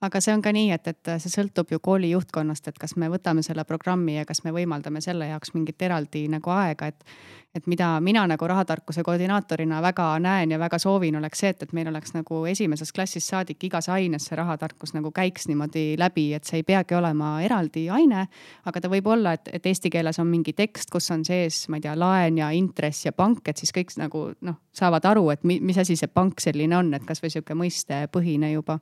[0.00, 3.08] aga see on ka nii, et, et see sõltub ju kooli juhtkonnast, et kas me
[3.08, 7.16] võtame selle programmi ja kas me võimaldame selle jaoks mingit eraldi nagu aega, et.
[7.56, 11.70] et mida mina nagu rahatarkuse koordinaatorina väga näen ja väga soovin, oleks see, et, et
[11.72, 16.44] meil oleks nagu esimesest klassist saadik igas aines see rahatarkus nagu käiks niimoodi läbi, et
[16.44, 18.26] see ei peagi olema eraldi aine.
[18.64, 21.80] aga ta võib olla, et, et eesti keeles on mingi tekst, kus on sees, ma
[21.80, 25.48] ei tea, laen ja intress ja pank, et siis kõik nagu noh, saavad aru, et
[25.48, 28.76] mi, mis asi see pank selline on, et kasvõi sihuke mõistepõhine juba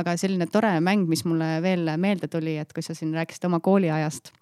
[0.00, 3.60] aga selline tore mäng, mis mulle veel meelde tuli, et kui sa siin rääkisid oma
[3.60, 4.32] kooliajast,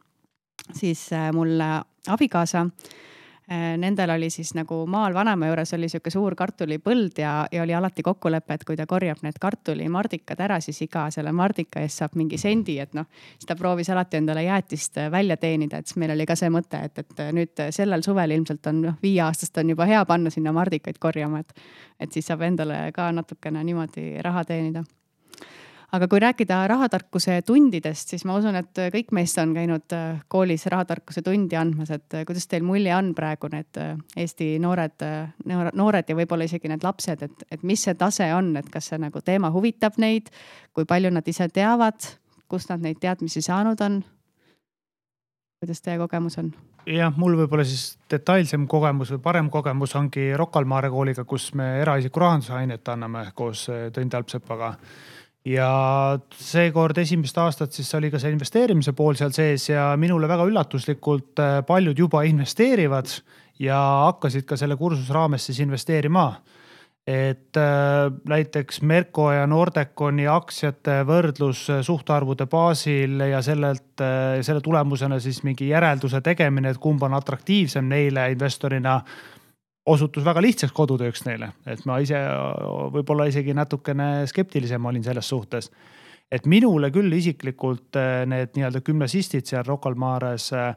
[0.77, 1.61] siis äh, mul
[2.09, 2.67] abikaasa
[3.53, 7.73] Äh, nendel oli siis nagu maal vanema juures oli sihuke suur kartulipõld ja, ja oli
[7.73, 12.19] alati kokkulepe, et kui ta korjab need kartulimardikad ära, siis iga selle mardika eest saab
[12.21, 13.07] mingi sendi, et noh.
[13.39, 16.53] siis ta proovis alati endale jäätist äh, välja teenida, et siis meil oli ka see
[16.53, 20.53] mõte, et, et nüüd sellel suvel ilmselt on noh, viieaastast on juba hea panna sinna
[20.53, 21.57] mardikaid korjama, et.
[22.01, 24.85] et siis saab endale ka natukene niimoodi raha teenida
[25.93, 30.67] aga kui rääkida rahatarkuse tundidest, siis ma usun, et kõik meist on käinud äh, koolis
[30.69, 35.07] rahatarkuse tundi andmas, et äh, kuidas teil mulje on praegu need äh, Eesti noored,
[35.49, 39.01] noored ja võib-olla isegi need lapsed, et, et mis see tase on, et kas see
[39.01, 40.29] nagu teema huvitab neid,
[40.77, 42.13] kui palju nad ise teavad,
[42.49, 44.03] kust nad neid teadmisi saanud on?
[45.59, 46.53] kuidas teie kogemus on?
[46.87, 51.55] jah, mul võib-olla siis detailsem kogemus või parem kogemus ongi Rocca al Mare kooliga, kus
[51.59, 53.65] me eraisiku rahanduse ainet anname koos
[53.97, 54.75] Tõnd Alpsepaga
[55.47, 60.47] ja seekord esimest aastat siis oli ka see investeerimise pool seal sees ja minule väga
[60.49, 63.11] üllatuslikult äh, paljud juba investeerivad
[63.63, 63.79] ja
[64.09, 66.33] hakkasid ka selle kursuse raames siis investeerima.
[67.09, 74.03] et äh, näiteks Merko ja Nordeconi aktsiate võrdlus äh, suhtarvude baasil ja sellelt,
[74.43, 79.01] selle tulemusena siis mingi järelduse tegemine, et kumb on atraktiivsem neile investorina
[79.89, 82.19] osutus väga lihtsaks kodutööks neile, et ma ise
[82.95, 85.71] võib-olla isegi natukene skeptilisem olin selles suhtes.
[86.31, 90.75] et minule küll isiklikult eh, need nii-öelda gümnasistid seal Rocca al Mares eh,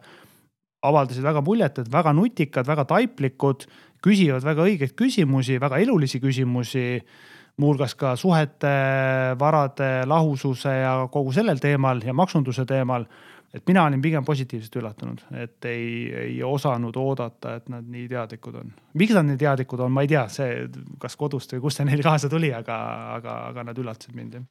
[0.81, 3.65] avaldasid väga muljet, et väga nutikad, väga taiplikud,
[4.01, 7.01] küsivad väga õigeid küsimusi, väga elulisi küsimusi
[7.61, 8.71] muuhulgas ka suhete,
[9.39, 13.05] varade lahususe ja kogu sellel teemal ja maksunduse teemal
[13.53, 15.87] et mina olin pigem positiivselt üllatunud, et ei,
[16.23, 18.69] ei osanud oodata, et nad nii teadlikud on.
[18.99, 20.67] miks nad nii teadlikud on, ma ei tea, see,
[21.01, 22.77] kas kodust või kust see neil kaasa tuli, aga,
[23.17, 24.45] aga, aga nad üllatasid mind jah.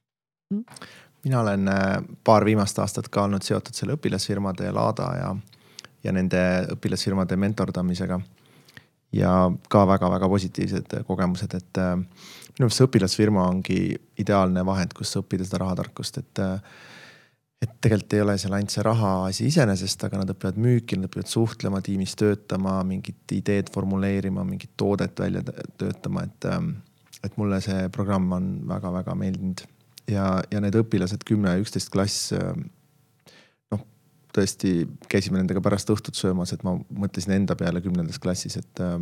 [1.25, 1.95] mina olen äh,
[2.25, 5.33] paar viimast aastat ka olnud seotud selle õpilasfirmade ja Laada ja,
[6.05, 6.45] ja nende
[6.77, 8.21] õpilasfirmade mentordamisega.
[9.13, 9.33] ja
[9.69, 13.81] ka väga-väga positiivsed kogemused, et äh, minu arust see õpilasfirma ongi
[14.21, 16.61] ideaalne vahend, kus õppida seda rahatarkust, et äh,
[17.61, 21.11] et tegelikult ei ole seal ainult see raha asi iseenesest, aga nad õpivad müüki, nad
[21.11, 25.45] õpivad suhtlema, tiimis töötama, mingit ideed formuleerima, mingit toodet välja
[25.79, 26.49] töötama, et.
[26.49, 26.79] Ähm,
[27.25, 29.63] et mulle see programm on väga-väga meeldinud
[30.11, 32.31] ja, ja need õpilased kümme, üksteist klass.
[32.37, 32.69] Ähm,
[33.73, 33.85] noh,
[34.37, 38.97] tõesti käisime nendega pärast õhtut söömas, et ma mõtlesin enda peale kümnendas klassis, et äh,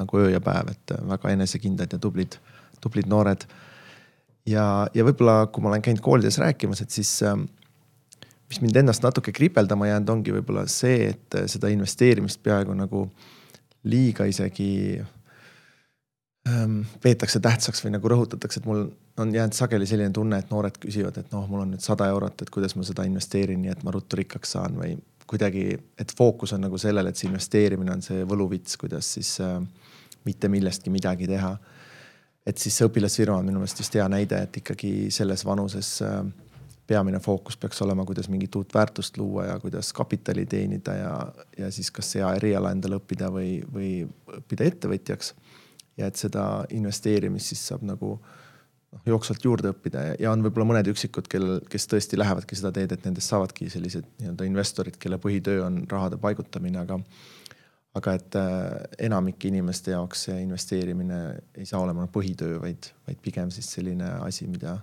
[0.00, 2.38] nagu öö ja päev, et äh, väga enesekindlad ja tublid,
[2.82, 3.46] tublid noored
[4.48, 7.46] ja, ja võib-olla, kui ma olen käinud koolides rääkimas, et siis ähm,
[8.50, 13.06] mis mind ennast natuke kripeldama jäänud, ongi võib-olla see, et äh, seda investeerimist peaaegu nagu
[13.88, 14.72] liiga isegi
[16.48, 18.84] ähm, peetakse tähtsaks või nagu rõhutatakse, et mul
[19.22, 22.44] on jäänud sageli selline tunne, et noored küsivad, et noh, mul on nüüd sada eurot,
[22.44, 24.96] et kuidas ma seda investeerin, nii et ma ruttu rikkaks saan või
[25.28, 25.66] kuidagi,
[26.00, 29.60] et fookus on nagu sellel, et see investeerimine on see võluvits, kuidas siis äh,
[30.28, 31.54] mitte millestki midagi teha
[32.46, 36.22] et siis see õpilasfirma on minu meelest just hea näide, et ikkagi selles vanuses äh,
[36.86, 41.14] peamine fookus peaks olema, kuidas mingit uut väärtust luua ja kuidas kapitali teenida ja,
[41.58, 43.90] ja siis kas hea eriala endale õppida või, või
[44.38, 45.34] õppida ettevõtjaks.
[45.96, 50.68] ja et seda investeerimist siis saab nagu noh, jooksvalt juurde õppida ja, ja on võib-olla
[50.72, 55.20] mõned üksikud, kellel, kes tõesti lähevadki seda teed, et nendest saavadki sellised nii-öelda investorid, kelle
[55.22, 56.98] põhitöö on rahade paigutamine, aga
[57.98, 61.20] aga et äh, enamike inimeste jaoks see investeerimine
[61.58, 64.78] ei saa olema põhitöö, vaid, vaid pigem siis selline asi, mida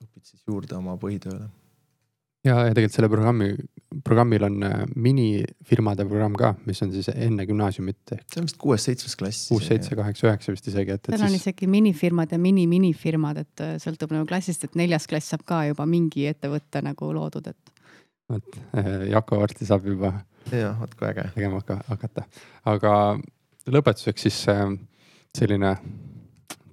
[0.00, 1.50] õpid siis juurde oma põhitööle.
[2.46, 3.50] ja, ja tegelikult selle programmi,
[4.04, 9.18] programmil on äh, minifirmade programm ka, mis on siis enne gümnaasiumit see on vist kuues-seitsmes
[9.20, 9.44] klass.
[9.52, 11.12] kuus, seitse, kaheksa, üheksa vist isegi, et.
[11.12, 11.44] seal on siis...
[11.44, 15.84] isegi minifirmad ja mini-minifirmad, et äh, sõltub nagu klassist, et neljas klass saab ka juba
[15.90, 17.76] mingi ettevõtte nagu loodud, et.
[18.32, 18.60] vot
[19.12, 20.16] Jako varsti saab juba
[20.52, 21.28] ja vot kui äge.
[21.34, 22.24] tegema hakata,
[22.68, 22.92] aga
[23.68, 24.64] lõpetuseks siis äh,
[25.36, 25.74] selline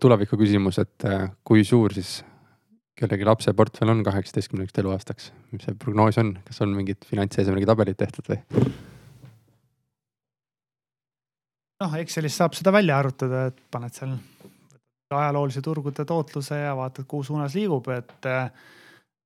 [0.02, 2.18] tuleviku küsimus, et äh, kui suur siis
[2.96, 8.00] kellegi lapse portfell on kaheksateistkümneks eluaastaks, mis see prognoos on, kas on mingid finantseesmärgi tabelid
[8.00, 8.40] tehtud või?
[11.84, 14.16] noh, Excelis saab seda välja arvutada, et paned seal
[15.16, 18.48] ajaloolise turgude tootluse ja vaatad, kuhu suunas liigub, et äh,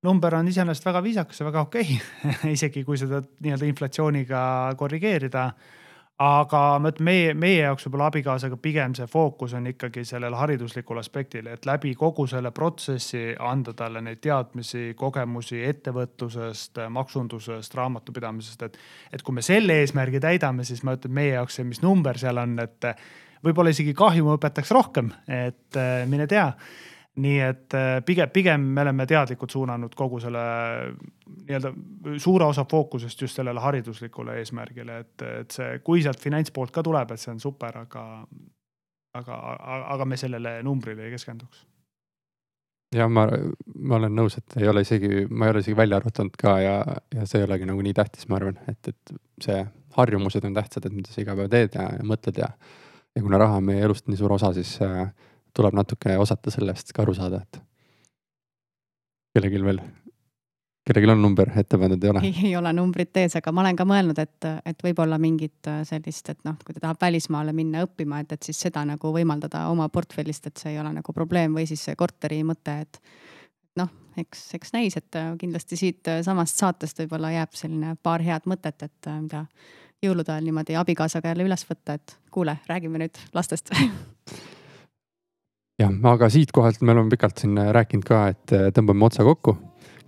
[0.03, 2.53] number on iseenesest väga viisakas ja väga okei okay.
[2.55, 4.39] isegi kui seda nii-öelda inflatsiooniga
[4.79, 5.51] korrigeerida.
[6.19, 10.99] aga ma ütlen, meie, meie jaoks võib-olla abikaasaga pigem see fookus on ikkagi sellel hariduslikul
[10.99, 18.77] aspektil, et läbi kogu selle protsessi anda talle neid teadmisi, kogemusi ettevõtlusest, maksundusest, raamatupidamisest, et.
[19.13, 22.43] et kui me selle eesmärgi täidame, siis ma ütlen, meie jaoks see, mis number seal
[22.43, 22.91] on, et
[23.43, 25.79] võib-olla isegi kahju õpetaks rohkem, et
[26.11, 26.51] mine tea
[27.19, 30.43] nii et äh, pigem, pigem me oleme teadlikult suunanud kogu selle
[31.39, 31.73] nii-öelda
[32.21, 37.11] suure osa fookusest just sellele hariduslikule eesmärgile, et, et see, kui sealt finantspoolt ka tuleb,
[37.11, 38.05] et see on super, aga,
[39.19, 39.41] aga,
[39.95, 41.65] aga me sellele numbrile ei keskenduks
[42.95, 43.25] jah, ma,
[43.75, 46.77] ma olen nõus, et ei ole isegi, ma ei ole isegi välja arvutanud ka ja,
[47.13, 49.59] ja see ei olegi nagu nii tähtis, ma arvan, et, et see
[49.97, 52.49] harjumused on tähtsad, et mida sa iga päev teed ja, ja mõtled ja.
[53.15, 55.09] ja kuna raha on meie elust nii suur osa, siis äh,
[55.53, 57.61] tuleb natuke osata sellest ka aru saada, et
[59.35, 59.79] kellelgi veel,
[60.87, 62.23] kellelgi on number ette pandud, ei ole?
[62.29, 66.43] ei ole numbrit ees, aga ma olen ka mõelnud, et, et võib-olla mingit sellist, et
[66.47, 70.49] noh, kui ta tahab välismaale minna õppima, et, et siis seda nagu võimaldada oma portfellist,
[70.49, 73.01] et see ei ole nagu probleem või siis see korteri mõte, et
[73.79, 78.89] noh, eks, eks näis, et kindlasti siit samast saatest võib-olla jääb selline paar head mõtet,
[78.89, 79.45] et mida
[80.03, 83.73] jõulude ajal niimoodi abikaasaga jälle üles võtta, et kuule, räägime nüüd lastest
[85.79, 89.57] jah, aga siitkohalt me oleme pikalt siin rääkinud ka, et äh, tõmbame otsa kokku.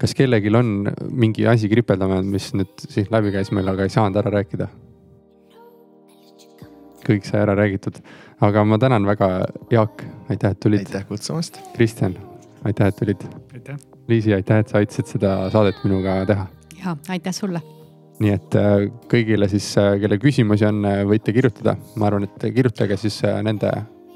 [0.02, 4.18] kas kellelgi on mingi asi kripeldama, mis nüüd siit läbi käis meil, aga ei saanud
[4.22, 4.68] ära rääkida?
[7.02, 7.98] kõik sai ära räägitud,
[8.46, 9.30] aga ma tänan väga,
[9.74, 10.86] Jaak, aitäh, et tulid.
[10.86, 11.58] aitäh kutsumast.
[11.74, 12.14] Kristjan,
[12.64, 13.24] aitäh, et tulid.
[13.54, 13.78] aitäh.
[14.08, 16.46] Liisi, aitäh, et sa aitasid seda saadet minuga teha.
[16.84, 17.62] ja aitäh sulle.
[18.22, 22.98] nii et äh, kõigile siis, äh, kellel küsimusi on, võite kirjutada, ma arvan, et kirjutage
[23.02, 23.72] siis nende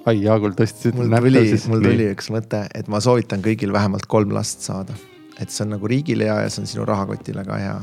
[0.06, 0.94] ai, Jaagul tõstis.
[0.96, 4.96] mul tuli, mul tuli üks mõte, et ma soovitan kõigil vähemalt kolm last saada.
[5.40, 7.76] et see on nagu riigile hea ja see on sinu rahakotile ka hea.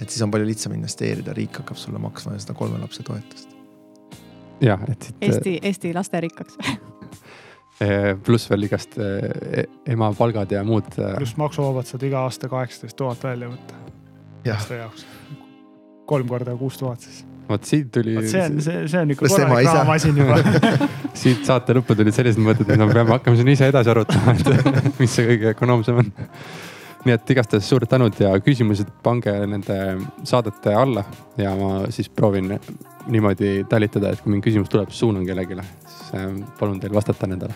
[0.00, 3.56] et siis on palju lihtsam investeerida, riik hakkab sulle maksma seda kolme lapse toetust.
[4.60, 5.16] jah, et siit.
[5.20, 6.60] Eesti, Eesti lasterikkaks
[7.80, 10.92] eh, pluss veel igast eh, ema palgad ja muud.
[11.16, 13.82] Pluss maksuvabad saad iga aasta kaheksateist tuhat välja võtta.
[14.46, 15.06] laste jaoks.
[16.06, 18.16] kolm korda kuus tuhat siis vot siit tuli.
[18.28, 20.38] see on, see, see on ikka korralik rahamasin juba
[21.22, 24.70] siit saate lõppu tulid sellised mõtted, et me peame hakkama siin ise edasi arutama, et
[25.00, 26.12] mis see kõige ökonoomsem on.
[27.02, 29.78] nii et igastahes suured tänud ja küsimused pange nende
[30.28, 31.04] saadete alla
[31.40, 32.54] ja ma siis proovin
[33.10, 35.58] niimoodi talitada, et kui mingi küsimus tuleb, suunan kellelegi,
[35.90, 37.54] siis palun teil vastata nendele.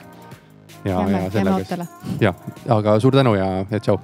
[0.85, 1.89] ja, ja sellega.
[2.21, 2.47] jah,
[2.79, 4.01] aga suur tänu ja, ja tšau